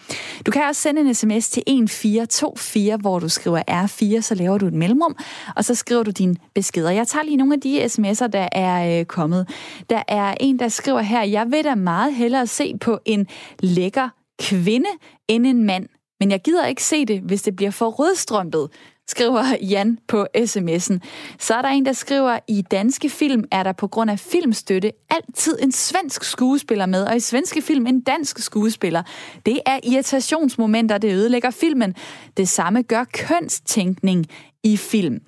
Du 0.46 0.52
kan 0.52 0.64
også 0.64 0.82
sende 0.82 1.02
en 1.02 1.14
sms 1.14 1.50
til 1.50 1.64
1424, 1.68 2.98
hvor 2.98 3.20
du 3.20 3.30
skriver 3.30 3.62
R4, 3.70 4.22
så 4.22 4.36
laver 4.36 4.58
du 4.58 4.68
et 4.68 4.74
mellemrum, 4.74 5.16
og 5.56 5.66
så 5.66 5.76
skriver 5.76 6.04
du 6.04 6.12
dine 6.12 6.36
beskeder. 6.56 6.90
Jeg 6.90 7.08
tager 7.08 7.24
lige 7.24 7.38
nogle 7.38 7.54
af 7.54 7.62
de 7.62 7.86
sms'er, 7.86 8.28
der 8.28 8.50
er 8.52 9.00
øh, 9.00 9.06
kommet. 9.06 9.50
Der 9.90 10.04
er 10.08 10.36
en, 10.40 10.60
der 10.60 10.68
skriver 10.68 11.02
her, 11.02 11.24
jeg 11.24 11.52
vil 11.52 11.64
da 11.64 11.76
meget 11.76 12.14
hellere 12.14 12.48
se 12.48 12.78
på 12.82 13.00
en 13.06 13.28
lækker 13.60 14.10
kvinde 14.40 14.90
end 15.28 15.48
en 15.48 15.64
mand. 15.64 15.88
Men 16.20 16.32
jeg 16.32 16.42
gider 16.42 16.66
ikke 16.66 16.84
se 16.84 17.06
det, 17.06 17.22
hvis 17.22 17.42
det 17.42 17.56
bliver 17.56 17.72
for 17.72 17.90
rødstrømpet, 17.90 18.70
skriver 19.08 19.44
Jan 19.62 19.98
på 20.08 20.28
sms'en. 20.38 21.00
Så 21.40 21.54
er 21.54 21.62
der 21.62 21.70
en, 21.70 21.86
der 21.86 21.94
skriver, 21.94 22.40
i 22.48 22.62
danske 22.62 23.10
film 23.10 23.44
er 23.52 23.64
der 23.64 23.72
på 23.72 23.88
grund 23.88 24.12
af 24.12 24.20
filmstøtte 24.20 24.92
altid 25.10 25.58
en 25.62 25.72
svensk 25.72 26.24
skuespiller 26.24 26.86
med, 26.86 27.04
og 27.04 27.16
i 27.16 27.20
svenske 27.20 27.62
film 27.62 27.88
en 27.88 28.02
dansk 28.02 28.40
skuespiller. 28.40 29.04
Det 29.46 29.60
er 29.66 29.80
irritationsmomenter, 29.84 30.98
det 30.98 31.14
ødelægger 31.14 31.52
filmen. 31.52 31.96
Det 32.38 32.50
samme 32.50 32.82
gør 32.82 33.04
kønstænkning 33.04 34.26
i 34.64 34.78
film. 34.78 35.20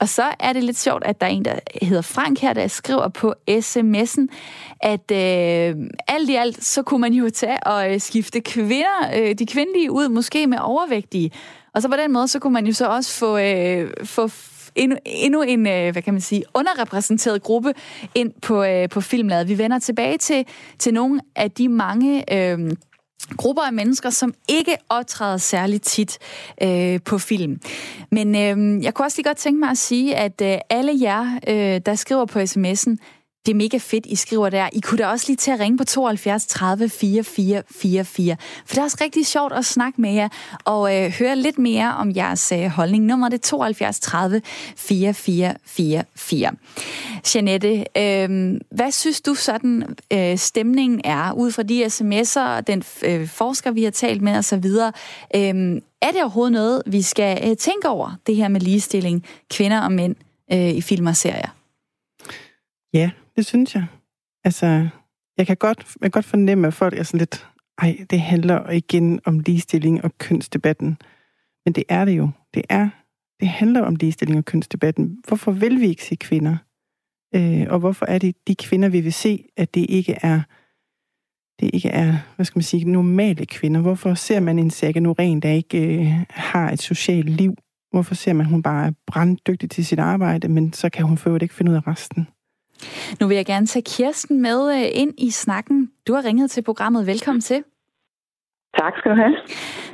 Og 0.00 0.08
så 0.08 0.22
er 0.40 0.52
det 0.52 0.64
lidt 0.64 0.78
sjovt, 0.78 1.04
at 1.04 1.20
der 1.20 1.26
er 1.26 1.30
en, 1.30 1.44
der 1.44 1.58
hedder 1.82 2.02
Frank 2.02 2.38
her, 2.38 2.52
der 2.52 2.68
skriver 2.68 3.08
på 3.08 3.34
sms'en, 3.50 4.26
at 4.80 5.10
øh, 5.10 5.76
alt 6.08 6.30
i 6.30 6.34
alt, 6.34 6.64
så 6.64 6.82
kunne 6.82 7.00
man 7.00 7.12
jo 7.12 7.30
tage 7.30 7.66
og 7.66 7.94
øh, 7.94 8.00
skifte 8.00 8.40
kvinder, 8.40 9.10
øh, 9.16 9.34
de 9.34 9.46
kvindelige 9.46 9.92
ud, 9.92 10.08
måske 10.08 10.46
med 10.46 10.58
overvægtige. 10.60 11.30
Og 11.74 11.82
så 11.82 11.88
på 11.88 11.96
den 11.96 12.12
måde, 12.12 12.28
så 12.28 12.38
kunne 12.38 12.52
man 12.52 12.66
jo 12.66 12.72
så 12.72 12.86
også 12.86 13.12
få, 13.12 13.38
øh, 13.38 13.90
få 14.04 14.30
endnu, 14.74 14.96
endnu 15.04 15.42
en, 15.42 15.66
øh, 15.66 15.92
hvad 15.92 16.02
kan 16.02 16.14
man 16.14 16.20
sige, 16.20 16.42
underrepræsenteret 16.54 17.42
gruppe 17.42 17.74
ind 18.14 18.32
på, 18.42 18.64
øh, 18.64 18.88
på 18.88 19.00
filmladet. 19.00 19.48
Vi 19.48 19.58
vender 19.58 19.78
tilbage 19.78 20.18
til, 20.18 20.44
til 20.78 20.94
nogle 20.94 21.20
af 21.36 21.50
de 21.50 21.68
mange... 21.68 22.34
Øh, 22.34 22.72
grupper 23.36 23.62
af 23.62 23.72
mennesker, 23.72 24.10
som 24.10 24.34
ikke 24.48 24.76
optræder 24.88 25.36
særligt 25.36 25.84
tit 25.84 26.18
øh, 26.62 27.00
på 27.04 27.18
film. 27.18 27.60
Men 28.10 28.34
øh, 28.34 28.84
jeg 28.84 28.94
kunne 28.94 29.06
også 29.06 29.18
lige 29.18 29.28
godt 29.28 29.36
tænke 29.36 29.60
mig 29.60 29.70
at 29.70 29.78
sige, 29.78 30.16
at 30.16 30.40
øh, 30.42 30.58
alle 30.70 30.92
jer, 31.00 31.38
øh, 31.48 31.80
der 31.86 31.94
skriver 31.94 32.24
på 32.24 32.38
sms'en, 32.38 32.96
det 33.48 33.54
er 33.54 33.56
mega 33.56 33.76
fedt, 33.76 34.06
I 34.06 34.16
skriver 34.16 34.50
der. 34.50 34.68
I 34.72 34.80
kunne 34.80 34.98
da 34.98 35.06
også 35.06 35.24
lige 35.28 35.36
til 35.36 35.50
at 35.50 35.60
ringe 35.60 35.78
på 35.78 35.84
72 35.84 36.46
30 36.46 36.88
44 36.88 37.62
44. 37.70 38.36
For 38.66 38.74
det 38.74 38.78
er 38.78 38.82
også 38.82 38.98
rigtig 39.00 39.26
sjovt 39.26 39.52
at 39.52 39.64
snakke 39.64 40.00
med 40.00 40.12
jer 40.12 40.28
og 40.64 40.96
øh, 40.96 41.10
høre 41.10 41.36
lidt 41.36 41.58
mere 41.58 41.94
om 41.94 42.12
jeres 42.16 42.52
øh, 42.52 42.66
holdning. 42.66 43.04
Nummer 43.04 43.28
det 43.28 43.38
er 43.38 43.42
72 43.42 44.00
30 44.00 44.42
44 44.76 45.54
44. 45.66 46.52
Jeanette, 47.34 47.84
øh, 47.96 48.60
hvad 48.70 48.90
synes 48.90 49.20
du 49.20 49.34
sådan 49.34 49.96
øh, 50.12 50.38
stemningen 50.38 51.00
er 51.04 51.32
ud 51.32 51.52
fra 51.52 51.62
de 51.62 51.86
sms'er 51.86 52.56
og 52.56 52.66
den 52.66 52.82
øh, 53.04 53.28
forsker, 53.28 53.70
vi 53.70 53.84
har 53.84 53.90
talt 53.90 54.22
med 54.22 54.38
osv.? 54.38 54.66
Øh, 55.34 55.80
er 56.02 56.10
det 56.12 56.22
overhovedet 56.22 56.52
noget, 56.52 56.82
vi 56.86 57.02
skal 57.02 57.50
øh, 57.50 57.56
tænke 57.56 57.88
over, 57.88 58.16
det 58.26 58.36
her 58.36 58.48
med 58.48 58.60
ligestilling, 58.60 59.24
kvinder 59.50 59.80
og 59.80 59.92
mænd 59.92 60.16
øh, 60.52 60.70
i 60.70 60.80
film 60.80 61.06
og 61.06 61.16
serier? 61.16 61.54
Ja, 62.94 63.10
det 63.38 63.46
synes 63.46 63.74
jeg. 63.74 63.86
Altså, 64.44 64.88
jeg 65.36 65.46
kan 65.46 65.56
godt, 65.56 65.78
jeg 65.78 66.02
kan 66.02 66.10
godt 66.10 66.24
fornemme, 66.24 66.66
at 66.66 66.74
folk 66.74 66.98
er 66.98 67.02
sådan 67.02 67.18
lidt, 67.18 67.48
ej, 67.78 67.96
det 68.10 68.20
handler 68.20 68.70
igen 68.70 69.20
om 69.24 69.38
ligestilling 69.38 70.04
og 70.04 70.18
kønsdebatten. 70.18 70.98
Men 71.64 71.72
det 71.72 71.84
er 71.88 72.04
det 72.04 72.12
jo. 72.12 72.30
Det 72.54 72.62
er, 72.68 72.88
det 73.40 73.48
handler 73.48 73.82
om 73.82 73.94
ligestilling 73.94 74.38
og 74.38 74.44
kønsdebatten. 74.44 75.18
Hvorfor 75.28 75.52
vil 75.52 75.80
vi 75.80 75.86
ikke 75.86 76.04
se 76.04 76.14
kvinder? 76.14 76.56
Øh, 77.34 77.66
og 77.68 77.78
hvorfor 77.78 78.06
er 78.06 78.18
det 78.18 78.48
de 78.48 78.54
kvinder, 78.54 78.88
vi 78.88 79.00
vil 79.00 79.12
se, 79.12 79.44
at 79.56 79.74
det 79.74 79.86
ikke 79.88 80.18
er 80.22 80.40
det 81.60 81.70
ikke 81.72 81.88
er, 81.88 82.16
hvad 82.36 82.46
skal 82.46 82.58
man 82.58 82.62
sige, 82.62 82.84
normale 82.84 83.46
kvinder? 83.46 83.80
Hvorfor 83.80 84.14
ser 84.14 84.40
man 84.40 84.58
en 84.58 84.70
Saga 84.70 85.00
Noreen, 85.00 85.40
der 85.40 85.50
ikke 85.50 85.98
øh, 85.98 86.24
har 86.30 86.70
et 86.70 86.82
socialt 86.82 87.30
liv? 87.30 87.54
Hvorfor 87.90 88.14
ser 88.14 88.32
man, 88.32 88.46
at 88.46 88.50
hun 88.50 88.62
bare 88.62 88.86
er 88.86 88.92
branddygtig 89.06 89.70
til 89.70 89.86
sit 89.86 89.98
arbejde, 89.98 90.48
men 90.48 90.72
så 90.72 90.88
kan 90.88 91.04
hun 91.04 91.18
for 91.18 91.38
ikke 91.38 91.54
finde 91.54 91.70
ud 91.70 91.76
af 91.76 91.86
resten? 91.86 92.28
Nu 93.20 93.26
vil 93.26 93.34
jeg 93.34 93.46
gerne 93.46 93.66
tage 93.66 93.82
Kirsten 93.82 94.42
med 94.42 94.74
øh, 94.74 94.90
ind 94.92 95.14
i 95.18 95.30
snakken. 95.30 95.90
Du 96.06 96.14
har 96.14 96.24
ringet 96.24 96.50
til 96.50 96.62
programmet. 96.62 97.06
Velkommen 97.06 97.40
til. 97.40 97.64
Tak 98.78 98.92
skal 98.98 99.10
du 99.10 99.16
have. 99.16 99.36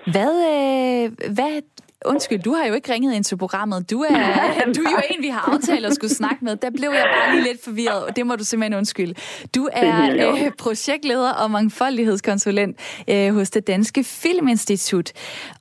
Hvad, 0.06 0.34
øh, 0.52 1.32
hvad 1.34 1.62
Undskyld, 2.04 2.38
du 2.38 2.52
har 2.52 2.66
jo 2.66 2.74
ikke 2.74 2.92
ringet 2.92 3.14
ind 3.14 3.24
til 3.24 3.36
programmet. 3.36 3.90
Du 3.90 4.00
er, 4.00 4.06
du 4.76 4.82
er 4.82 4.90
jo 4.90 5.00
en, 5.10 5.22
vi 5.22 5.28
har 5.28 5.52
aftalt 5.52 5.86
at 5.86 5.94
skulle 5.94 6.14
snakke 6.14 6.44
med. 6.44 6.56
Der 6.56 6.70
blev 6.70 6.90
jeg 6.90 7.06
bare 7.16 7.34
lige 7.34 7.44
lidt 7.44 7.64
forvirret. 7.64 8.16
Det 8.16 8.26
må 8.26 8.36
du 8.36 8.44
simpelthen 8.44 8.78
undskylde. 8.78 9.14
Du 9.54 9.68
er 9.72 10.10
øh, 10.10 10.50
projektleder 10.58 11.32
og 11.32 11.50
mangfoldighedskonsulent 11.50 12.80
øh, 13.10 13.34
hos 13.34 13.50
det 13.50 13.66
Danske 13.66 14.04
Filminstitut. 14.04 15.12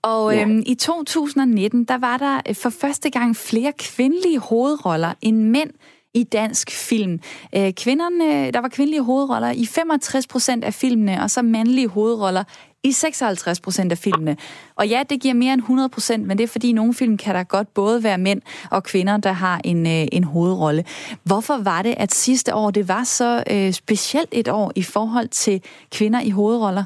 Og 0.02 0.38
øh, 0.38 0.50
i 0.66 0.76
2019, 0.76 1.84
der 1.84 1.98
var 1.98 2.18
der 2.18 2.42
øh, 2.50 2.56
for 2.56 2.70
første 2.70 3.10
gang 3.10 3.36
flere 3.36 3.74
kvindelige 3.80 4.40
hovedroller 4.40 5.14
end 5.22 5.38
mænd 5.38 5.70
i 6.14 6.24
dansk 6.24 6.72
film. 6.72 7.20
Øh, 7.56 7.74
kvinderne, 7.74 8.52
der 8.52 8.62
var 8.62 8.68
kvindelige 8.68 9.04
hovedroller 9.04 9.52
i 9.52 9.66
65 9.66 10.28
procent 10.28 10.64
af 10.64 10.74
filmene, 10.74 11.22
og 11.24 11.32
så 11.32 11.42
mandlige 11.42 11.88
hovedroller 11.88 12.44
i 12.84 12.92
56 12.92 13.60
procent 13.60 13.92
af 13.92 13.98
filmene. 13.98 14.38
Og 14.76 14.88
ja, 14.88 15.04
det 15.10 15.22
giver 15.22 15.34
mere 15.34 15.54
end 15.54 15.62
100 15.62 15.90
procent, 15.90 16.28
men 16.28 16.38
det 16.38 16.44
er 16.44 16.48
fordi, 16.48 16.70
i 16.70 16.74
nogle 16.74 16.94
film 16.94 17.18
kan 17.18 17.36
der 17.36 17.44
godt 17.44 17.74
både 17.74 18.04
være 18.04 18.18
mænd 18.18 18.42
og 18.72 18.84
kvinder, 18.84 19.18
der 19.18 19.32
har 19.32 19.62
en, 19.64 19.88
øh, 19.88 20.08
en 20.12 20.24
hovedrolle. 20.24 20.86
Hvorfor 21.24 21.58
var 21.58 21.82
det, 21.82 21.96
at 21.98 22.14
sidste 22.14 22.56
år 22.56 22.72
det 22.72 22.88
var 22.88 23.04
så 23.04 23.44
øh, 23.50 23.74
specielt 23.74 24.30
et 24.32 24.48
år 24.48 24.72
i 24.76 24.84
forhold 24.84 25.28
til 25.28 25.62
kvinder 25.92 26.22
i 26.22 26.30
hovedroller? 26.30 26.84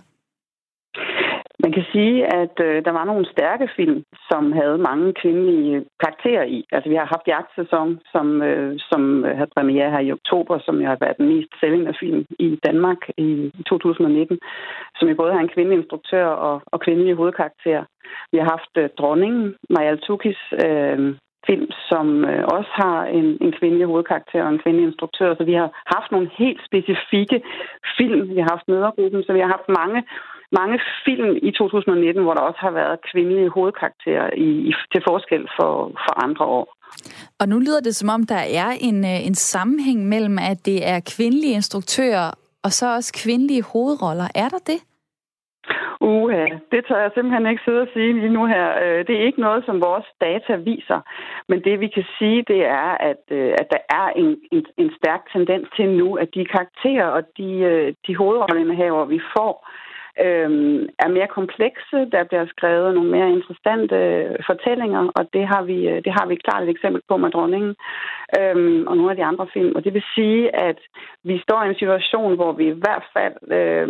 Man 1.63 1.71
kan 1.71 1.85
sige, 1.91 2.25
at 2.41 2.55
øh, 2.67 2.85
der 2.85 2.91
var 2.91 3.05
nogle 3.05 3.25
stærke 3.31 3.69
film, 3.75 4.03
som 4.29 4.51
havde 4.51 4.77
mange 4.77 5.13
kvindelige 5.21 5.85
karakterer 5.99 6.43
i. 6.43 6.65
Altså, 6.71 6.89
vi 6.89 6.95
har 6.95 7.05
haft 7.05 7.27
jagtsæson, 7.27 7.99
som, 8.11 8.41
øh, 8.41 8.79
som 8.89 9.23
havde 9.23 9.55
premiere 9.55 9.91
her 9.91 9.99
i 9.99 10.11
oktober, 10.11 10.59
som 10.65 10.81
jo 10.81 10.87
har 10.87 10.97
været 11.01 11.17
den 11.17 11.27
mest 11.27 11.51
sælgende 11.59 11.93
film 11.99 12.25
i 12.39 12.59
Danmark 12.67 13.01
i 13.17 13.51
2019, 13.69 14.39
som 14.99 15.09
jo 15.09 15.15
både 15.15 15.33
har 15.33 15.39
en 15.39 15.53
kvindelig 15.55 15.77
instruktør 15.79 16.25
og, 16.25 16.61
og 16.65 16.79
kvindelige 16.79 17.15
hovedkarakterer. 17.15 17.83
Vi 18.31 18.37
har 18.37 18.49
haft 18.55 18.73
øh, 18.77 18.89
dronningen, 18.99 19.55
Maja 19.69 19.95
Tukis 19.95 20.41
øh, 20.65 21.15
film, 21.47 21.69
som 21.89 22.07
øh, 22.31 22.43
også 22.55 22.71
har 22.83 23.05
en, 23.05 23.27
en 23.45 23.51
kvindelig 23.59 23.87
hovedkarakter 23.87 24.43
og 24.43 24.49
en 24.49 24.63
kvindelig 24.63 24.87
instruktør. 24.87 25.35
Så 25.35 25.43
vi 25.43 25.53
har 25.53 25.69
haft 25.95 26.11
nogle 26.11 26.29
helt 26.41 26.61
specifikke 26.69 27.37
film. 27.97 28.21
Vi 28.35 28.39
har 28.41 28.49
haft 28.53 28.67
mødergruppen, 28.67 29.23
så 29.23 29.33
vi 29.33 29.39
har 29.39 29.51
haft 29.55 29.69
mange 29.81 29.99
mange 30.51 30.79
film 31.05 31.35
i 31.41 31.51
2019, 31.51 32.23
hvor 32.23 32.33
der 32.33 32.41
også 32.41 32.59
har 32.59 32.71
været 32.71 32.99
kvindelige 33.11 33.49
hovedkarakterer 33.49 34.29
i, 34.37 34.49
i, 34.69 34.71
til 34.91 35.01
forskel 35.09 35.43
for, 35.59 35.71
for 36.05 36.23
andre 36.25 36.45
år. 36.45 36.67
Og 37.39 37.49
nu 37.49 37.59
lyder 37.59 37.81
det 37.81 37.95
som 37.95 38.09
om, 38.09 38.25
der 38.25 38.41
er 38.63 38.71
en, 38.81 39.05
øh, 39.05 39.27
en 39.27 39.35
sammenhæng 39.35 40.07
mellem, 40.07 40.37
at 40.51 40.65
det 40.65 40.87
er 40.87 40.99
kvindelige 41.15 41.53
instruktører 41.53 42.31
og 42.63 42.71
så 42.71 42.85
også 42.95 43.11
kvindelige 43.23 43.63
hovedroller. 43.73 44.27
Er 44.35 44.49
der 44.49 44.61
det? 44.71 44.79
Uha, 46.01 46.45
det 46.71 46.81
tør 46.87 46.99
jeg 47.01 47.11
simpelthen 47.13 47.47
ikke 47.51 47.65
sidde 47.65 47.81
og 47.81 47.91
sige 47.93 48.13
lige 48.13 48.35
nu 48.37 48.45
her. 48.45 48.67
Øh, 48.83 48.99
det 49.07 49.15
er 49.15 49.25
ikke 49.25 49.45
noget, 49.47 49.65
som 49.65 49.81
vores 49.81 50.07
data 50.21 50.53
viser. 50.55 50.99
Men 51.49 51.63
det 51.63 51.79
vi 51.79 51.87
kan 51.87 52.05
sige, 52.17 52.39
det 52.47 52.61
er, 52.65 52.89
at, 53.11 53.23
øh, 53.31 53.51
at 53.61 53.67
der 53.75 53.81
er 53.99 54.07
en, 54.21 54.29
en, 54.51 54.65
en 54.77 54.91
stærk 54.99 55.21
tendens 55.35 55.67
til 55.75 55.89
nu, 55.89 56.15
at 56.15 56.29
de 56.35 56.45
karakterer 56.45 57.07
og 57.17 57.23
de, 57.37 57.49
de 58.07 58.15
hovedrolleindehaver, 58.15 59.05
vi 59.05 59.19
får, 59.37 59.53
øh, 60.25 60.49
er 61.03 61.09
mere 61.17 61.35
komplekse. 61.37 61.97
Der 62.13 62.23
bliver 62.23 62.45
skrevet 62.45 62.95
nogle 62.95 63.11
mere 63.11 63.31
interessante 63.31 63.97
fortællinger, 64.45 65.11
og 65.17 65.23
det 65.33 65.47
har 65.47 65.63
vi, 65.63 65.77
øh, 65.91 66.03
det 66.05 66.11
har 66.17 66.25
vi 66.27 66.35
klart 66.35 66.63
et 66.63 66.69
eksempel 66.69 67.01
på 67.09 67.17
med 67.17 67.29
dronningen 67.31 67.75
øh, 68.39 68.83
og 68.89 68.97
nogle 68.97 69.11
af 69.11 69.17
de 69.17 69.29
andre 69.31 69.47
film. 69.53 69.75
Og 69.75 69.83
det 69.83 69.93
vil 69.93 70.03
sige, 70.15 70.55
at 70.55 70.79
vi 71.23 71.35
står 71.45 71.63
i 71.63 71.69
en 71.69 71.81
situation, 71.81 72.35
hvor 72.35 72.51
vi 72.51 72.65
i 72.67 72.79
hvert 72.83 73.05
fald 73.15 73.37
øh, 73.57 73.87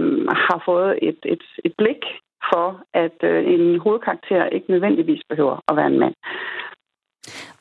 har 0.47 0.61
fået 0.65 0.99
et, 1.01 1.19
et, 1.25 1.43
et 1.65 1.73
blik 1.77 2.03
for, 2.53 2.67
at 2.93 3.17
øh, 3.23 3.39
en 3.53 3.79
hovedkarakter 3.79 4.45
ikke 4.45 4.71
nødvendigvis 4.71 5.21
behøver 5.29 5.57
at 5.67 5.75
være 5.75 5.87
en 5.87 5.99
mand. 5.99 6.15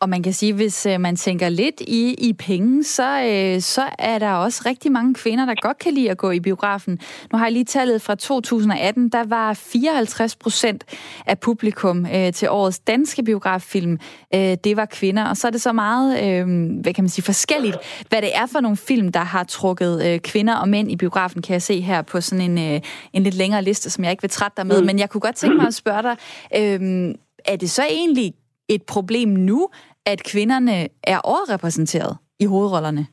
Og 0.00 0.08
man 0.08 0.22
kan 0.22 0.32
sige, 0.32 0.52
hvis 0.52 0.86
øh, 0.86 1.00
man 1.00 1.16
tænker 1.16 1.48
lidt 1.48 1.80
i, 1.80 2.14
i 2.18 2.32
penge, 2.32 2.84
så, 2.84 3.22
øh, 3.22 3.60
så 3.60 3.82
er 3.98 4.18
der 4.18 4.30
også 4.30 4.62
rigtig 4.66 4.92
mange 4.92 5.14
kvinder, 5.14 5.44
der 5.44 5.54
godt 5.62 5.78
kan 5.78 5.92
lide 5.92 6.10
at 6.10 6.18
gå 6.18 6.30
i 6.30 6.40
biografen. 6.40 6.98
Nu 7.32 7.38
har 7.38 7.46
jeg 7.46 7.52
lige 7.52 7.64
tallet 7.64 8.02
fra 8.02 8.14
2018, 8.14 9.08
der 9.08 9.24
var 9.24 9.54
54 9.54 10.36
procent 10.36 10.84
af 11.26 11.38
publikum 11.38 12.06
øh, 12.06 12.32
til 12.32 12.50
årets 12.50 12.78
danske 12.78 13.22
biograffilm, 13.22 13.98
øh, 14.34 14.56
det 14.64 14.76
var 14.76 14.84
kvinder. 14.84 15.24
Og 15.24 15.36
så 15.36 15.46
er 15.46 15.50
det 15.50 15.62
så 15.62 15.72
meget, 15.72 16.24
øh, 16.24 16.70
hvad 16.82 16.94
kan 16.94 17.04
man 17.04 17.08
sige, 17.08 17.24
forskelligt, 17.24 17.76
hvad 18.08 18.22
det 18.22 18.30
er 18.34 18.46
for 18.46 18.60
nogle 18.60 18.76
film, 18.76 19.12
der 19.12 19.20
har 19.20 19.44
trukket 19.44 20.06
øh, 20.06 20.20
kvinder 20.20 20.56
og 20.56 20.68
mænd 20.68 20.90
i 20.90 20.96
biografen, 20.96 21.42
kan 21.42 21.52
jeg 21.52 21.62
se 21.62 21.80
her 21.80 22.02
på 22.02 22.20
sådan 22.20 22.50
en, 22.50 22.74
øh, 22.74 22.80
en 23.12 23.22
lidt 23.22 23.34
længere 23.34 23.62
liste, 23.62 23.90
som 23.90 24.04
jeg 24.04 24.10
ikke 24.10 24.22
vil 24.22 24.30
trætte 24.30 24.56
dig 24.56 24.66
med. 24.66 24.80
Mm. 24.80 24.86
Men 24.86 24.98
jeg 24.98 25.10
kunne 25.10 25.20
godt 25.20 25.36
tænke 25.36 25.56
mig 25.56 25.66
at 25.66 25.74
spørge 25.74 26.02
dig, 26.02 26.16
øh, 26.56 27.14
er 27.44 27.56
det 27.56 27.70
så 27.70 27.82
egentlig 27.90 28.34
et 28.68 28.82
problem 28.88 29.28
nu, 29.28 29.68
at 30.06 30.22
kvinderne 30.32 30.88
er 31.04 31.18
overrepræsenteret 31.24 32.18
i 32.40 32.46
hovedrollerne? 32.46 33.06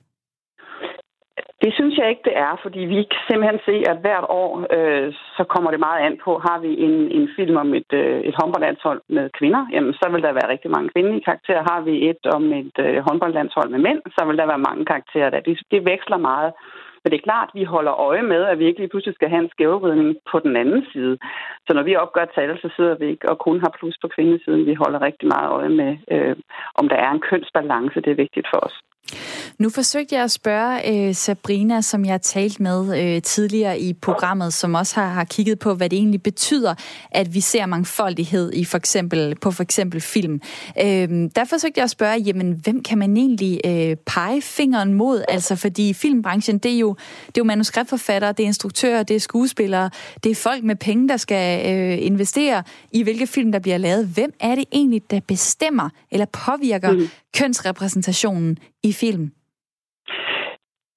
Det 1.64 1.72
synes 1.78 1.96
jeg 1.98 2.10
ikke, 2.10 2.28
det 2.30 2.38
er, 2.48 2.54
fordi 2.64 2.82
vi 2.94 3.00
kan 3.12 3.22
simpelthen 3.30 3.60
se, 3.70 3.76
at 3.92 3.98
hvert 4.04 4.26
år, 4.42 4.52
øh, 4.76 5.08
så 5.38 5.44
kommer 5.54 5.70
det 5.72 5.80
meget 5.88 6.02
an 6.08 6.16
på, 6.26 6.32
har 6.48 6.58
vi 6.66 6.72
en, 6.88 6.96
en 7.18 7.28
film 7.38 7.56
om 7.64 7.70
et, 7.80 7.92
øh, 8.02 8.20
et 8.30 8.36
håndboldlandshold 8.40 9.02
med 9.16 9.26
kvinder, 9.40 9.64
jamen 9.74 9.94
så 9.94 10.06
vil 10.12 10.24
der 10.26 10.38
være 10.40 10.52
rigtig 10.54 10.72
mange 10.76 10.90
kvindelige 10.94 11.26
karakterer. 11.30 11.70
Har 11.72 11.82
vi 11.88 11.94
et 12.10 12.24
om 12.38 12.44
et 12.62 12.78
øh, 12.86 12.98
håndboldlandshold 13.08 13.70
med 13.70 13.80
mænd, 13.88 14.02
så 14.16 14.22
vil 14.28 14.38
der 14.38 14.52
være 14.52 14.68
mange 14.70 14.86
karakterer 14.86 15.30
der. 15.30 15.40
Det, 15.48 15.60
det 15.72 15.82
veksler 15.92 16.18
meget. 16.32 16.52
Men 17.04 17.12
det 17.12 17.18
er 17.18 17.30
klart, 17.30 17.50
at 17.50 17.60
vi 17.60 17.64
holder 17.64 17.94
øje 17.94 18.22
med, 18.22 18.42
at 18.44 18.60
vi 18.60 18.66
ikke 18.66 18.80
lige 18.80 18.90
pludselig 18.90 19.16
skal 19.16 19.30
have 19.30 19.44
en 19.44 19.50
skævevridning 19.50 20.16
på 20.32 20.40
den 20.40 20.56
anden 20.56 20.86
side. 20.94 21.18
Så 21.68 21.74
når 21.74 21.84
vi 21.84 21.96
opgør 21.96 22.26
tal, 22.26 22.60
så 22.62 22.70
sidder 22.76 22.96
vi 22.96 23.06
ikke 23.06 23.30
og 23.30 23.38
kun 23.40 23.60
har 23.60 23.72
plus 23.80 23.98
på 24.02 24.08
kvindesiden. 24.08 24.66
Vi 24.66 24.74
holder 24.74 25.02
rigtig 25.02 25.28
meget 25.28 25.50
øje 25.52 25.70
med, 25.70 25.92
øh, 26.12 26.36
om 26.76 26.90
der 26.90 26.96
er 26.96 27.12
en 27.12 27.26
kønsbalance. 27.30 28.02
Det 28.02 28.12
er 28.12 28.24
vigtigt 28.26 28.48
for 28.54 28.60
os. 28.68 28.76
Nu 29.58 29.70
forsøgte 29.70 30.16
jeg 30.16 30.24
at 30.24 30.32
spørge 30.32 31.08
øh, 31.08 31.16
Sabrina, 31.16 31.82
som 31.82 32.06
jeg 32.06 32.22
talte 32.22 32.64
med 32.64 33.00
øh, 33.02 33.22
tidligere 33.22 33.80
i 33.80 33.94
programmet, 33.94 34.54
som 34.54 34.76
også 34.76 34.96
har, 34.96 35.08
har 35.08 35.24
kigget 35.24 35.60
på, 35.60 35.74
hvad 35.74 35.90
det 35.90 35.98
egentlig 35.98 36.24
betyder, 36.24 36.76
at 37.12 37.34
vi 37.34 37.42
ser 37.42 37.66
mangfoldighed 37.66 38.54
i 38.54 38.66
for 38.66 38.78
eksempel, 38.78 39.36
på 39.42 39.52
for 39.52 39.64
eksempel 39.64 40.02
film. 40.02 40.42
Øh, 40.82 41.30
der 41.36 41.46
forsøgte 41.50 41.78
jeg 41.78 41.84
at 41.84 41.90
spørge, 41.90 42.18
jamen, 42.18 42.60
hvem 42.64 42.84
kan 42.84 42.98
man 42.98 43.18
egentlig 43.18 43.62
øh, 43.66 43.96
pege 44.06 44.42
fingeren 44.42 44.94
mod? 44.94 45.24
Altså, 45.28 45.56
fordi 45.56 45.94
filmbranchen, 45.94 46.58
det 46.58 46.74
er 46.74 46.80
jo, 46.80 46.96
det 47.28 47.38
er 47.38 47.42
jo 47.42 47.44
manuskriptforfattere, 47.44 48.32
det 48.32 48.44
er 48.44 48.48
instruktører, 48.48 49.04
det 49.04 49.16
er 49.16 49.20
skuespillere, 49.20 49.90
det 50.24 50.32
er 50.32 50.36
folk 50.36 50.64
med 50.64 50.76
penge, 50.76 51.10
der 51.10 51.18
skal 51.18 51.74
øh, 51.74 52.06
investere 52.06 52.64
i, 52.92 53.04
hvilke 53.04 53.28
film, 53.28 53.52
der 53.52 53.60
bliver 53.60 53.78
lavet. 53.78 54.08
Hvem 54.08 54.34
er 54.40 54.56
det 54.56 54.66
egentlig, 54.72 55.02
der 55.12 55.20
bestemmer 55.28 55.90
eller 56.12 56.26
påvirker 56.26 56.92
mm 56.92 57.10
kønsrepræsentationen 57.40 58.58
i 58.84 58.92
film? 59.02 59.26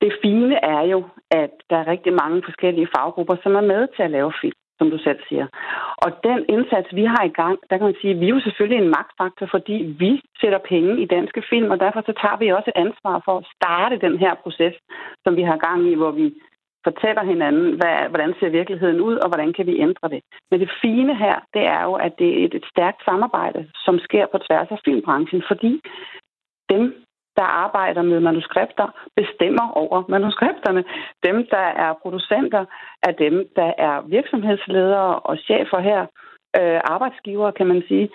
Det 0.01 0.13
fine 0.23 0.57
er 0.77 0.83
jo, 0.93 1.01
at 1.31 1.55
der 1.71 1.77
er 1.79 1.91
rigtig 1.95 2.13
mange 2.23 2.43
forskellige 2.49 2.89
faggrupper, 2.97 3.37
som 3.43 3.55
er 3.55 3.67
med 3.73 3.83
til 3.97 4.03
at 4.03 4.11
lave 4.11 4.33
film, 4.41 4.59
som 4.79 4.91
du 4.91 4.99
selv 5.07 5.21
siger. 5.29 5.47
Og 6.05 6.11
den 6.29 6.41
indsats, 6.55 6.89
vi 6.99 7.05
har 7.15 7.25
i 7.25 7.37
gang, 7.43 7.59
der 7.69 7.77
kan 7.77 7.87
man 7.87 8.01
sige, 8.01 8.15
at 8.15 8.21
vi 8.21 8.27
er 8.27 8.35
jo 8.37 8.47
selvfølgelig 8.47 8.81
en 8.81 8.95
magtfaktor, 8.99 9.47
fordi 9.55 9.77
vi 10.03 10.13
sætter 10.41 10.61
penge 10.73 10.93
i 11.03 11.07
danske 11.17 11.43
film, 11.51 11.71
og 11.71 11.79
derfor 11.81 12.01
så 12.07 12.13
tager 12.23 12.39
vi 12.39 12.49
også 12.49 12.71
et 12.71 12.81
ansvar 12.85 13.17
for 13.25 13.35
at 13.39 13.49
starte 13.57 14.05
den 14.07 14.19
her 14.19 14.35
proces, 14.43 14.75
som 15.25 15.37
vi 15.37 15.43
har 15.51 15.65
gang 15.67 15.81
i, 15.91 15.95
hvor 15.95 16.13
vi 16.21 16.27
fortæller 16.89 17.25
hinanden, 17.33 17.69
hvad, 17.79 17.99
hvordan 18.13 18.33
ser 18.39 18.57
virkeligheden 18.59 19.01
ud, 19.09 19.17
og 19.23 19.29
hvordan 19.31 19.53
kan 19.57 19.67
vi 19.71 19.75
ændre 19.87 20.07
det. 20.15 20.21
Men 20.51 20.57
det 20.61 20.79
fine 20.85 21.15
her, 21.25 21.37
det 21.55 21.65
er 21.77 21.83
jo, 21.89 21.95
at 22.07 22.13
det 22.21 22.29
er 22.33 22.39
et, 22.47 22.55
et 22.61 22.67
stærkt 22.73 23.01
samarbejde, 23.09 23.61
som 23.85 23.97
sker 24.07 24.27
på 24.33 24.39
tværs 24.47 24.69
af 24.75 24.79
filmbranchen, 24.85 25.43
fordi 25.51 25.73
dem, 26.71 26.85
der 27.37 27.49
arbejder 27.65 28.03
med 28.03 28.21
manuskripter, 28.21 28.89
bestemmer 29.17 29.67
over 29.71 30.05
manuskripterne. 30.09 30.85
Dem, 31.27 31.47
der 31.51 31.67
er 31.85 31.93
producenter, 32.03 32.65
er 33.03 33.13
dem, 33.13 33.49
der 33.57 33.73
er 33.79 34.01
virksomhedsledere 34.17 35.19
og 35.19 35.37
chefer 35.39 35.81
her, 35.81 36.07
øh, 36.61 36.81
arbejdsgivere, 36.95 37.53
kan 37.59 37.67
man 37.67 37.83
sige. 37.89 38.09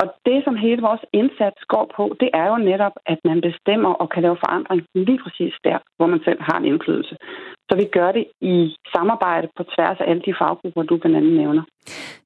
Og 0.00 0.06
det, 0.26 0.44
som 0.44 0.56
hele 0.56 0.82
vores 0.82 1.04
indsats 1.12 1.60
går 1.74 1.86
på, 1.96 2.16
det 2.20 2.30
er 2.40 2.46
jo 2.52 2.56
netop, 2.70 2.96
at 3.06 3.18
man 3.24 3.40
bestemmer 3.40 3.92
og 4.02 4.10
kan 4.10 4.22
lave 4.22 4.42
forandring 4.44 4.82
lige 4.94 5.20
præcis 5.24 5.54
der, 5.64 5.78
hvor 5.96 6.06
man 6.06 6.20
selv 6.24 6.40
har 6.48 6.56
en 6.58 6.64
indflydelse. 6.64 7.16
Så 7.68 7.76
vi 7.76 7.86
gør 7.92 8.12
det 8.12 8.24
i 8.40 8.76
samarbejde 8.94 9.48
på 9.56 9.62
tværs 9.62 9.96
af 10.00 10.10
alle 10.10 10.22
de 10.26 10.34
faggrupper, 10.40 10.82
du 10.82 10.96
blandt 10.96 11.16
andet 11.16 11.32
nævner. 11.32 11.62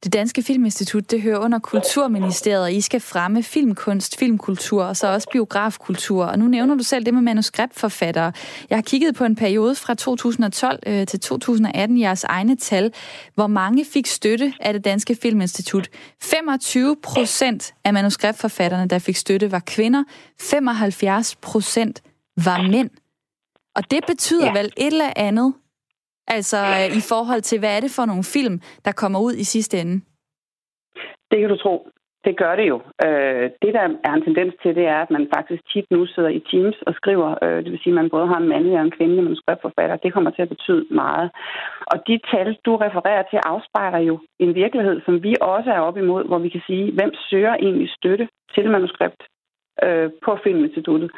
Det 0.05 0.13
Danske 0.13 0.43
Filminstitut, 0.43 1.11
det 1.11 1.23
hører 1.23 1.39
under 1.39 1.59
Kulturministeriet, 1.59 2.63
og 2.63 2.73
I 2.73 2.81
skal 2.81 3.01
fremme 3.01 3.43
filmkunst, 3.43 4.19
filmkultur 4.19 4.85
og 4.85 4.97
så 4.97 5.13
også 5.13 5.29
biografkultur. 5.33 6.25
Og 6.25 6.39
nu 6.39 6.45
nævner 6.45 6.75
du 6.75 6.83
selv 6.83 7.07
det 7.07 7.15
med 7.15 7.23
manuskriptforfattere. 7.23 8.33
Jeg 8.71 8.77
har 8.77 8.83
kigget 8.83 9.15
på 9.15 9.25
en 9.25 9.37
periode 9.37 9.75
fra 9.75 9.95
2012 9.95 10.79
øh, 10.87 11.07
til 11.07 11.21
2018, 11.21 12.01
jeres 12.01 12.25
egne 12.25 12.57
tal. 12.57 12.93
Hvor 13.35 13.47
mange 13.47 13.85
fik 13.93 14.07
støtte 14.07 14.53
af 14.61 14.73
det 14.73 14.85
Danske 14.85 15.17
Filminstitut? 15.23 15.89
25 16.23 16.97
procent 17.05 17.75
af 17.85 17.93
manuskriptforfatterne, 17.93 18.89
der 18.89 18.99
fik 18.99 19.17
støtte, 19.17 19.53
var 19.53 19.63
kvinder. 19.67 20.05
75 20.41 21.37
procent 21.37 22.03
var 22.45 22.63
mænd. 22.63 22.91
Og 23.77 23.83
det 23.91 24.03
betyder 24.07 24.47
ja. 24.47 24.53
vel 24.59 24.67
et 24.67 24.93
eller 24.95 25.13
andet, 25.17 25.55
altså 26.29 26.59
i 26.99 27.03
forhold 27.11 27.41
til, 27.41 27.59
hvad 27.59 27.77
er 27.77 27.81
det 27.81 27.93
for 27.97 28.05
nogle 28.07 28.25
film, 28.25 28.61
der 28.85 28.93
kommer 28.93 29.19
ud 29.21 29.33
i 29.33 29.45
sidste 29.45 29.81
ende? 29.81 30.05
Det 31.31 31.41
kan 31.41 31.49
du 31.49 31.57
tro. 31.57 31.89
Det 32.27 32.35
gør 32.43 32.57
det 32.57 32.67
jo. 32.73 32.77
Øh, 33.07 33.47
det, 33.63 33.71
der 33.77 33.83
er 34.09 34.13
en 34.15 34.25
tendens 34.29 34.55
til, 34.63 34.75
det 34.75 34.87
er, 34.95 35.01
at 35.03 35.11
man 35.11 35.29
faktisk 35.37 35.63
tit 35.73 35.87
nu 35.91 36.07
sidder 36.07 36.29
i 36.39 36.45
teams 36.51 36.77
og 36.87 36.95
skriver. 36.95 37.29
Øh, 37.45 37.59
det 37.65 37.71
vil 37.73 37.83
sige, 37.83 37.95
at 37.95 38.01
man 38.01 38.11
både 38.11 38.27
har 38.27 38.39
en 38.41 38.49
mandlig 38.49 38.75
og 38.79 38.85
en 38.85 38.97
kvindelig 38.97 39.25
manuskriptforfatter. 39.25 39.97
Det 39.97 40.13
kommer 40.13 40.31
til 40.31 40.43
at 40.43 40.49
betyde 40.55 40.85
meget. 40.91 41.31
Og 41.93 41.97
de 42.07 42.21
tal, 42.33 42.49
du 42.67 42.77
refererer 42.77 43.23
til, 43.31 43.39
afspejler 43.53 43.99
jo 43.99 44.15
en 44.39 44.55
virkelighed, 44.55 45.01
som 45.07 45.23
vi 45.23 45.33
også 45.41 45.71
er 45.71 45.81
op 45.89 45.97
imod, 45.97 46.25
hvor 46.25 46.39
vi 46.39 46.49
kan 46.49 46.63
sige, 46.67 46.93
hvem 46.93 47.13
søger 47.31 47.55
egentlig 47.55 47.89
støtte 47.99 48.29
til 48.55 48.71
manuskript 48.71 49.23
øh, 49.85 50.11
på 50.25 50.39
Filminstituttet. 50.45 51.11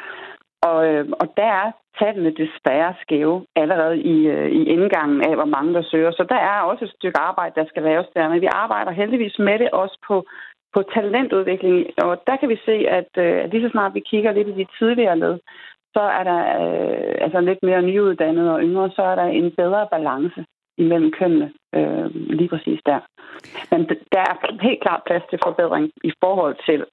Og, 0.69 0.77
øh, 0.89 1.05
og 1.21 1.27
der 1.37 1.49
er 1.63 1.71
tallene 1.99 2.31
desværre 2.41 2.93
skæve 3.01 3.45
allerede 3.55 3.97
i, 4.13 4.17
øh, 4.35 4.49
i 4.59 4.61
indgangen 4.75 5.21
af, 5.29 5.33
hvor 5.35 5.51
mange 5.55 5.73
der 5.73 5.83
søger. 5.91 6.11
Så 6.11 6.23
der 6.29 6.39
er 6.51 6.59
også 6.59 6.85
et 6.85 6.95
stykke 6.97 7.19
arbejde, 7.19 7.55
der 7.59 7.65
skal 7.67 7.83
laves 7.83 8.07
der. 8.15 8.29
Men 8.29 8.41
vi 8.41 8.49
arbejder 8.51 8.91
heldigvis 8.91 9.39
med 9.39 9.59
det 9.59 9.69
også 9.71 9.97
på, 10.07 10.25
på 10.73 10.79
talentudvikling. 10.93 11.77
Og 11.97 12.23
der 12.27 12.35
kan 12.35 12.49
vi 12.49 12.57
se, 12.65 12.75
at, 12.99 13.11
øh, 13.17 13.51
lige 13.51 13.63
så 13.65 13.69
snart 13.71 13.93
vi 13.93 13.99
kigger 13.99 14.31
lidt 14.31 14.47
i 14.47 14.59
de 14.61 14.65
tidligere 14.79 15.19
led, 15.19 15.39
så 15.95 16.01
er 16.19 16.23
der 16.31 16.41
øh, 16.61 17.15
altså 17.25 17.39
lidt 17.41 17.63
mere 17.63 17.81
nyuddannede 17.81 18.53
og 18.53 18.61
yngre, 18.61 18.89
så 18.89 19.01
er 19.01 19.15
der 19.15 19.23
en 19.23 19.51
bedre 19.51 19.87
balance 19.91 20.45
imellem 20.77 21.11
kønnene 21.11 21.53
øh, 21.75 22.09
lige 22.39 22.49
præcis 22.49 22.79
der. 22.85 22.99
Men 23.71 23.89
der 24.13 24.21
er 24.29 24.61
helt 24.61 24.81
klart 24.81 25.01
plads 25.05 25.23
til 25.29 25.39
forbedring 25.45 25.91
i 26.03 26.11
forhold 26.23 26.55
til, 26.65 26.85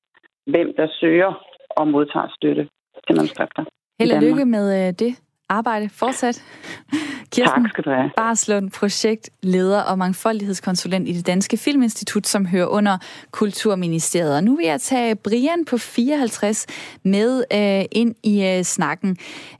hvem 0.46 0.74
der 0.76 0.88
søger 1.00 1.32
og 1.70 1.88
modtager 1.88 2.28
støtte 2.38 2.68
til 3.06 3.16
manuskripter. 3.16 3.64
Held 4.00 4.12
og 4.12 4.22
lykke 4.22 4.44
med 4.44 4.88
øh, 4.88 4.92
det 4.92 5.16
arbejde 5.48 5.88
fortsat. 5.88 6.44
Kirsten 7.32 7.62
tak 7.62 7.70
skal 7.70 7.84
du 7.84 7.90
have. 7.90 8.10
Barslund, 8.16 8.70
projektleder 8.70 9.82
og 9.82 9.98
mangfoldighedskonsulent 9.98 11.08
i 11.08 11.12
det 11.12 11.26
Danske 11.26 11.56
Filminstitut, 11.56 12.26
som 12.26 12.46
hører 12.46 12.66
under 12.66 12.98
Kulturministeriet. 13.30 14.36
Og 14.36 14.44
nu 14.44 14.56
vil 14.56 14.66
jeg 14.66 14.80
tage 14.80 15.16
Brian 15.16 15.64
på 15.64 15.78
54 15.78 16.66
med 17.04 17.44
øh, 17.52 17.84
ind 17.92 18.14
i 18.22 18.44
øh, 18.46 18.62
snakken. 18.62 19.10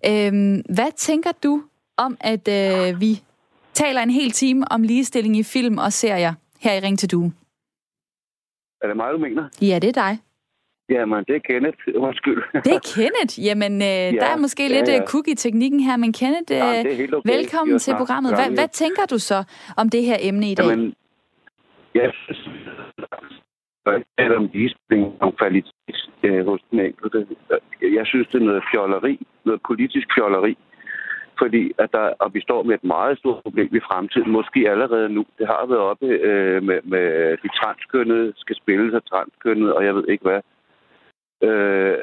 Øh, 0.06 0.32
hvad 0.74 0.96
tænker 0.96 1.32
du 1.42 1.62
om, 1.96 2.16
at 2.20 2.48
øh, 2.48 3.00
vi 3.00 3.22
taler 3.74 4.02
en 4.02 4.10
hel 4.10 4.30
time 4.30 4.72
om 4.72 4.82
ligestilling 4.82 5.36
i 5.36 5.42
film 5.42 5.78
og 5.78 5.92
serier 5.92 6.34
her 6.60 6.72
i 6.72 6.80
Ring 6.80 6.98
til 6.98 7.10
Du? 7.10 7.32
Er 8.82 8.86
det 8.86 8.96
mig, 8.96 9.12
du 9.12 9.18
mener? 9.18 9.48
Ja, 9.60 9.78
det 9.78 9.88
er 9.88 10.02
dig. 10.02 10.18
Jamen, 10.94 11.24
det 11.28 11.34
er 11.36 11.44
Kenneth. 11.50 11.78
Undskyld. 12.06 12.42
Det 12.66 12.72
er 12.78 12.82
Kenneth? 12.94 13.34
Jamen, 13.46 13.72
øh, 13.72 13.88
ja, 13.88 14.10
der 14.22 14.28
er 14.34 14.38
måske 14.46 14.62
ja, 14.62 14.74
lidt 14.76 14.88
ja. 14.88 15.00
Øh, 15.00 15.06
cookie-teknikken 15.12 15.80
her, 15.80 15.96
men 15.96 16.12
Kenneth, 16.12 16.50
øh, 16.52 16.58
ja, 16.58 16.80
okay. 16.80 17.32
velkommen 17.34 17.78
til 17.78 17.94
programmet. 17.96 18.30
Hvad, 18.38 18.50
hvad 18.58 18.68
tænker 18.82 19.04
du 19.12 19.18
så 19.18 19.38
om 19.76 19.88
det 19.88 20.02
her 20.04 20.16
emne 20.20 20.46
i 20.50 20.54
dag? 20.54 20.66
Jamen, 20.66 20.94
jeg 21.94 22.10
synes, 22.24 22.48
at 24.18 24.32
om 24.36 24.50
ligestilling 24.52 25.04
om 25.20 25.32
kvalitet 25.32 25.98
øh, 26.22 26.46
hos 26.46 26.60
den 26.70 26.80
enkelte. 26.80 27.26
Jeg 27.98 28.06
synes, 28.06 28.26
det 28.28 28.40
er 28.40 28.44
noget 28.44 28.64
fjolleri, 28.72 29.26
noget 29.44 29.60
politisk 29.68 30.06
fjolleri, 30.14 30.56
fordi 31.38 31.72
at 31.78 31.88
der, 31.92 32.06
og 32.24 32.34
vi 32.34 32.40
står 32.40 32.62
med 32.62 32.74
et 32.74 32.84
meget 32.84 33.18
stort 33.18 33.42
problem 33.42 33.70
i 33.76 33.86
fremtiden, 33.88 34.30
måske 34.30 34.70
allerede 34.70 35.08
nu. 35.08 35.24
Det 35.38 35.46
har 35.46 35.66
været 35.66 35.80
oppe 35.90 36.06
øh, 36.06 36.62
med, 36.62 36.78
med 36.84 37.06
de 37.42 37.48
transkønnede, 37.60 38.32
skal 38.36 38.56
spille 38.56 38.90
sig 38.90 39.04
transkønnede, 39.04 39.74
og 39.76 39.84
jeg 39.84 39.94
ved 39.94 40.04
ikke 40.08 40.24
hvad. 40.28 40.40
Øh, 41.42 41.94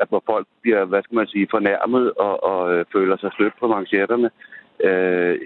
at 0.00 0.08
hvor 0.08 0.22
folk 0.26 0.46
bliver, 0.62 0.84
hvad 0.84 1.02
skal 1.02 1.16
man 1.16 1.26
sige, 1.26 1.46
fornærmet 1.50 2.12
og, 2.12 2.44
og 2.44 2.74
øh, 2.74 2.84
føler 2.92 3.16
sig 3.16 3.30
stødt 3.32 3.54
på 3.60 3.66
manchetterne. 3.66 4.30
Øh, 4.84 5.38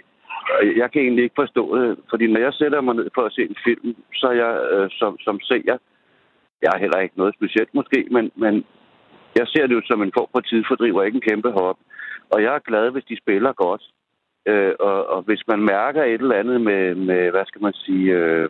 jeg 0.77 0.89
kan 0.91 1.03
egentlig 1.03 1.25
ikke 1.25 1.41
forstå 1.43 1.65
det, 1.79 1.99
fordi 2.11 2.27
når 2.27 2.41
jeg 2.41 2.53
sætter 2.53 2.81
mig 2.81 2.95
ned 2.95 3.09
for 3.15 3.23
at 3.23 3.33
se 3.33 3.43
en 3.43 3.57
film, 3.65 3.97
så 4.15 4.27
er 4.27 4.37
jeg 4.45 4.55
øh, 4.73 4.89
som, 4.91 5.19
som 5.19 5.41
seer, 5.41 5.79
jeg 6.63 6.71
er 6.75 6.79
heller 6.79 6.99
ikke 6.99 7.19
noget 7.19 7.35
specielt 7.35 7.75
måske, 7.75 8.09
men, 8.11 8.31
men 8.35 8.65
jeg 9.39 9.47
ser 9.49 9.67
det 9.67 9.75
jo 9.75 9.83
som 9.85 10.03
en 10.03 10.13
form 10.19 10.29
for 10.33 10.41
tidsfordriv 10.41 10.97
og 10.97 11.07
ikke 11.07 11.17
en 11.17 11.29
kæmpe 11.31 11.51
hop. 11.51 11.79
Og 12.33 12.43
jeg 12.43 12.55
er 12.55 12.69
glad, 12.69 12.91
hvis 12.91 13.05
de 13.05 13.17
spiller 13.19 13.53
godt. 13.53 13.83
Øh, 14.47 14.75
og, 14.81 15.07
og 15.07 15.23
hvis 15.23 15.43
man 15.49 15.61
mærker 15.61 16.03
et 16.05 16.21
eller 16.21 16.37
andet 16.43 16.61
med, 16.61 16.95
med 16.95 17.31
hvad 17.31 17.45
skal 17.47 17.63
man 17.63 17.73
sige, 17.73 18.13
øh, 18.13 18.49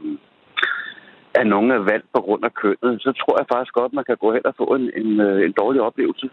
at 1.35 1.47
nogen 1.47 1.71
er 1.71 1.79
valgt 1.91 2.09
på 2.15 2.21
grund 2.21 2.45
af 2.45 2.55
kønnet, 2.55 3.03
så 3.05 3.11
tror 3.21 3.35
jeg 3.39 3.47
faktisk 3.53 3.75
godt, 3.75 3.93
man 3.93 4.05
kan 4.05 4.17
gå 4.17 4.33
hen 4.33 4.47
og 4.47 4.55
få 4.57 4.65
en, 4.79 4.91
en, 5.01 5.21
øh, 5.21 5.45
en 5.47 5.53
dårlig 5.53 5.81
oplevelse. 5.89 6.31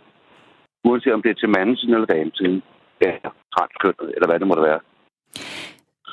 Uanset 0.87 1.13
om 1.13 1.21
det 1.21 1.31
er 1.31 1.39
til 1.39 1.49
mandens 1.49 1.83
eller 1.83 2.05
damens 2.05 2.41
Ja, 3.05 3.13
transkønnet, 3.55 4.09
eller 4.15 4.27
hvad 4.27 4.39
det 4.39 4.47
måtte 4.47 4.67
være. 4.69 4.79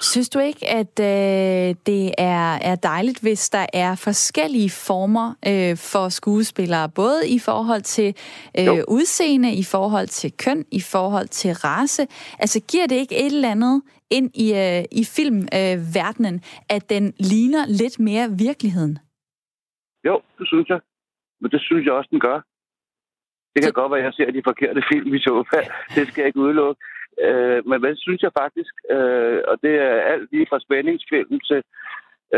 Synes 0.01 0.29
du 0.29 0.39
ikke, 0.39 0.67
at 0.67 1.01
øh, 1.01 1.75
det 1.87 2.15
er, 2.19 2.59
er 2.71 2.75
dejligt, 2.75 3.21
hvis 3.21 3.51
der 3.51 3.67
er 3.73 3.95
forskellige 3.95 4.71
former 4.71 5.35
øh, 5.51 5.77
for 5.77 6.09
skuespillere, 6.09 6.89
både 6.89 7.29
i 7.29 7.39
forhold 7.39 7.83
til 7.83 8.09
øh, 8.59 8.85
udseende, 8.89 9.55
i 9.55 9.65
forhold 9.65 10.07
til 10.07 10.33
køn, 10.45 10.65
i 10.73 10.81
forhold 10.81 11.29
til 11.29 11.51
race? 11.55 12.03
Altså 12.39 12.61
giver 12.71 12.87
det 12.87 12.97
ikke 12.97 13.17
et 13.27 13.33
eller 13.35 13.51
andet 13.51 13.83
ind 14.11 14.31
i, 14.35 14.47
øh, 14.53 14.85
i 15.01 15.05
filmverdenen, 15.17 16.35
øh, 16.35 16.77
at 16.77 16.91
den 16.91 17.15
ligner 17.31 17.67
lidt 17.81 18.01
mere 18.01 18.27
virkeligheden? 18.47 18.99
Jo, 20.05 20.21
det 20.39 20.47
synes 20.49 20.69
jeg. 20.69 20.81
Men 21.41 21.51
det 21.51 21.61
synes 21.61 21.85
jeg 21.87 21.93
også, 21.93 22.09
den 22.11 22.21
gør. 22.21 22.39
Det 23.55 23.63
kan 23.63 23.73
godt 23.73 23.91
være, 23.93 24.01
at 24.01 24.05
jeg 24.05 24.15
ser 24.15 24.31
de 24.31 24.43
forkerte 24.45 24.83
film 24.93 25.15
i 25.15 25.19
så 25.19 25.45
fald. 25.53 25.67
Det 25.95 26.09
skal 26.09 26.23
jeg 26.23 26.27
ikke 26.27 26.41
udelukke. 26.47 26.81
Øh, 27.27 27.61
men 27.69 27.81
hvad 27.81 27.97
synes 27.97 28.23
jeg 28.23 28.33
faktisk, 28.43 28.75
øh, 28.95 29.41
og 29.51 29.57
det 29.63 29.75
er 29.89 29.95
alt 30.13 30.29
lige 30.33 30.47
fra 30.51 30.61
spændingsfilm 30.61 31.41
til, 31.49 31.63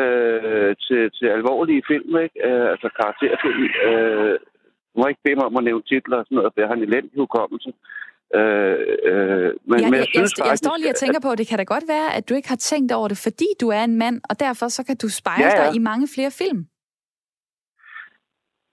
øh, 0.00 0.76
til, 0.86 1.02
til 1.18 1.26
alvorlige 1.38 1.82
film, 1.90 2.10
ikke? 2.24 2.36
Øh, 2.48 2.66
altså 2.72 2.88
karakterfilm. 2.98 3.62
Øh, 3.88 4.36
du 4.90 4.94
må 5.00 5.06
ikke 5.06 5.24
bede 5.24 5.36
mig 5.38 5.44
om 5.44 5.56
at 5.56 5.64
nævne 5.64 5.88
titler 5.90 6.16
og 6.18 6.24
sådan 6.24 6.36
noget, 6.36 6.52
for 6.52 6.60
jeg 6.60 6.68
har 6.68 6.76
en 6.76 6.88
elendig 6.88 7.18
hukommelse. 7.22 7.72
Øh, 8.34 8.78
øh, 9.10 9.50
men, 9.70 9.78
ja, 9.80 9.88
men 9.90 9.98
jeg, 10.00 10.08
jeg, 10.14 10.16
synes 10.18 10.32
jeg, 10.32 10.44
faktisk, 10.44 10.50
jeg 10.50 10.58
står 10.58 10.76
lige 10.76 10.94
og 10.94 11.00
tænker 11.02 11.20
på, 11.20 11.30
at 11.32 11.38
det 11.38 11.48
kan 11.48 11.58
da 11.58 11.64
godt 11.74 11.86
være, 11.94 12.08
at 12.16 12.28
du 12.28 12.34
ikke 12.34 12.48
har 12.48 12.62
tænkt 12.70 12.92
over 12.92 13.08
det, 13.08 13.18
fordi 13.26 13.48
du 13.60 13.68
er 13.68 13.82
en 13.84 13.96
mand, 14.02 14.20
og 14.30 14.34
derfor 14.40 14.68
så 14.68 14.82
kan 14.88 14.96
du 15.02 15.08
spejle 15.20 15.44
ja, 15.44 15.50
ja. 15.50 15.66
dig 15.66 15.76
i 15.76 15.86
mange 15.90 16.06
flere 16.14 16.32
film. 16.40 16.60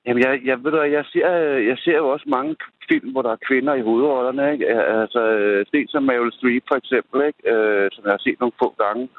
Jamen, 0.06 0.24
jeg, 0.26 0.42
jeg, 0.50 0.64
ved 0.64 0.72
du, 0.72 0.82
jeg, 0.82 1.06
ser, 1.12 1.28
jeg 1.70 1.78
ser 1.78 1.98
jo 1.98 2.08
også 2.10 2.26
mange 2.38 2.56
film, 2.92 3.12
hvor 3.12 3.22
der 3.22 3.32
er 3.32 3.46
kvinder 3.48 3.74
i 3.74 3.86
hovedrollerne. 3.88 4.52
Ikke? 4.54 4.66
Altså, 5.02 5.22
set 5.72 5.90
som 5.92 6.04
Meryl 6.04 6.32
Streep 6.32 6.64
for 6.68 6.78
eksempel, 6.82 7.18
ikke? 7.28 7.42
Øh, 7.54 7.90
som 7.94 8.04
jeg 8.06 8.14
har 8.14 8.24
set 8.26 8.40
nogle 8.40 8.60
få 8.62 8.70
gange. 8.84 9.10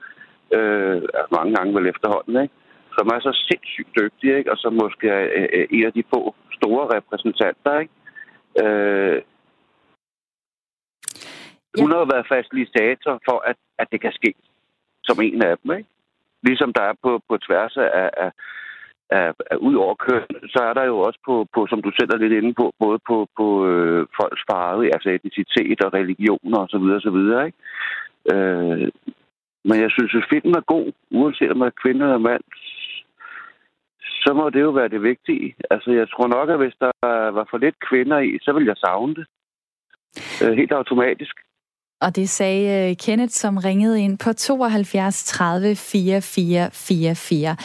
Øh, 0.56 1.02
mange 1.36 1.54
gange 1.56 1.74
vel 1.76 1.86
efterhånden, 1.86 2.42
ikke? 2.42 2.54
Som 2.96 3.06
er 3.14 3.20
så 3.20 3.32
sindssygt 3.48 3.92
dygtig, 4.00 4.28
ikke? 4.38 4.52
Og 4.52 4.58
som 4.58 4.72
måske 4.72 5.08
er 5.08 5.24
øh, 5.36 5.66
en 5.70 5.86
af 5.86 5.92
de 5.92 6.04
få 6.14 6.34
store 6.58 6.84
repræsentanter, 6.96 7.80
ikke? 7.82 7.94
Øh, 8.62 9.22
hun 11.80 11.90
har 11.90 11.98
jo 11.98 12.08
været 12.14 12.32
facilitator 12.34 13.14
for, 13.28 13.38
at, 13.50 13.56
at 13.78 13.86
det 13.92 14.00
kan 14.00 14.12
ske 14.12 14.34
som 15.04 15.16
en 15.22 15.42
af 15.42 15.58
dem, 15.58 15.72
ikke? 15.78 15.88
Ligesom 16.42 16.72
der 16.72 16.82
er 16.82 16.94
på, 17.02 17.20
på 17.28 17.34
tværs 17.46 17.76
af, 17.76 18.10
af 18.24 18.30
at, 19.18 19.34
ud 19.68 19.74
over 19.84 19.94
køn, 20.06 20.28
så 20.54 20.60
er 20.68 20.74
der 20.78 20.84
jo 20.84 20.96
også 20.98 21.20
på, 21.28 21.34
på, 21.54 21.60
som 21.70 21.82
du 21.82 21.90
selv 21.98 22.10
er 22.12 22.22
lidt 22.22 22.32
inde 22.32 22.54
på, 22.60 22.66
både 22.82 22.98
på, 23.08 23.16
på 23.38 23.46
øh, 23.70 24.06
folks 24.18 24.42
farve, 24.50 24.84
altså 24.94 25.08
etnicitet 25.10 25.80
og 25.84 25.94
religioner 25.94 26.58
osv. 26.64 26.84
videre, 27.20 27.46
Ikke? 27.46 27.58
Øh, 28.32 28.88
men 29.68 29.76
jeg 29.84 29.90
synes, 29.90 30.12
at 30.14 30.28
filmen 30.32 30.54
er 30.56 30.70
god, 30.74 30.92
uanset 31.10 31.50
om 31.50 31.58
man 31.58 31.72
er 31.72 31.80
kvinde 31.82 32.04
eller 32.04 32.18
mand, 32.18 32.44
så 34.24 34.30
må 34.34 34.50
det 34.50 34.60
jo 34.60 34.70
være 34.70 34.88
det 34.88 35.02
vigtige. 35.02 35.54
Altså, 35.70 35.90
jeg 35.90 36.06
tror 36.08 36.28
nok, 36.36 36.48
at 36.50 36.58
hvis 36.58 36.76
der 36.80 36.92
var 37.38 37.46
for 37.50 37.58
lidt 37.58 37.76
kvinder 37.88 38.18
i, 38.18 38.38
så 38.42 38.52
ville 38.52 38.68
jeg 38.68 38.76
savne 38.76 39.14
det. 39.14 39.26
Øh, 40.42 40.52
helt 40.60 40.72
automatisk. 40.72 41.36
Og 42.00 42.16
det 42.16 42.28
sagde 42.28 42.90
øh, 42.90 42.96
Kenneth, 42.96 43.30
som 43.30 43.56
ringede 43.56 44.02
ind 44.02 44.18
på 44.18 44.32
72 44.32 45.24
30 45.24 45.76
44 45.76 46.70
44. 46.72 47.56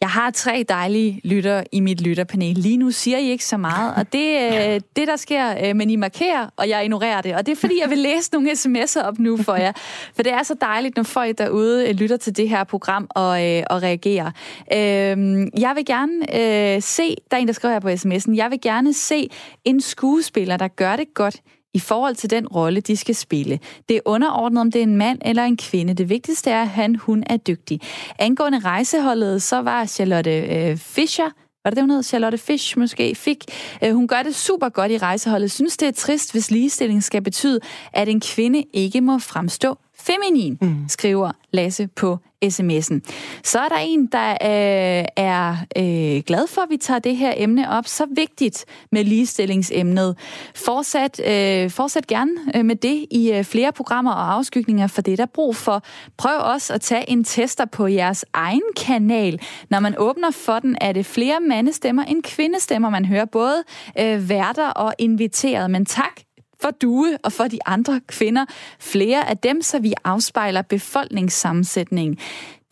Jeg 0.00 0.10
har 0.10 0.30
tre 0.30 0.64
dejlige 0.68 1.20
lytter 1.24 1.64
i 1.72 1.80
mit 1.80 2.00
lytterpanel. 2.00 2.58
Lige 2.58 2.76
nu 2.76 2.90
siger 2.90 3.18
I 3.18 3.30
ikke 3.30 3.44
så 3.44 3.56
meget, 3.56 3.94
og 3.96 4.12
det 4.12 4.52
øh, 4.52 4.80
det, 4.96 5.08
der 5.08 5.16
sker, 5.16 5.54
øh, 5.64 5.76
men 5.76 5.90
I 5.90 5.96
markerer, 5.96 6.48
og 6.56 6.68
jeg 6.68 6.84
ignorerer 6.84 7.20
det. 7.20 7.34
Og 7.34 7.46
det 7.46 7.52
er, 7.52 7.56
fordi 7.56 7.80
jeg 7.80 7.90
vil 7.90 7.98
læse 7.98 8.32
nogle 8.32 8.50
sms'er 8.50 9.02
op 9.02 9.18
nu 9.18 9.36
for 9.36 9.56
jer. 9.56 9.72
For 10.14 10.22
det 10.22 10.32
er 10.32 10.42
så 10.42 10.54
dejligt, 10.60 10.96
når 10.96 11.02
folk 11.02 11.38
derude 11.38 11.88
øh, 11.88 11.94
lytter 11.94 12.16
til 12.16 12.36
det 12.36 12.48
her 12.48 12.64
program 12.64 13.06
og, 13.10 13.28
og 13.70 13.82
reagerer. 13.82 14.30
Øhm, 14.72 15.50
jeg 15.58 15.72
vil 15.76 15.84
gerne 15.84 16.80
se, 16.80 17.16
der 17.30 17.36
er 17.36 17.40
en, 17.40 17.46
der 17.46 17.52
skriver 17.52 17.72
her 17.72 17.80
på 17.80 17.88
sms'en, 17.88 18.34
jeg 18.34 18.50
vil 18.50 18.60
gerne 18.60 18.94
se 18.94 19.30
en 19.64 19.80
skuespiller, 19.80 20.56
der 20.56 20.68
gør 20.68 20.96
det 20.96 21.14
godt 21.14 21.40
i 21.74 21.78
forhold 21.78 22.14
til 22.14 22.30
den 22.30 22.48
rolle, 22.48 22.80
de 22.80 22.96
skal 22.96 23.14
spille. 23.14 23.58
Det 23.88 23.96
er 23.96 24.00
underordnet, 24.04 24.60
om 24.60 24.70
det 24.70 24.78
er 24.78 24.82
en 24.82 24.96
mand 24.96 25.18
eller 25.24 25.44
en 25.44 25.56
kvinde. 25.56 25.94
Det 25.94 26.08
vigtigste 26.08 26.50
er, 26.50 26.62
at 26.62 26.68
han, 26.68 26.96
hun 26.96 27.24
er 27.26 27.36
dygtig. 27.36 27.80
Angående 28.18 28.58
rejseholdet, 28.58 29.42
så 29.42 29.62
var 29.62 29.86
Charlotte 29.86 30.40
øh, 30.40 30.76
Fischer, 30.76 31.30
var 31.64 31.70
det 31.70 31.76
det, 31.76 31.82
hun 31.82 31.90
hed? 31.90 32.02
Charlotte 32.02 32.38
Fisch 32.38 32.78
måske 32.78 33.14
fik. 33.14 33.44
Øh, 33.84 33.94
hun 33.94 34.08
gør 34.08 34.22
det 34.22 34.34
super 34.34 34.68
godt 34.68 34.92
i 34.92 34.98
rejseholdet. 34.98 35.50
Synes, 35.50 35.76
det 35.76 35.88
er 35.88 35.92
trist, 35.92 36.32
hvis 36.32 36.50
ligestilling 36.50 37.02
skal 37.02 37.22
betyde, 37.22 37.60
at 37.92 38.08
en 38.08 38.20
kvinde 38.20 38.64
ikke 38.72 39.00
må 39.00 39.18
fremstå 39.18 39.78
feminin, 40.00 40.58
mm. 40.60 40.76
skriver 40.88 41.32
Lasse 41.52 41.86
på 41.86 42.18
sms'en. 42.44 43.00
Så 43.44 43.58
er 43.58 43.68
der 43.68 43.76
en, 43.76 44.06
der 44.06 44.30
øh, 44.30 45.04
er 45.16 45.56
øh, 45.76 46.22
glad 46.26 46.46
for, 46.46 46.60
at 46.60 46.70
vi 46.70 46.76
tager 46.76 46.98
det 46.98 47.16
her 47.16 47.34
emne 47.36 47.70
op. 47.70 47.86
Så 47.86 48.06
vigtigt 48.14 48.64
med 48.92 49.04
ligestillingsemnet. 49.04 50.16
Fortsat, 50.54 51.20
øh, 51.26 51.70
fortsat 51.70 52.06
gerne 52.06 52.30
øh, 52.54 52.64
med 52.64 52.76
det 52.76 53.06
i 53.10 53.32
øh, 53.32 53.44
flere 53.44 53.72
programmer 53.72 54.12
og 54.12 54.34
afskygninger, 54.34 54.86
for 54.86 55.02
det 55.02 55.12
er 55.12 55.16
der 55.16 55.26
brug 55.26 55.56
for. 55.56 55.82
Prøv 56.16 56.40
også 56.40 56.74
at 56.74 56.80
tage 56.80 57.10
en 57.10 57.24
tester 57.24 57.64
på 57.64 57.86
jeres 57.86 58.24
egen 58.32 58.62
kanal. 58.76 59.40
Når 59.70 59.80
man 59.80 59.94
åbner 59.98 60.30
for 60.30 60.58
den, 60.58 60.76
er 60.80 60.92
det 60.92 61.06
flere 61.06 61.40
mandestemmer 61.40 62.04
end 62.04 62.22
kvindestemmer. 62.22 62.90
Man 62.90 63.04
hører 63.04 63.24
både 63.24 63.62
øh, 63.98 64.28
værter 64.28 64.68
og 64.68 64.94
inviteret. 64.98 65.70
Men 65.70 65.86
tak 65.86 66.20
for 66.62 66.70
Due 66.70 67.18
og 67.22 67.32
for 67.32 67.44
de 67.44 67.58
andre 67.66 68.00
kvinder. 68.06 68.44
Flere 68.78 69.28
af 69.28 69.38
dem, 69.38 69.62
så 69.62 69.78
vi 69.78 69.92
afspejler 70.04 70.62
befolkningssammensætningen. 70.62 72.18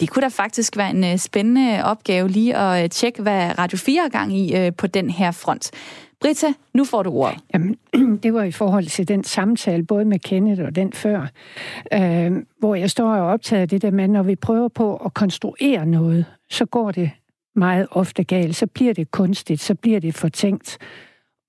Det 0.00 0.10
kunne 0.10 0.22
da 0.22 0.28
faktisk 0.28 0.76
være 0.76 0.90
en 0.90 1.04
øh, 1.04 1.18
spændende 1.18 1.84
opgave 1.84 2.28
lige 2.28 2.56
at 2.56 2.84
øh, 2.84 2.90
tjekke, 2.90 3.22
hvad 3.22 3.58
Radio 3.58 3.78
4 3.78 4.04
er 4.04 4.08
gang 4.08 4.36
i 4.36 4.56
øh, 4.56 4.72
på 4.76 4.86
den 4.86 5.10
her 5.10 5.30
front. 5.30 5.70
Britta, 6.20 6.52
nu 6.74 6.84
får 6.84 7.02
du 7.02 7.10
ordet. 7.10 7.38
Jamen, 7.54 7.76
det 8.22 8.34
var 8.34 8.42
i 8.42 8.50
forhold 8.50 8.86
til 8.86 9.08
den 9.08 9.24
samtale, 9.24 9.84
både 9.84 10.04
med 10.04 10.18
Kenneth 10.18 10.62
og 10.62 10.76
den 10.76 10.92
før, 10.92 11.26
øh, 11.94 12.32
hvor 12.58 12.74
jeg 12.74 12.90
står 12.90 13.14
og 13.14 13.26
optager 13.26 13.66
det 13.66 13.82
der 13.82 13.90
med, 13.90 14.08
når 14.08 14.22
vi 14.22 14.36
prøver 14.36 14.68
på 14.68 14.96
at 14.96 15.14
konstruere 15.14 15.86
noget, 15.86 16.24
så 16.50 16.64
går 16.64 16.90
det 16.90 17.10
meget 17.54 17.86
ofte 17.90 18.24
galt. 18.24 18.56
Så 18.56 18.66
bliver 18.66 18.94
det 18.94 19.10
kunstigt, 19.10 19.60
så 19.60 19.74
bliver 19.74 20.00
det 20.00 20.14
fortænkt. 20.14 20.78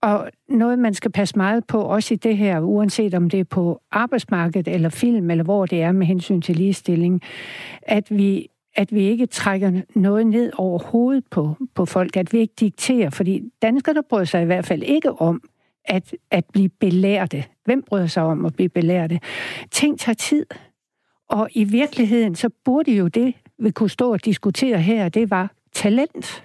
Og 0.02 0.32
noget, 0.50 0.80
man 0.80 0.93
skal 0.93 1.12
passe 1.12 1.38
meget 1.38 1.68
på, 1.68 1.82
også 1.82 2.14
i 2.14 2.18
det 2.18 2.38
her, 2.38 2.60
uanset 2.60 3.14
om 3.14 3.30
det 3.30 3.39
er 3.39 3.43
på 3.43 3.82
arbejdsmarkedet 3.91 4.74
eller 4.74 4.89
film, 4.89 5.32
eller 5.32 5.43
hvor 5.43 5.66
det 5.66 5.82
er 5.82 5.91
med 5.91 6.08
hensyn 6.08 6.41
til 6.41 6.56
ligestilling, 6.56 7.22
at 7.82 8.08
vi, 8.10 8.47
at 8.76 8.93
vi 8.93 9.02
ikke 9.02 9.26
trækker 9.26 9.82
noget 9.95 10.28
ned 10.28 10.52
over 10.58 10.80
hovedet 10.80 11.24
på, 11.32 11.56
på 11.76 11.86
folk, 11.86 12.18
at 12.18 12.34
vi 12.34 12.39
ikke 12.39 12.54
dikterer, 12.60 13.10
fordi 13.10 13.43
danskerne 13.62 14.04
bryder 14.10 14.26
sig 14.26 14.41
i 14.41 14.45
hvert 14.45 14.66
fald 14.66 14.84
ikke 14.84 15.12
om 15.12 15.41
at, 15.86 16.16
at 16.32 16.45
blive 16.54 16.70
belærte. 16.70 17.43
Hvem 17.66 17.84
bryder 17.88 18.08
sig 18.08 18.24
om 18.24 18.45
at 18.45 18.56
blive 18.56 18.70
belærte? 18.70 19.20
Ting 19.72 20.00
tager 20.00 20.14
tid, 20.14 20.45
og 21.30 21.50
i 21.52 21.64
virkeligheden, 21.64 22.36
så 22.36 22.50
burde 22.66 22.91
jo 22.91 23.08
det, 23.08 23.34
vi 23.60 23.72
kunne 23.72 23.89
stå 23.89 24.12
og 24.12 24.26
diskutere 24.26 24.78
her, 24.78 25.10
det 25.10 25.30
var 25.30 25.52
talent. 25.74 26.43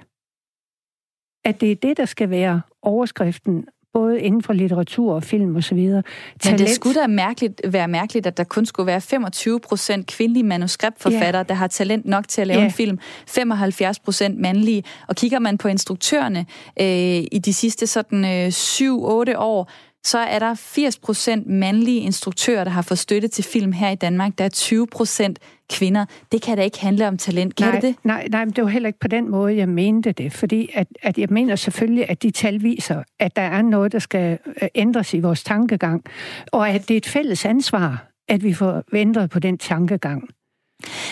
At 1.44 1.60
det 1.60 1.70
er 1.70 1.74
det, 1.74 1.96
der 1.96 2.04
skal 2.04 2.30
være 2.30 2.60
overskriften 2.82 3.64
både 3.94 4.20
inden 4.20 4.42
for 4.42 4.52
litteratur 4.52 5.14
og 5.14 5.22
film 5.22 5.56
osv. 5.56 5.76
Men 5.76 6.02
det 6.44 6.68
skulle 6.68 7.00
da 7.00 7.06
mærkeligt, 7.06 7.60
være 7.68 7.88
mærkeligt, 7.88 8.26
at 8.26 8.36
der 8.36 8.44
kun 8.44 8.66
skulle 8.66 8.86
være 8.86 9.00
25 9.00 9.60
procent 9.60 10.06
kvindelige 10.06 10.44
manuskriptforfattere, 10.44 11.40
yeah. 11.40 11.48
der 11.48 11.54
har 11.54 11.66
talent 11.66 12.06
nok 12.06 12.28
til 12.28 12.40
at 12.40 12.46
lave 12.46 12.58
yeah. 12.58 12.66
en 12.66 12.72
film. 12.72 12.98
75 13.26 13.98
procent 13.98 14.40
mandlige. 14.40 14.84
Og 15.08 15.16
kigger 15.16 15.38
man 15.38 15.58
på 15.58 15.68
instruktørerne 15.68 16.46
øh, 16.80 17.24
i 17.32 17.40
de 17.44 17.54
sidste 17.54 17.86
sådan 17.86 18.24
øh, 18.24 18.48
7-8 18.48 19.36
år, 19.36 19.70
så 20.04 20.18
er 20.18 20.38
der 20.38 20.54
80 20.54 20.98
procent 20.98 21.46
mandlige 21.46 22.00
instruktører, 22.00 22.64
der 22.64 22.70
har 22.70 22.82
fået 22.82 22.98
støtte 22.98 23.28
til 23.28 23.44
film 23.44 23.72
her 23.72 23.90
i 23.90 23.94
Danmark. 23.94 24.38
Der 24.38 24.44
er 24.44 24.48
20 24.48 24.86
procent 24.86 25.38
kvinder. 25.70 26.04
Det 26.32 26.42
kan 26.42 26.56
da 26.56 26.62
ikke 26.62 26.80
handle 26.80 27.08
om 27.08 27.16
talent, 27.16 27.56
kan 27.56 27.66
nej, 27.66 27.74
det 27.74 27.82
det? 27.82 27.96
Nej, 28.04 28.28
nej, 28.30 28.44
men 28.44 28.54
det 28.54 28.64
var 28.64 28.70
heller 28.70 28.86
ikke 28.86 28.98
på 28.98 29.08
den 29.08 29.30
måde, 29.30 29.56
jeg 29.56 29.68
mente 29.68 30.12
det. 30.12 30.32
Fordi 30.32 30.70
at, 30.74 30.86
at 31.02 31.18
jeg 31.18 31.28
mener 31.30 31.56
selvfølgelig, 31.56 32.10
at 32.10 32.22
de 32.22 32.30
tal 32.30 32.62
viser, 32.62 33.02
at 33.18 33.36
der 33.36 33.42
er 33.42 33.62
noget, 33.62 33.92
der 33.92 33.98
skal 33.98 34.38
øh, 34.62 34.68
ændres 34.74 35.14
i 35.14 35.20
vores 35.20 35.42
tankegang. 35.42 36.04
Og 36.46 36.68
at 36.68 36.88
det 36.88 36.94
er 36.94 36.98
et 36.98 37.06
fælles 37.06 37.44
ansvar, 37.44 38.06
at 38.28 38.44
vi 38.44 38.54
får 38.54 38.82
ændret 38.94 39.30
på 39.30 39.38
den 39.38 39.58
tankegang. 39.58 40.28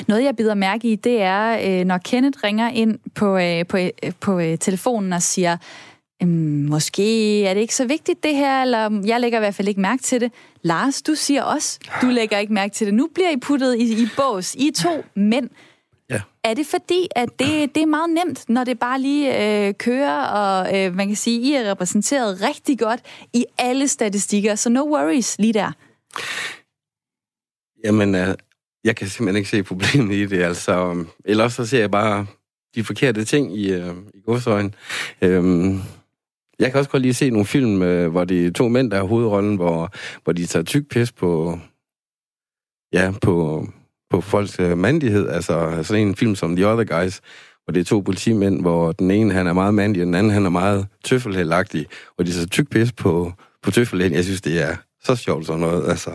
Noget, 0.08 0.24
jeg 0.24 0.36
bider 0.36 0.54
mærke 0.54 0.92
i, 0.92 0.96
det 0.96 1.22
er, 1.22 1.58
øh, 1.80 1.84
når 1.84 1.98
Kenneth 1.98 2.44
ringer 2.44 2.68
ind 2.68 2.98
på, 3.14 3.40
på, 3.68 3.78
på 4.20 4.56
telefonen 4.60 5.12
og 5.12 5.22
siger, 5.22 5.56
øhm, 6.22 6.66
måske 6.68 7.44
er 7.44 7.54
det 7.54 7.60
ikke 7.60 7.74
så 7.74 7.86
vigtigt 7.86 8.22
det 8.22 8.34
her, 8.34 8.62
eller 8.62 9.02
jeg 9.06 9.20
lægger 9.20 9.38
i 9.38 9.40
hvert 9.40 9.54
fald 9.54 9.68
ikke 9.68 9.80
mærke 9.80 10.02
til 10.02 10.20
det. 10.20 10.32
Lars, 10.62 11.02
du 11.02 11.14
siger 11.14 11.42
også, 11.42 11.78
du 12.02 12.06
lægger 12.06 12.38
ikke 12.38 12.52
mærke 12.52 12.74
til 12.74 12.86
det. 12.86 12.94
Nu 12.94 13.08
bliver 13.14 13.30
I 13.30 13.36
puttet 13.36 13.78
i, 13.78 14.02
i 14.02 14.08
bås. 14.16 14.54
I 14.54 14.70
to 14.70 15.04
mænd. 15.16 15.50
Ja. 16.10 16.20
Er 16.44 16.54
det 16.54 16.66
fordi, 16.66 17.08
at 17.16 17.28
det, 17.38 17.74
det 17.74 17.82
er 17.82 17.86
meget 17.86 18.10
nemt, 18.10 18.48
når 18.48 18.64
det 18.64 18.78
bare 18.78 19.00
lige 19.00 19.66
øh, 19.68 19.74
kører, 19.74 20.24
og 20.24 20.78
øh, 20.78 20.94
man 20.94 21.06
kan 21.06 21.16
sige, 21.16 21.40
I 21.40 21.52
er 21.52 21.70
repræsenteret 21.70 22.42
rigtig 22.42 22.78
godt 22.78 23.00
i 23.32 23.44
alle 23.58 23.88
statistikker, 23.88 24.54
så 24.54 24.70
no 24.70 24.82
worries 24.82 25.38
lige 25.38 25.52
der. 25.52 25.72
Jamen, 27.84 28.14
øh, 28.14 28.34
jeg 28.84 28.96
kan 28.96 29.08
simpelthen 29.08 29.36
ikke 29.36 29.50
se 29.50 29.62
problemet 29.62 30.14
i 30.14 30.26
det, 30.26 30.42
altså. 30.42 31.04
Ellers 31.24 31.52
så 31.52 31.66
ser 31.66 31.78
jeg 31.78 31.90
bare 31.90 32.26
de 32.74 32.84
forkerte 32.84 33.24
ting 33.24 33.58
i, 33.58 33.72
øh, 33.72 33.94
i 34.14 34.20
godsøjen. 34.26 34.74
Øhm, 35.22 35.80
jeg 36.62 36.70
kan 36.70 36.78
også 36.78 36.90
godt 36.90 37.02
lige 37.02 37.14
se 37.14 37.30
nogle 37.30 37.46
film, 37.46 37.82
øh, 37.82 38.10
hvor 38.10 38.24
det 38.24 38.46
er 38.46 38.52
to 38.52 38.68
mænd, 38.68 38.90
der 38.90 38.96
er 38.96 39.02
hovedrollen, 39.02 39.56
hvor, 39.56 39.90
hvor 40.24 40.32
de 40.32 40.46
tager 40.46 40.62
tyk 40.62 40.88
pis 40.90 41.12
på, 41.12 41.58
ja, 42.92 43.12
på, 43.22 43.66
på 44.10 44.20
folks 44.20 44.60
øh, 44.60 44.78
mandighed. 44.78 45.28
Altså 45.28 45.82
sådan 45.82 46.06
en 46.06 46.14
film 46.14 46.34
som 46.34 46.56
The 46.56 46.68
Other 46.68 47.00
Guys, 47.00 47.20
hvor 47.64 47.72
det 47.72 47.80
er 47.80 47.84
to 47.84 48.00
politimænd, 48.00 48.60
hvor 48.60 48.92
den 48.92 49.10
ene 49.10 49.32
han 49.32 49.46
er 49.46 49.52
meget 49.52 49.74
mandig, 49.74 50.02
og 50.02 50.06
den 50.06 50.14
anden 50.14 50.32
han 50.32 50.46
er 50.46 50.50
meget 50.50 50.86
tøffelheldagtig, 51.04 51.86
og 52.18 52.26
de 52.26 52.32
tager 52.32 52.46
tyk 52.46 52.70
pis 52.70 52.92
på, 52.92 53.32
på 53.62 53.70
tøffelheld. 53.70 54.14
Jeg 54.14 54.24
synes, 54.24 54.40
det 54.40 54.62
er 54.62 54.76
så 55.04 55.16
sjovt 55.16 55.46
sådan 55.46 55.60
noget. 55.60 55.88
Altså, 55.88 56.10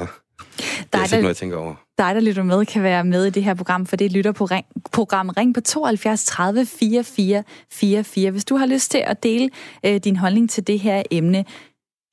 det 0.57 0.87
er 0.93 1.03
ikke 1.03 1.15
noget, 1.15 1.27
jeg 1.27 1.35
tænker 1.35 1.57
over 1.57 1.86
dig, 1.97 2.15
der 2.15 2.21
lytter 2.21 2.43
med, 2.43 2.65
kan 2.65 2.83
være 2.83 3.03
med 3.03 3.25
i 3.25 3.29
det 3.29 3.43
her 3.43 3.53
program, 3.53 3.85
for 3.85 3.95
det 3.95 4.11
lytter 4.11 4.31
på 4.31 4.45
ring, 4.45 4.65
program 4.91 5.29
Ring 5.29 5.53
på 5.53 5.61
72 5.61 6.25
30 6.25 6.65
44 6.65 7.43
44, 7.71 8.31
hvis 8.31 8.45
du 8.45 8.55
har 8.55 8.65
lyst 8.65 8.91
til 8.91 8.97
at 8.97 9.23
dele 9.23 9.49
øh, 9.85 9.97
din 9.97 10.15
holdning 10.15 10.49
til 10.49 10.67
det 10.67 10.79
her 10.79 11.03
emne. 11.11 11.45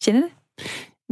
Jeanette? 0.06 0.28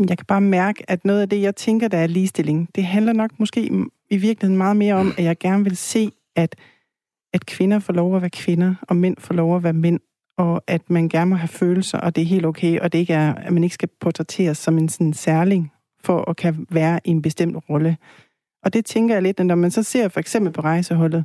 Jeg 0.08 0.18
kan 0.18 0.26
bare 0.26 0.40
mærke, 0.40 0.90
at 0.90 1.04
noget 1.04 1.20
af 1.20 1.28
det, 1.28 1.42
jeg 1.42 1.56
tænker, 1.56 1.88
der 1.88 1.98
er 1.98 2.06
ligestilling, 2.06 2.68
det 2.74 2.84
handler 2.84 3.12
nok 3.12 3.30
måske 3.38 3.70
i 4.10 4.16
virkeligheden 4.16 4.58
meget 4.58 4.76
mere 4.76 4.94
om, 4.94 5.14
at 5.18 5.24
jeg 5.24 5.38
gerne 5.38 5.64
vil 5.64 5.76
se, 5.76 6.12
at, 6.36 6.56
at 7.32 7.46
kvinder 7.46 7.78
får 7.78 7.92
lov 7.92 8.16
at 8.16 8.22
være 8.22 8.30
kvinder, 8.30 8.74
og 8.82 8.96
mænd 8.96 9.16
får 9.18 9.34
lov 9.34 9.56
at 9.56 9.62
være 9.62 9.72
mænd, 9.72 10.00
og 10.38 10.62
at 10.66 10.90
man 10.90 11.08
gerne 11.08 11.30
må 11.30 11.36
have 11.36 11.48
følelser, 11.48 11.98
og 11.98 12.16
det 12.16 12.22
er 12.22 12.26
helt 12.26 12.46
okay, 12.46 12.80
og 12.80 12.92
det 12.92 12.98
ikke 12.98 13.12
er, 13.12 13.34
at 13.34 13.52
man 13.52 13.64
ikke 13.64 13.74
skal 13.74 13.88
portrætteres 14.00 14.58
som 14.58 14.78
en 14.78 14.88
sådan 14.88 15.12
særling 15.12 15.72
for 16.04 16.30
at 16.30 16.36
kan 16.36 16.66
være 16.70 17.00
i 17.04 17.10
en 17.10 17.22
bestemt 17.22 17.56
rolle. 17.70 17.96
Og 18.64 18.72
det 18.72 18.84
tænker 18.84 19.14
jeg 19.14 19.22
lidt, 19.22 19.40
at 19.40 19.46
når 19.46 19.54
man 19.54 19.70
så 19.70 19.82
ser 19.82 20.08
for 20.08 20.20
eksempel 20.20 20.52
på 20.52 20.60
rejseholdet, 20.60 21.24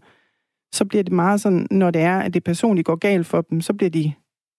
så 0.74 0.86
bliver 0.86 1.04
det 1.04 1.14
meget 1.14 1.42
sådan, 1.42 1.68
når 1.72 1.92
det 1.92 2.02
er, 2.02 2.20
at 2.20 2.34
det 2.34 2.44
personligt 2.44 2.86
går 2.86 2.96
galt 2.96 3.28
for 3.28 3.42
dem, 3.42 3.62
så 3.62 3.74
bliver 3.74 3.90
de, 3.90 4.14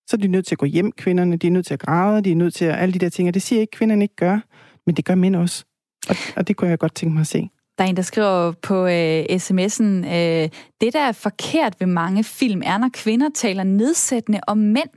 så 0.07 0.17
er 0.17 0.21
de 0.21 0.29
nødt 0.29 0.47
til 0.47 0.55
at 0.55 0.59
gå 0.59 0.67
hjem, 0.67 0.93
kvinderne, 0.93 1.37
de 1.37 1.47
er 1.47 1.51
nødt 1.51 1.67
til 1.67 1.75
at 1.75 1.81
græde, 1.81 2.23
de 2.23 2.33
er 2.33 2.37
nødt 2.37 2.55
til 2.55 2.65
at, 2.65 2.79
alle 2.79 2.93
de 2.93 2.99
der 2.99 3.09
ting, 3.09 3.29
og 3.29 3.35
det 3.35 3.43
siger 3.43 3.59
jeg 3.59 3.63
ikke, 3.63 3.75
at 3.75 3.79
kvinderne 3.79 4.05
ikke 4.05 4.17
gør, 4.17 4.41
men 4.87 4.95
det 4.95 5.05
gør 5.05 5.15
mænd 5.15 5.37
også. 5.37 5.65
Og, 6.09 6.17
og 6.37 6.49
det 6.49 6.57
kunne 6.57 6.71
jeg 6.71 6.79
godt 6.79 6.95
tænke 6.95 7.15
mig 7.15 7.21
at 7.21 7.27
se. 7.27 7.51
Der 7.79 7.85
er 7.85 7.89
en, 7.89 7.97
der 7.97 8.03
skriver 8.03 8.53
på 8.53 8.87
øh, 8.87 9.25
sms'en, 9.25 9.85
øh, 9.85 10.49
det 10.81 10.93
der 10.93 11.01
er 11.01 11.13
forkert 11.13 11.81
ved 11.81 11.87
mange 11.87 12.25
film, 12.25 12.63
er, 12.65 12.79
når 12.79 12.91
kvinder 12.95 13.29
taler 13.35 13.65
nedsættende 13.65 14.41
om 14.47 14.59
mænd 14.59 14.91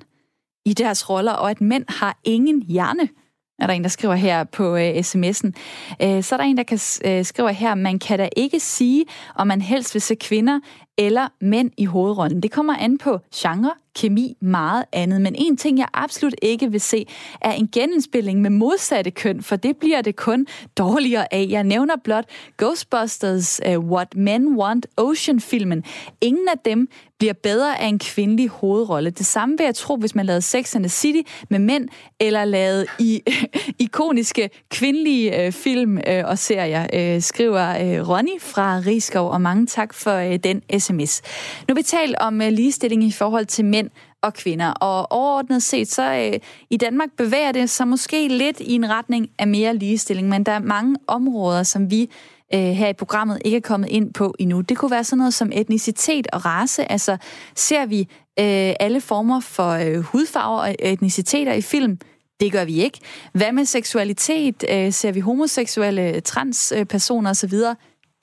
i 0.65 0.73
deres 0.73 1.09
roller, 1.09 1.31
og 1.31 1.51
at 1.51 1.61
mænd 1.61 1.85
har 1.87 2.19
ingen 2.23 2.61
hjerne 2.61 3.09
er 3.61 3.67
der 3.67 3.73
en, 3.73 3.83
der 3.83 3.89
skriver 3.89 4.15
her 4.15 4.43
på 4.43 4.75
øh, 4.75 4.89
sms'en. 4.89 5.51
Øh, 6.03 6.23
så 6.23 6.35
er 6.35 6.37
der 6.37 6.43
en, 6.43 6.57
der 6.57 6.63
kan 6.63 6.79
øh, 7.05 7.25
skriver 7.25 7.49
her, 7.49 7.75
man 7.75 7.99
kan 7.99 8.19
da 8.19 8.29
ikke 8.37 8.59
sige, 8.59 9.05
om 9.35 9.47
man 9.47 9.61
helst 9.61 9.93
vil 9.93 10.01
se 10.01 10.15
kvinder 10.15 10.59
eller 10.97 11.27
mænd 11.41 11.71
i 11.77 11.85
hovedrollen. 11.85 12.43
Det 12.43 12.51
kommer 12.51 12.75
an 12.77 12.97
på 12.97 13.19
genre, 13.35 13.71
kemi, 13.95 14.37
meget 14.39 14.83
andet. 14.91 15.21
Men 15.21 15.35
en 15.37 15.57
ting, 15.57 15.77
jeg 15.77 15.87
absolut 15.93 16.35
ikke 16.41 16.71
vil 16.71 16.81
se, 16.81 17.05
er 17.41 17.51
en 17.51 17.69
genindspilling 17.73 18.41
med 18.41 18.49
modsatte 18.49 19.11
køn, 19.11 19.41
for 19.41 19.55
det 19.55 19.77
bliver 19.77 20.01
det 20.01 20.15
kun 20.15 20.47
dårligere 20.77 21.33
af. 21.33 21.47
Jeg 21.49 21.63
nævner 21.63 21.95
blot 22.03 22.25
Ghostbusters, 22.57 23.61
uh, 23.67 23.85
What 23.91 24.15
Men 24.15 24.55
Want, 24.57 24.87
Ocean-filmen. 24.97 25.83
Ingen 26.21 26.47
af 26.47 26.59
dem 26.65 26.87
bliver 27.21 27.33
bedre 27.33 27.81
af 27.81 27.87
en 27.87 27.99
kvindelig 27.99 28.49
hovedrolle. 28.49 29.09
Det 29.09 29.25
samme 29.25 29.57
vil 29.57 29.63
jeg 29.63 29.75
tro, 29.75 29.95
hvis 29.95 30.15
man 30.15 30.25
lavede 30.25 30.41
Sex 30.41 30.75
and 30.75 30.83
the 30.83 30.89
City 30.89 31.31
med 31.49 31.59
mænd, 31.59 31.89
eller 32.19 32.45
lavede 32.45 32.85
i 32.99 33.21
ikoniske 33.79 34.49
kvindelige 34.69 35.45
øh, 35.45 35.51
film 35.51 35.97
øh, 36.07 36.23
og 36.25 36.37
serier, 36.37 36.87
øh, 36.93 37.21
skriver 37.21 37.69
øh, 37.69 38.09
Ronny 38.09 38.41
fra 38.41 38.81
Rigskov, 38.85 39.29
og 39.29 39.41
mange 39.41 39.67
tak 39.67 39.93
for 39.93 40.15
øh, 40.15 40.35
den 40.35 40.61
sms. 40.81 41.21
Nu 41.67 41.75
vi 41.75 41.83
talt 41.83 42.15
om 42.15 42.41
øh, 42.41 42.51
ligestilling 42.51 43.03
i 43.03 43.11
forhold 43.11 43.45
til 43.45 43.65
mænd 43.65 43.89
og 44.21 44.33
kvinder, 44.33 44.71
og 44.71 45.11
overordnet 45.11 45.63
set, 45.63 45.91
så 45.91 46.13
øh, 46.13 46.39
i 46.69 46.77
Danmark 46.77 47.09
bevæger 47.17 47.51
det 47.51 47.69
sig 47.69 47.87
måske 47.87 48.27
lidt 48.27 48.59
i 48.59 48.73
en 48.73 48.89
retning 48.89 49.29
af 49.39 49.47
mere 49.47 49.75
ligestilling, 49.75 50.29
men 50.29 50.43
der 50.43 50.51
er 50.51 50.59
mange 50.59 50.95
områder, 51.07 51.63
som 51.63 51.91
vi 51.91 52.09
øh, 52.53 52.59
her 52.59 52.87
i 52.87 52.93
programmet 52.93 53.41
ikke 53.45 53.57
er 53.57 53.61
kommet 53.61 53.89
ind 53.89 54.13
på 54.13 54.35
endnu. 54.39 54.61
Det 54.61 54.77
kunne 54.77 54.91
være 54.91 55.03
sådan 55.03 55.17
noget 55.17 55.33
som 55.33 55.51
etnicitet 55.53 56.27
og 56.33 56.45
race. 56.45 56.91
Altså, 56.91 57.17
ser 57.55 57.85
vi 57.85 57.99
øh, 58.39 58.73
alle 58.79 59.01
former 59.01 59.39
for 59.39 59.69
øh, 59.69 59.97
hudfarver 59.97 60.59
og 60.59 60.75
etniciteter 60.79 61.53
i 61.53 61.61
film? 61.61 61.99
Det 62.39 62.51
gør 62.51 62.65
vi 62.65 62.83
ikke. 62.83 62.99
Hvad 63.33 63.51
med 63.51 63.65
seksualitet? 63.65 64.63
Øh, 64.69 64.93
ser 64.93 65.11
vi 65.11 65.19
homoseksuelle, 65.19 66.19
transpersoner 66.19 67.29
osv.? 67.29 67.53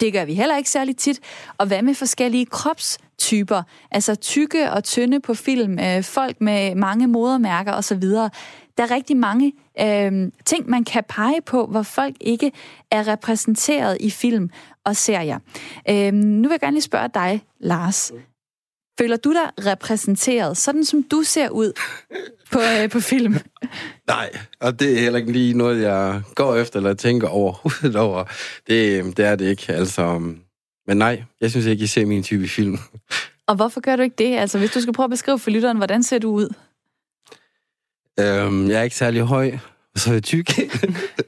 Det 0.01 0.13
gør 0.13 0.25
vi 0.25 0.35
heller 0.35 0.57
ikke 0.57 0.71
særlig 0.71 0.97
tit. 0.97 1.21
Og 1.59 1.67
hvad 1.67 1.83
med 1.83 1.95
forskellige 1.95 2.47
kropstyper? 2.47 3.63
Altså 3.91 4.15
tykke 4.15 4.73
og 4.73 4.85
tynde 4.85 5.21
på 5.21 5.35
film, 5.35 5.79
øh, 5.79 6.05
folk 6.05 6.41
med 6.41 6.75
mange 6.75 7.07
modermærker 7.07 7.73
osv. 7.73 8.03
Der 8.03 8.85
er 8.85 8.91
rigtig 8.91 9.17
mange 9.17 9.53
øh, 9.81 10.33
ting, 10.45 10.71
man 10.71 10.85
kan 10.85 11.05
pege 11.09 11.41
på, 11.41 11.67
hvor 11.67 11.83
folk 11.83 12.15
ikke 12.21 12.53
er 12.91 13.09
repræsenteret 13.09 13.97
i 14.01 14.11
film 14.11 14.51
og 14.85 14.97
serier. 14.97 15.39
Øh, 15.91 16.13
nu 16.13 16.49
vil 16.49 16.55
jeg 16.55 16.61
gerne 16.61 16.75
lige 16.75 16.83
spørge 16.83 17.09
dig, 17.15 17.43
Lars. 17.61 18.13
Føler 18.99 19.17
du 19.17 19.33
dig 19.33 19.67
repræsenteret, 19.67 20.57
sådan 20.57 20.85
som 20.85 21.03
du 21.03 21.23
ser 21.23 21.49
ud 21.49 21.73
på, 22.53 22.59
øh, 22.61 22.91
på 22.91 23.01
film? 23.01 23.35
Nej, 24.07 24.31
og 24.61 24.81
det 24.81 24.93
er 24.93 25.01
heller 25.01 25.19
ikke 25.19 25.33
lige 25.33 25.55
noget, 25.55 25.83
jeg 25.83 26.23
går 26.35 26.57
efter 26.57 26.77
eller 26.77 26.95
tænker 26.95 27.29
overhovedet 27.29 27.97
over. 27.97 28.25
Det, 28.67 29.17
det 29.17 29.25
er 29.25 29.37
det 29.37 29.51
ikke, 29.51 29.73
altså. 29.73 30.19
Men 30.87 30.97
nej, 30.97 31.23
jeg 31.41 31.51
synes 31.51 31.67
ikke, 31.67 31.85
I 31.85 31.87
ser 31.87 32.07
min 32.07 32.23
type 32.23 32.49
film. 32.49 32.79
Og 33.47 33.55
hvorfor 33.55 33.81
gør 33.81 33.97
du 33.97 34.03
ikke 34.03 34.17
det? 34.19 34.37
Altså, 34.37 34.59
hvis 34.59 34.71
du 34.71 34.81
skal 34.81 34.93
prøve 34.93 35.05
at 35.05 35.11
beskrive 35.11 35.39
for 35.39 35.51
lytteren, 35.51 35.77
hvordan 35.77 36.03
ser 36.03 36.19
du 36.19 36.31
ud? 36.31 36.55
Øhm, 38.21 38.71
jeg 38.71 38.79
er 38.79 38.83
ikke 38.83 38.97
særlig 38.97 39.23
høj, 39.23 39.59
og 39.95 40.01
så 40.01 40.11
er 40.11 40.15
jeg 40.15 40.23
tyk. 40.23 40.51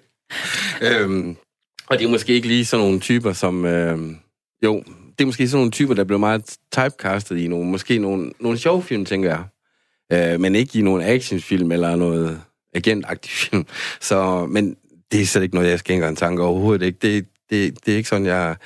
øhm, 0.87 1.37
og 1.87 1.99
det 1.99 2.05
er 2.05 2.11
måske 2.11 2.33
ikke 2.33 2.49
lige 2.49 2.65
sådan 2.65 2.87
nogle 2.87 3.01
typer, 3.01 3.33
som... 3.33 3.65
Øhm, 3.65 4.17
jo, 4.65 4.85
det 5.21 5.25
er 5.25 5.29
måske 5.29 5.49
sådan 5.49 5.59
nogle 5.59 5.71
typer, 5.71 5.95
der 5.95 6.05
bliver 6.05 6.19
meget 6.19 6.57
typecastet 6.73 7.39
i 7.39 7.49
nogle, 7.49 7.71
måske 7.71 7.99
nogle, 7.99 8.33
nogle 8.41 8.59
sjove 8.59 8.83
film, 8.83 9.05
tænker 9.05 9.29
jeg. 9.31 9.45
Øh, 10.33 10.41
men 10.41 10.55
ikke 10.55 10.79
i 10.79 10.83
nogle 10.83 11.05
actionfilm 11.05 11.73
eller 11.73 11.97
noget 11.97 12.41
agentagtig 12.75 13.31
film. 13.31 13.67
Så, 14.01 14.47
men 14.47 14.77
det 15.13 15.21
er 15.21 15.27
slet 15.27 15.43
ikke 15.43 15.55
noget, 15.55 15.71
jeg 15.71 15.79
skænker 15.79 16.09
en 16.09 16.17
tanke 16.17 16.43
overhovedet 16.43 16.87
ikke. 16.87 16.99
Det, 17.03 17.27
det, 17.51 17.87
det 17.87 17.93
er 17.93 17.97
ikke 17.97 18.09
sådan, 18.09 18.27
jeg... 18.27 18.57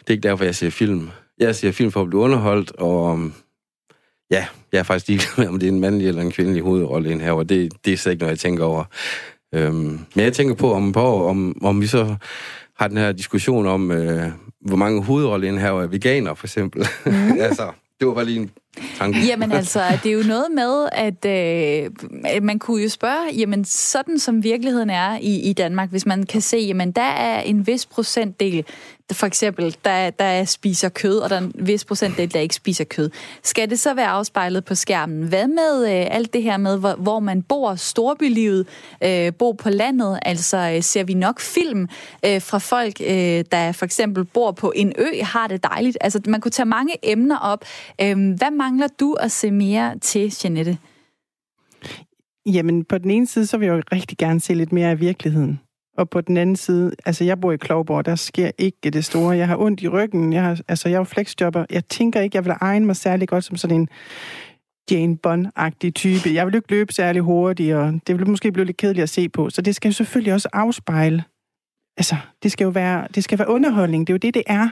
Det 0.00 0.06
er 0.06 0.12
ikke 0.12 0.28
derfor, 0.28 0.44
jeg 0.44 0.54
ser 0.54 0.70
film. 0.70 1.10
Jeg 1.38 1.56
ser 1.56 1.72
film 1.72 1.92
for 1.92 2.02
at 2.02 2.08
blive 2.08 2.22
underholdt, 2.22 2.72
og 2.72 3.30
ja, 4.30 4.46
jeg 4.72 4.78
er 4.78 4.82
faktisk 4.82 5.08
ligeglad 5.08 5.36
med, 5.36 5.48
om 5.48 5.58
det 5.58 5.66
er 5.66 5.72
en 5.72 5.80
mandlig 5.80 6.08
eller 6.08 6.22
en 6.22 6.32
kvindelig 6.32 6.62
hovedrolle 6.62 7.10
ind 7.10 7.20
her, 7.20 7.32
og 7.32 7.48
det, 7.48 7.72
det 7.84 7.92
er 7.92 7.96
slet 7.96 8.12
ikke 8.12 8.22
noget, 8.22 8.32
jeg 8.32 8.38
tænker 8.38 8.64
over. 8.64 8.84
Øhm, 9.54 9.98
men 10.14 10.24
jeg 10.24 10.32
tænker 10.32 10.54
på, 10.54 10.72
om, 10.72 10.92
på 10.92 11.28
om, 11.28 11.64
om 11.64 11.80
vi 11.80 11.86
så 11.86 12.16
har 12.78 12.88
den 12.88 12.96
her 12.96 13.12
diskussion 13.12 13.66
om, 13.66 13.90
øh, 13.90 14.30
hvor 14.60 14.76
mange 14.76 15.04
hovedroller 15.04 15.48
ind 15.48 15.58
her 15.58 15.70
er 15.70 15.86
veganer, 15.86 16.34
for 16.34 16.46
eksempel. 16.46 16.86
Mm. 17.06 17.32
altså, 17.40 17.70
det 18.00 18.08
var 18.08 18.14
bare 18.14 18.24
lige 18.24 18.40
en 18.40 18.50
tanke. 18.98 19.18
Jamen 19.26 19.52
altså, 19.52 19.82
det 20.02 20.12
er 20.12 20.14
jo 20.14 20.22
noget 20.26 20.46
med, 20.54 20.88
at 20.92 21.24
øh, 21.24 22.42
man 22.42 22.58
kunne 22.58 22.82
jo 22.82 22.88
spørge, 22.88 23.34
jamen 23.38 23.64
sådan 23.64 24.18
som 24.18 24.44
virkeligheden 24.44 24.90
er 24.90 25.18
i, 25.20 25.40
i 25.50 25.52
Danmark, 25.52 25.90
hvis 25.90 26.06
man 26.06 26.22
kan 26.26 26.40
se, 26.40 26.56
jamen 26.56 26.92
der 26.92 27.02
er 27.02 27.40
en 27.40 27.66
vis 27.66 27.86
procentdel, 27.86 28.64
for 29.12 29.26
eksempel, 29.26 29.76
der, 29.84 30.10
der 30.10 30.44
spiser 30.44 30.88
kød, 30.88 31.18
og 31.18 31.30
der 31.30 31.36
er 31.36 31.40
en 31.40 31.52
vis 31.54 31.84
procentdel, 31.84 32.32
der 32.32 32.40
ikke 32.40 32.54
spiser 32.54 32.84
kød. 32.84 33.10
Skal 33.42 33.70
det 33.70 33.80
så 33.80 33.94
være 33.94 34.06
afspejlet 34.06 34.64
på 34.64 34.74
skærmen? 34.74 35.28
Hvad 35.28 35.48
med 35.48 35.82
øh, 35.82 36.06
alt 36.10 36.32
det 36.32 36.42
her 36.42 36.56
med, 36.56 36.78
hvor, 36.78 36.94
hvor 36.94 37.20
man 37.20 37.42
bor, 37.42 37.74
storbylivet, 37.74 38.66
øh, 39.04 39.32
bor 39.34 39.52
på 39.52 39.70
landet? 39.70 40.18
Altså 40.22 40.72
øh, 40.74 40.82
ser 40.82 41.04
vi 41.04 41.14
nok 41.14 41.40
film 41.40 41.88
øh, 42.26 42.42
fra 42.42 42.58
folk, 42.58 43.00
øh, 43.00 43.44
der 43.52 43.72
for 43.72 43.84
eksempel 43.84 44.24
bor 44.24 44.52
på 44.52 44.72
en 44.76 44.92
ø, 44.98 45.22
har 45.22 45.46
det 45.46 45.62
dejligt? 45.62 45.98
Altså 46.00 46.20
man 46.26 46.40
kunne 46.40 46.52
tage 46.52 46.66
mange 46.66 46.94
emner 47.02 47.38
op. 47.38 47.64
Øh, 48.00 48.34
hvad 48.36 48.50
mangler 48.50 48.88
du 49.00 49.12
at 49.12 49.32
se 49.32 49.50
mere 49.50 49.98
til, 49.98 50.34
Janette? 50.44 50.78
Jamen, 52.46 52.84
på 52.84 52.98
den 52.98 53.10
ene 53.10 53.26
side, 53.26 53.46
så 53.46 53.58
vil 53.58 53.66
jeg 53.66 53.76
jo 53.76 53.82
rigtig 53.92 54.18
gerne 54.18 54.40
se 54.40 54.54
lidt 54.54 54.72
mere 54.72 54.90
af 54.90 55.00
virkeligheden. 55.00 55.60
Og 55.98 56.10
på 56.10 56.20
den 56.20 56.36
anden 56.36 56.56
side, 56.56 56.92
altså 57.06 57.24
jeg 57.24 57.40
bor 57.40 57.52
i 57.52 57.56
Klovborg, 57.56 58.04
der 58.04 58.14
sker 58.14 58.50
ikke 58.58 58.90
det 58.90 59.04
store. 59.04 59.36
Jeg 59.36 59.48
har 59.48 59.56
ondt 59.56 59.82
i 59.82 59.88
ryggen, 59.88 60.32
jeg 60.32 60.42
har, 60.42 60.60
altså 60.68 60.88
jeg 60.88 60.94
er 60.94 61.00
jo 61.00 61.04
flexjobber. 61.04 61.66
Jeg 61.70 61.84
tænker 61.84 62.20
ikke, 62.20 62.36
jeg 62.36 62.44
vil 62.44 62.54
egne 62.60 62.86
mig 62.86 62.96
særlig 62.96 63.28
godt 63.28 63.44
som 63.44 63.56
sådan 63.56 63.80
en 63.80 63.88
Jane 64.90 65.18
Bond-agtig 65.26 65.90
type. 65.90 66.34
Jeg 66.34 66.46
vil 66.46 66.54
ikke 66.54 66.70
løbe 66.70 66.92
særlig 66.92 67.22
hurtigt, 67.22 67.74
og 67.74 68.00
det 68.06 68.18
vil 68.18 68.28
måske 68.28 68.52
blive 68.52 68.64
lidt 68.64 68.76
kedeligt 68.76 69.02
at 69.02 69.08
se 69.08 69.28
på. 69.28 69.50
Så 69.50 69.62
det 69.62 69.74
skal 69.76 69.88
jo 69.88 69.92
selvfølgelig 69.92 70.32
også 70.32 70.48
afspejle. 70.52 71.24
Altså, 71.96 72.16
det 72.42 72.52
skal 72.52 72.64
jo 72.64 72.70
være, 72.70 73.08
det 73.14 73.24
skal 73.24 73.38
være 73.38 73.48
underholdning. 73.48 74.06
Det 74.06 74.12
er 74.12 74.14
jo 74.14 74.18
det, 74.18 74.34
det 74.34 74.42
er. 74.46 74.68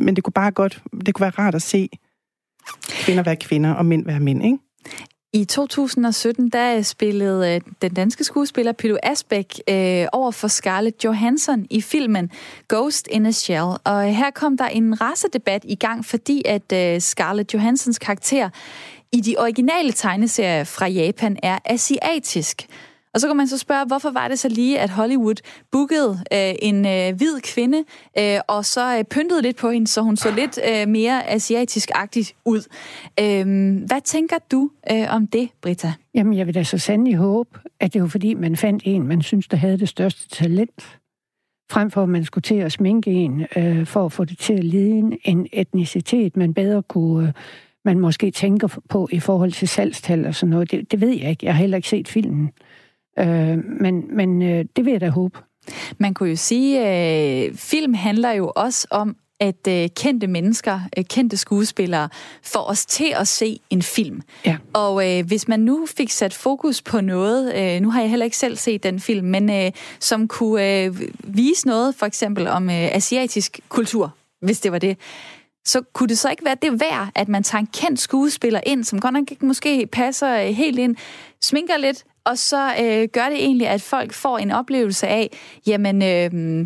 Men 0.00 0.16
det 0.16 0.24
kunne 0.24 0.32
bare 0.32 0.50
godt, 0.50 0.82
det 1.06 1.14
kunne 1.14 1.22
være 1.22 1.30
rart 1.30 1.54
at 1.54 1.62
se 1.62 1.88
kvinder 2.90 3.22
være 3.22 3.36
kvinder, 3.36 3.74
og 3.74 3.86
mænd 3.86 4.04
være 4.06 4.20
mænd, 4.20 4.44
ikke? 4.44 4.58
I 5.32 5.44
2017, 5.44 6.48
der 6.48 6.76
øh, 6.76 6.82
spillede 6.82 7.54
øh, 7.54 7.60
den 7.82 7.94
danske 7.94 8.24
skuespiller 8.24 8.72
Pilo 8.72 8.96
Asbæk 9.02 9.60
øh, 9.68 10.06
over 10.12 10.30
for 10.30 10.48
Scarlett 10.48 11.04
Johansson 11.04 11.66
i 11.70 11.80
filmen 11.80 12.30
Ghost 12.68 13.08
in 13.10 13.26
a 13.26 13.30
Shell. 13.30 13.76
Og 13.84 14.08
øh, 14.08 14.14
her 14.14 14.30
kom 14.30 14.56
der 14.56 14.64
en 14.64 15.00
racedebat 15.00 15.64
i 15.64 15.74
gang, 15.74 16.04
fordi 16.04 16.42
at 16.44 16.72
øh, 16.72 17.00
Scarlett 17.00 17.54
Johanssons 17.54 17.98
karakter 17.98 18.50
i 19.12 19.20
de 19.20 19.36
originale 19.38 19.92
tegneserier 19.92 20.64
fra 20.64 20.86
Japan 20.86 21.38
er 21.42 21.58
asiatisk. 21.64 22.66
Og 23.18 23.22
så 23.22 23.26
kan 23.26 23.36
man 23.36 23.48
så 23.48 23.58
spørge, 23.58 23.86
hvorfor 23.86 24.10
var 24.10 24.28
det 24.28 24.38
så 24.38 24.48
lige, 24.48 24.80
at 24.80 24.90
Hollywood 24.90 25.34
bookede 25.72 26.18
øh, 26.32 26.54
en 26.62 26.86
øh, 26.86 27.16
hvid 27.16 27.40
kvinde, 27.40 27.84
øh, 28.18 28.40
og 28.48 28.64
så 28.64 28.98
øh, 28.98 29.04
pyntede 29.04 29.42
lidt 29.42 29.56
på 29.56 29.70
hende, 29.70 29.86
så 29.86 30.02
hun 30.02 30.16
så 30.16 30.30
lidt 30.30 30.58
øh, 30.70 30.88
mere 30.88 31.30
asiatisk-agtig 31.30 32.26
ud. 32.44 32.60
Øh, 33.20 33.46
hvad 33.86 34.00
tænker 34.04 34.36
du 34.50 34.70
øh, 34.92 35.06
om 35.10 35.26
det, 35.26 35.48
Britta? 35.62 35.92
Jamen, 36.14 36.34
jeg 36.38 36.46
vil 36.46 36.54
da 36.54 36.62
så 36.62 36.78
sandelig 36.78 37.16
håbe, 37.16 37.58
at 37.80 37.92
det 37.92 38.02
var 38.02 38.08
fordi, 38.08 38.34
man 38.34 38.56
fandt 38.56 38.82
en, 38.86 39.06
man 39.06 39.22
synes, 39.22 39.48
der 39.48 39.56
havde 39.56 39.78
det 39.78 39.88
største 39.88 40.28
talent, 40.28 40.98
frem 41.70 41.90
for 41.90 42.02
at 42.02 42.08
man 42.08 42.24
skulle 42.24 42.42
til 42.42 42.54
at 42.54 42.72
sminke 42.72 43.10
en, 43.10 43.46
øh, 43.56 43.86
for 43.86 44.04
at 44.04 44.12
få 44.12 44.24
det 44.24 44.38
til 44.38 44.52
at 44.52 44.64
ligne 44.64 45.16
en 45.24 45.46
etnicitet, 45.52 46.36
man 46.36 46.54
bedre 46.54 46.82
kunne... 46.82 47.28
Øh, 47.28 47.32
man 47.84 47.98
måske 47.98 48.30
tænker 48.30 48.78
på 48.88 49.08
i 49.12 49.20
forhold 49.20 49.52
til 49.52 49.68
salgstal 49.68 50.26
og 50.26 50.34
sådan 50.34 50.50
noget. 50.50 50.70
Det, 50.70 50.92
det 50.92 51.00
ved 51.00 51.08
jeg 51.08 51.30
ikke. 51.30 51.46
Jeg 51.46 51.54
har 51.54 51.60
heller 51.60 51.76
ikke 51.76 51.88
set 51.88 52.08
filmen. 52.08 52.50
Øh, 53.18 53.58
men 53.80 54.16
men 54.16 54.42
øh, 54.42 54.64
det 54.76 54.84
vil 54.84 54.90
jeg 54.90 55.00
da 55.00 55.08
håbe. 55.08 55.38
Man 55.98 56.14
kunne 56.14 56.28
jo 56.28 56.36
sige, 56.36 56.78
øh, 56.80 57.54
film 57.54 57.94
handler 57.94 58.30
jo 58.30 58.52
også 58.56 58.86
om, 58.90 59.16
at 59.40 59.68
øh, 59.68 59.88
kendte 59.96 60.26
mennesker, 60.26 60.80
øh, 60.98 61.04
kendte 61.04 61.36
skuespillere, 61.36 62.08
får 62.42 62.60
os 62.60 62.86
til 62.86 63.12
at 63.16 63.28
se 63.28 63.60
en 63.70 63.82
film. 63.82 64.22
Ja. 64.46 64.56
Og 64.72 65.18
øh, 65.18 65.26
hvis 65.26 65.48
man 65.48 65.60
nu 65.60 65.86
fik 65.96 66.10
sat 66.10 66.34
fokus 66.34 66.82
på 66.82 67.00
noget, 67.00 67.54
øh, 67.54 67.80
nu 67.80 67.90
har 67.90 68.00
jeg 68.00 68.10
heller 68.10 68.24
ikke 68.24 68.36
selv 68.36 68.56
set 68.56 68.82
den 68.82 69.00
film, 69.00 69.26
men 69.26 69.50
øh, 69.50 69.72
som 70.00 70.28
kunne 70.28 70.84
øh, 70.84 71.00
vise 71.24 71.66
noget, 71.66 71.94
for 71.94 72.06
eksempel 72.06 72.46
om 72.46 72.70
øh, 72.70 72.76
asiatisk 72.76 73.60
kultur, 73.68 74.14
hvis 74.40 74.60
det 74.60 74.72
var 74.72 74.78
det, 74.78 74.96
så 75.64 75.82
kunne 75.92 76.08
det 76.08 76.18
så 76.18 76.30
ikke 76.30 76.44
være 76.44 76.56
det 76.62 76.80
værd, 76.80 77.08
at 77.14 77.28
man 77.28 77.42
tager 77.42 77.60
en 77.60 77.68
kendt 77.74 78.00
skuespiller 78.00 78.60
ind, 78.66 78.84
som 78.84 79.00
godt 79.00 79.14
nok 79.14 79.30
ikke 79.30 79.46
måske 79.46 79.86
passer 79.86 80.40
øh, 80.40 80.46
helt 80.46 80.78
ind, 80.78 80.96
sminker 81.42 81.76
lidt, 81.76 82.04
og 82.28 82.38
så 82.38 82.74
øh, 82.80 83.08
gør 83.12 83.28
det 83.28 83.38
egentlig, 83.38 83.68
at 83.68 83.82
folk 83.82 84.12
får 84.12 84.38
en 84.38 84.50
oplevelse 84.50 85.08
af, 85.08 85.30
jamen, 85.66 86.02
øh, 86.02 86.60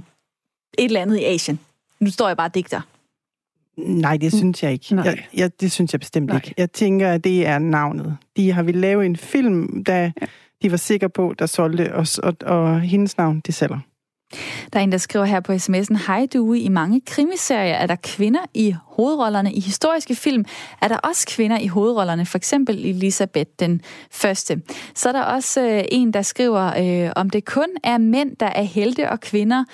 et 0.79 0.85
eller 0.85 1.01
andet 1.01 1.19
i 1.19 1.25
Asien. 1.25 1.59
Nu 2.01 2.11
står 2.11 2.29
jeg 2.29 2.37
bare 2.37 2.49
og 2.49 2.55
digter. 2.55 2.81
Nej, 3.77 4.17
det 4.17 4.33
synes 4.33 4.63
jeg 4.63 4.73
ikke. 4.73 4.95
Nej. 4.95 5.05
Jeg, 5.05 5.19
jeg, 5.35 5.61
det 5.61 5.73
synes 5.73 5.93
jeg 5.93 6.01
bestemt 6.01 6.27
Nej. 6.27 6.37
ikke. 6.37 6.55
Jeg 6.57 6.73
tænker, 6.73 7.13
at 7.13 7.25
det 7.25 7.47
er 7.47 7.59
navnet. 7.59 8.17
De 8.37 8.53
har 8.53 8.63
vil 8.63 8.77
lave 8.77 9.07
en 9.07 9.17
film, 9.17 9.85
der 9.85 10.03
ja. 10.03 10.11
de 10.63 10.71
var 10.71 10.77
sikre 10.77 11.09
på, 11.09 11.35
der 11.39 11.47
solgte, 11.47 11.95
og, 11.95 12.07
og, 12.23 12.35
og 12.41 12.81
hendes 12.81 13.17
navn, 13.19 13.41
det 13.41 13.55
sælger. 13.55 13.79
Der 14.73 14.79
er 14.79 14.83
en, 14.85 14.93
der 14.93 14.99
skriver 14.99 15.25
her 15.25 15.41
på 15.41 15.53
sms'en, 15.53 16.07
Hej 16.07 16.27
du, 16.33 16.53
i 16.53 16.69
mange 16.69 17.01
krimiserier 17.07 17.75
er 17.75 17.87
der 17.87 17.97
kvinder 17.97 18.41
i 18.55 18.75
hovedrollerne. 18.85 19.53
I 19.53 19.61
historiske 19.61 20.15
film 20.15 20.45
er 20.83 20.89
der 20.89 20.97
også 20.97 21.27
kvinder 21.27 21.59
i 21.59 21.67
hovedrollerne, 21.67 22.27
for 22.27 22.39
eksempel 22.39 22.87
Elisabeth 22.87 23.51
den 23.59 23.81
første. 24.11 24.63
Så 24.95 25.09
er 25.09 25.13
der 25.13 25.23
også 25.23 25.61
øh, 25.61 25.85
en, 25.89 26.13
der 26.13 26.23
skriver, 26.23 27.05
øh, 27.07 27.13
om 27.17 27.31
det 27.31 27.45
kun 27.45 27.69
er 27.85 27.99
mænd, 27.99 28.37
der 28.37 28.47
er 28.47 28.63
helte 28.63 29.11
og 29.11 29.21
kvinder, 29.21 29.65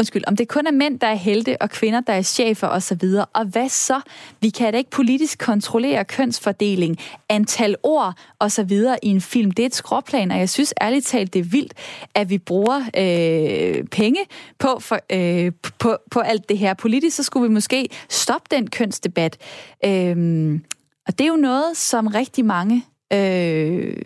Undskyld, 0.00 0.22
om 0.26 0.36
det 0.36 0.48
kun 0.48 0.66
er 0.66 0.70
mænd, 0.70 1.00
der 1.00 1.06
er 1.06 1.14
helte, 1.14 1.62
og 1.62 1.70
kvinder, 1.70 2.00
der 2.00 2.12
er 2.12 2.22
chefer 2.22 2.66
osv. 2.66 3.02
Og 3.32 3.44
hvad 3.44 3.68
så? 3.68 4.00
Vi 4.40 4.50
kan 4.50 4.72
da 4.72 4.78
ikke 4.78 4.90
politisk 4.90 5.38
kontrollere 5.38 6.04
kønsfordeling, 6.04 6.98
antal 7.28 7.76
ord 7.82 8.14
osv. 8.40 8.72
i 9.02 9.08
en 9.08 9.20
film. 9.20 9.50
Det 9.50 9.62
er 9.62 9.66
et 9.66 9.74
skråplan, 9.74 10.30
og 10.30 10.38
jeg 10.38 10.48
synes 10.48 10.74
ærligt 10.80 11.06
talt, 11.06 11.34
det 11.34 11.40
er 11.40 11.44
vildt, 11.44 11.74
at 12.14 12.30
vi 12.30 12.38
bruger 12.38 12.80
øh, 12.96 13.84
penge 13.84 14.20
på, 14.58 14.78
for, 14.80 14.98
øh, 15.12 15.52
på, 15.78 15.96
på 16.10 16.20
alt 16.20 16.48
det 16.48 16.58
her. 16.58 16.74
Politisk 16.74 17.16
så 17.16 17.22
skulle 17.22 17.48
vi 17.48 17.54
måske 17.54 17.88
stoppe 18.08 18.56
den 18.56 18.70
kønsdebat. 18.70 19.36
Øh, 19.84 20.60
og 21.06 21.18
det 21.18 21.24
er 21.24 21.28
jo 21.28 21.36
noget, 21.36 21.76
som 21.76 22.06
rigtig 22.06 22.44
mange 22.44 22.84
øh, 23.12 23.96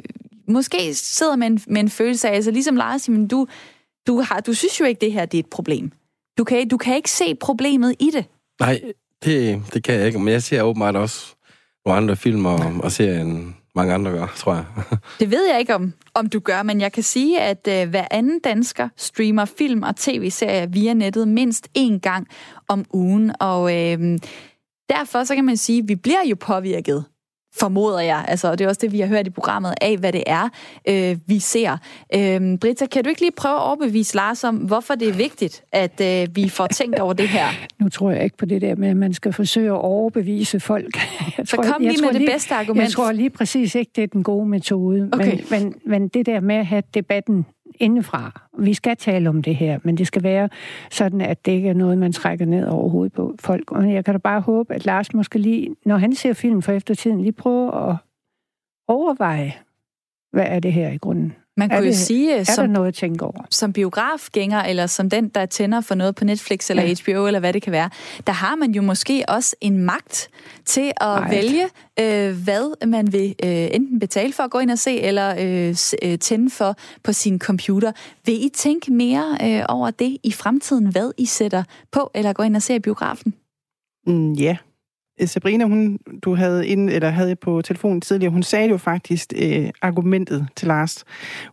måske 0.49 0.95
sidder 0.95 1.36
med 1.36 1.47
en, 1.47 1.61
med 1.66 1.80
en 1.80 1.90
følelse 1.90 2.28
af. 2.28 2.34
Altså 2.34 2.51
ligesom 2.51 2.76
Lars, 2.76 3.09
men 3.09 3.28
du 3.28 3.47
du, 4.07 4.20
har, 4.20 4.40
du 4.40 4.55
synes 4.55 4.80
jo 4.80 4.84
ikke, 4.84 5.00
det 5.00 5.12
her 5.12 5.26
det 5.26 5.38
er 5.38 5.42
et 5.42 5.50
problem. 5.50 5.92
Du 6.38 6.44
kan, 6.44 6.68
du 6.68 6.76
kan 6.76 6.96
ikke 6.96 7.11
se 7.11 7.34
problemet 7.34 7.96
i 8.00 8.11
det. 8.11 8.24
Nej, 8.61 8.80
det, 9.24 9.62
det 9.74 9.84
kan 9.84 9.94
jeg 9.94 10.07
ikke. 10.07 10.18
Men 10.18 10.28
jeg 10.28 10.42
ser 10.42 10.62
åbenbart 10.62 10.96
også 10.96 11.34
nogle 11.86 11.96
andre 11.96 12.16
film 12.16 12.46
og, 12.46 12.61
og 12.82 12.92
serier, 12.92 13.20
end 13.20 13.55
mange 13.74 13.94
andre 13.94 14.11
gør, 14.11 14.26
tror 14.36 14.55
jeg. 14.55 14.64
Det 15.20 15.30
ved 15.30 15.48
jeg 15.50 15.61
ikke, 15.61 15.74
om, 15.74 15.92
om 16.14 16.28
du 16.28 16.40
gør, 16.40 16.62
men 16.62 16.80
jeg 16.80 16.92
kan 16.92 17.03
sige, 17.03 17.40
at 17.40 17.68
øh, 17.68 17.88
hver 17.90 18.05
anden 18.11 18.40
dansker 18.40 18.88
streamer 18.96 19.44
film 19.44 19.82
og 19.82 19.96
tv-serier 19.96 20.66
via 20.66 20.94
nettet 20.94 21.28
mindst 21.28 21.68
én 21.78 21.98
gang 21.98 22.26
om 22.68 22.84
ugen. 22.92 23.32
Og 23.40 23.78
øh, 23.78 24.18
derfor 24.88 25.24
så 25.24 25.34
kan 25.34 25.44
man 25.44 25.57
sige, 25.57 25.78
at 25.78 25.88
vi 25.88 25.94
bliver 25.94 26.26
jo 26.30 26.36
påvirket 26.40 27.05
formoder 27.59 28.00
jeg. 28.00 28.24
Altså, 28.28 28.50
og 28.50 28.59
det 28.59 28.64
er 28.64 28.68
også 28.68 28.78
det, 28.82 28.92
vi 28.92 29.00
har 29.00 29.07
hørt 29.07 29.26
i 29.26 29.30
programmet 29.30 29.74
af, 29.80 29.96
hvad 29.96 30.12
det 30.12 30.22
er, 30.26 30.48
øh, 30.88 31.16
vi 31.26 31.38
ser. 31.38 31.76
Øh, 32.14 32.59
Britta, 32.59 32.86
kan 32.86 33.05
du 33.05 33.09
ikke 33.09 33.20
lige 33.20 33.32
prøve 33.36 33.55
at 33.55 33.62
overbevise 33.62 34.16
Lars 34.16 34.44
om, 34.44 34.57
hvorfor 34.57 34.94
det 34.94 35.09
er 35.09 35.12
vigtigt, 35.12 35.64
at 35.72 36.00
øh, 36.00 36.36
vi 36.36 36.48
får 36.48 36.66
tænkt 36.66 36.98
over 36.98 37.12
det 37.12 37.28
her? 37.28 37.46
Nu 37.80 37.88
tror 37.88 38.11
jeg 38.11 38.24
ikke 38.24 38.36
på 38.36 38.46
det 38.46 38.61
der 38.61 38.74
med, 38.74 38.88
at 38.88 38.96
man 38.96 39.14
skal 39.14 39.32
forsøge 39.32 39.70
at 39.70 39.80
overbevise 39.80 40.61
folk. 40.61 40.96
Jeg 41.38 41.46
Så 41.48 41.57
kom 41.57 41.82
lige 41.82 42.03
med 42.03 42.20
det 42.20 42.28
bedste 42.28 42.55
argument. 42.55 42.84
Jeg 42.84 42.92
tror 42.92 43.12
lige 43.12 43.30
præcis 43.30 43.74
ikke, 43.74 43.90
det 43.96 44.05
er 44.05 44.09
den 44.09 44.22
gode 44.22 44.48
metode. 44.48 45.09
Okay. 45.12 45.38
Men, 45.50 45.62
men, 45.62 45.74
men 45.86 46.09
det 46.09 46.26
der 46.26 46.40
med 46.40 46.57
at 46.57 46.66
have 46.66 46.82
debatten 46.94 47.46
indefra. 47.83 48.49
Vi 48.59 48.74
skal 48.74 48.97
tale 48.97 49.28
om 49.28 49.43
det 49.43 49.57
her, 49.57 49.78
men 49.83 49.97
det 49.97 50.07
skal 50.07 50.22
være 50.22 50.49
sådan, 50.91 51.20
at 51.20 51.47
det 51.47 51.53
ikke 51.53 51.68
er 51.68 51.74
noget, 51.74 51.99
man 51.99 52.12
trækker 52.12 52.47
ned 52.47 52.68
over 52.68 52.89
hovedet 52.89 53.12
på 53.12 53.35
folk. 53.41 53.72
Og 53.72 53.93
jeg 53.93 54.05
kan 54.05 54.14
da 54.14 54.18
bare 54.18 54.41
håbe, 54.41 54.74
at 54.74 54.87
Lars 54.87 55.14
måske 55.14 55.39
lige, 55.39 55.76
når 55.85 55.97
han 55.97 56.14
ser 56.14 56.33
film 56.33 56.62
for 56.62 56.72
eftertiden, 56.72 57.20
lige 57.20 57.33
prøver 57.33 57.70
at 57.70 57.97
overveje, 58.89 59.55
hvad 60.33 60.47
er 60.47 60.61
det 60.61 60.72
her 60.72 60.91
i 60.91 60.97
grunden? 60.97 61.35
Man 61.57 61.70
er 61.70 61.76
kunne 61.76 61.86
jo 61.86 61.90
det, 61.90 61.98
sige, 61.98 62.34
er 62.34 62.44
som, 62.44 62.66
der 62.66 62.72
noget 62.72 62.88
at 62.88 62.94
tænke 62.94 63.24
over? 63.24 63.42
som 63.50 63.72
biografgænger, 63.72 64.62
eller 64.62 64.86
som 64.86 65.11
den, 65.11 65.28
der 65.28 65.46
tænder 65.46 65.80
for 65.80 65.94
noget 65.94 66.14
på 66.14 66.24
Netflix 66.24 66.70
eller 66.70 66.82
Ja. 66.82 66.94
HBO, 67.12 67.26
eller 67.26 67.40
hvad 67.40 67.53
det 67.53 67.62
kan 67.62 67.72
være, 67.72 67.90
der 68.26 68.32
har 68.32 68.57
man 68.57 68.70
jo 68.72 68.82
måske 68.82 69.24
også 69.28 69.57
en 69.61 69.78
magt 69.78 70.28
til 70.64 70.92
at 71.00 71.07
Right. 71.07 71.30
vælge, 71.30 71.64
øh, 72.00 72.36
hvad 72.44 72.86
man 72.86 73.12
vil 73.12 73.34
øh, 73.44 73.68
enten 73.72 73.98
betale 74.00 74.32
for 74.32 74.42
at 74.42 74.50
gå 74.50 74.59
ind 74.59 74.70
og 74.70 74.78
se, 74.78 75.00
eller 75.00 75.34
øh, 75.40 75.76
øh, 76.12 76.18
tænde 76.18 76.50
for 76.50 76.76
på 77.05 77.12
sin 77.12 77.38
computer. 77.38 77.92
Vil 78.26 78.44
I 78.44 78.48
tænke 78.55 78.92
mere 78.92 79.38
øh, 79.42 79.64
over 79.68 79.90
det 79.90 80.16
i 80.22 80.32
fremtiden, 80.32 80.86
hvad 80.86 81.11
I 81.18 81.26
sætter 81.26 81.62
på, 81.92 82.11
eller 82.14 82.32
gå 82.32 82.42
ind 82.42 82.57
og 82.57 82.62
se 82.62 82.74
i 82.74 82.78
biografen? 82.78 83.34
Mm, 84.07 84.32
ja. 84.32 84.57
Øh, 85.21 85.29
Sabrina, 85.29 85.65
hun, 85.65 85.99
du 86.23 86.35
havde, 86.35 86.67
ind, 86.67 86.91
eller 86.91 87.11
havde 87.11 87.37
på 87.37 87.63
telefonen 87.63 88.01
tidligere, 88.01 88.33
hun 88.33 88.43
sagde 88.43 88.69
jo 88.69 88.77
faktisk 88.77 89.33
øh, 89.37 89.71
argumentet 89.83 90.49
til 90.57 90.69
Lars. 90.69 91.05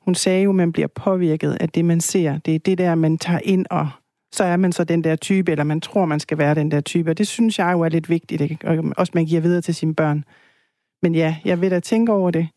Hun 0.01 0.16
sagde 0.16 0.43
jo, 0.43 0.49
at 0.49 0.55
man 0.55 0.72
bliver 0.72 0.88
påvirket 0.88 1.57
af 1.60 1.70
det, 1.70 1.86
man 1.86 2.01
ser. 2.01 2.38
Det 2.38 2.55
er 2.55 2.60
det 2.60 2.78
der, 2.78 2.95
man 2.95 3.18
tager 3.18 3.39
ind, 3.43 3.66
og 3.70 3.89
så 4.32 4.43
er 4.43 4.57
man 4.57 4.72
så 4.72 4.84
den 4.84 5.03
der 5.03 5.16
type, 5.16 5.51
eller 5.51 5.64
man 5.64 5.82
tror, 5.82 6.05
man 6.05 6.20
skal 6.20 6.38
være 6.38 6.55
den 6.55 6.72
der 6.72 6.82
type. 6.82 7.10
Og 7.10 7.18
det 7.18 7.28
synes 7.28 7.60
jeg 7.60 7.74
jo 7.74 7.82
er 7.82 7.89
lidt 7.89 8.10
vigtigt, 8.10 8.41
ikke? 8.41 8.57
Og 8.64 8.84
også 8.97 9.12
man 9.16 9.26
giver 9.26 9.41
videre 9.41 9.62
til 9.62 9.76
sine 9.76 9.95
børn. 9.95 10.24
men 11.01 11.16
ja, 11.16 11.36
jeg 11.45 11.62
vil 11.62 11.72
da 11.72 11.80
tænke 11.80 12.14
over 12.14 12.32
det. 12.32 12.47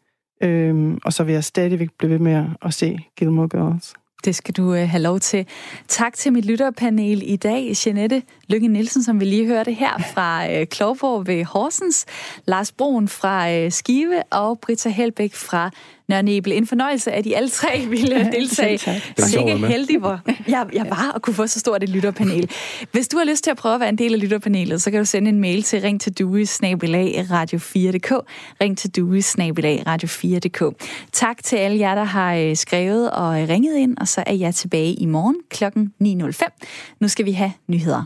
Øhm, 0.43 0.99
og 1.05 1.13
så 1.13 1.25
vil 1.25 1.33
jeg 1.33 1.45
stadigvæk 1.45 1.89
blive 1.99 2.11
ved 2.11 2.19
med 2.19 2.47
at 2.63 2.75
se 2.75 2.99
Gilmore 3.17 3.49
Girls. 3.49 3.95
Det 4.25 4.35
skal 4.35 4.55
du 4.55 4.75
øh, 4.75 4.89
have 4.89 5.03
lov 5.03 5.21
til. 5.21 5.47
Tak 5.89 6.15
til 6.15 6.33
mit 6.33 6.45
lytterpanel 6.45 7.23
i 7.25 7.37
dag. 7.37 7.73
Jeanette 7.87 8.23
Lykke 8.49 8.69
Nielsen, 8.69 9.03
som 9.03 9.21
vi 9.21 9.25
lige 9.25 9.47
hørte 9.47 9.73
her 9.73 9.99
fra 10.15 10.53
øh, 10.53 10.67
Klovborg 10.67 11.27
ved 11.27 11.45
Horsens. 11.45 12.07
Lars 12.47 12.73
Broen 12.73 13.09
fra 13.09 13.53
øh, 13.53 13.73
Skive 13.73 14.23
og 14.31 14.59
Britta 14.61 14.89
Helbæk 14.89 15.35
fra 15.35 15.71
Nørre 16.09 16.23
Nebel. 16.23 16.53
En 16.53 16.67
fornøjelse, 16.67 17.13
at 17.13 17.27
I 17.27 17.33
alle 17.33 17.49
tre 17.49 17.87
ville 17.91 18.31
deltage. 18.33 19.03
Sikke 19.19 19.57
heldig, 19.67 19.99
hvor 19.99 20.21
jeg, 20.49 20.67
jeg 20.73 20.87
var 20.91 21.13
at 21.15 21.23
kunne 21.23 21.35
få 21.35 21.47
så 21.47 21.61
stort 21.61 21.83
et 21.83 21.89
lytterpanel. 21.89 22.51
Hvis 22.93 23.09
du 23.09 23.19
har 23.19 23.25
lyst 23.25 23.45
til 23.45 23.51
at 23.51 23.57
prøve 23.57 23.75
at 23.75 23.81
være 23.81 23.89
en 23.89 23.99
del 23.99 24.15
af 24.15 24.21
lytterpanelet, 24.21 24.83
så 24.83 24.91
kan 24.91 25.01
du 25.01 25.05
sende 25.05 25.29
en 25.29 25.41
mail 25.41 25.63
til 25.63 25.81
ring 25.81 26.01
til 26.01 26.13
radio4.dk. 26.21 28.13
Ring 28.61 28.79
til 28.79 28.91
radio4.dk. 29.87 30.87
Tak 31.13 31.43
til 31.43 31.57
alle 31.57 31.79
jer, 31.79 31.95
der 31.95 32.05
har 32.05 32.35
øh, 32.35 32.57
skrevet 32.57 33.11
og 33.11 33.49
ringet 33.49 33.77
ind, 33.77 33.97
og 33.99 34.09
så 34.09 34.25
er 34.27 34.35
jeg 34.35 34.55
tilbage 34.55 34.95
i 34.95 35.07
morgen 35.07 35.37
kl. 35.51 35.65
9.05. 35.65 36.97
Nu 37.01 37.09
skal 37.09 37.25
vi 37.25 37.33
have 37.33 37.53
nyheder. 37.69 38.05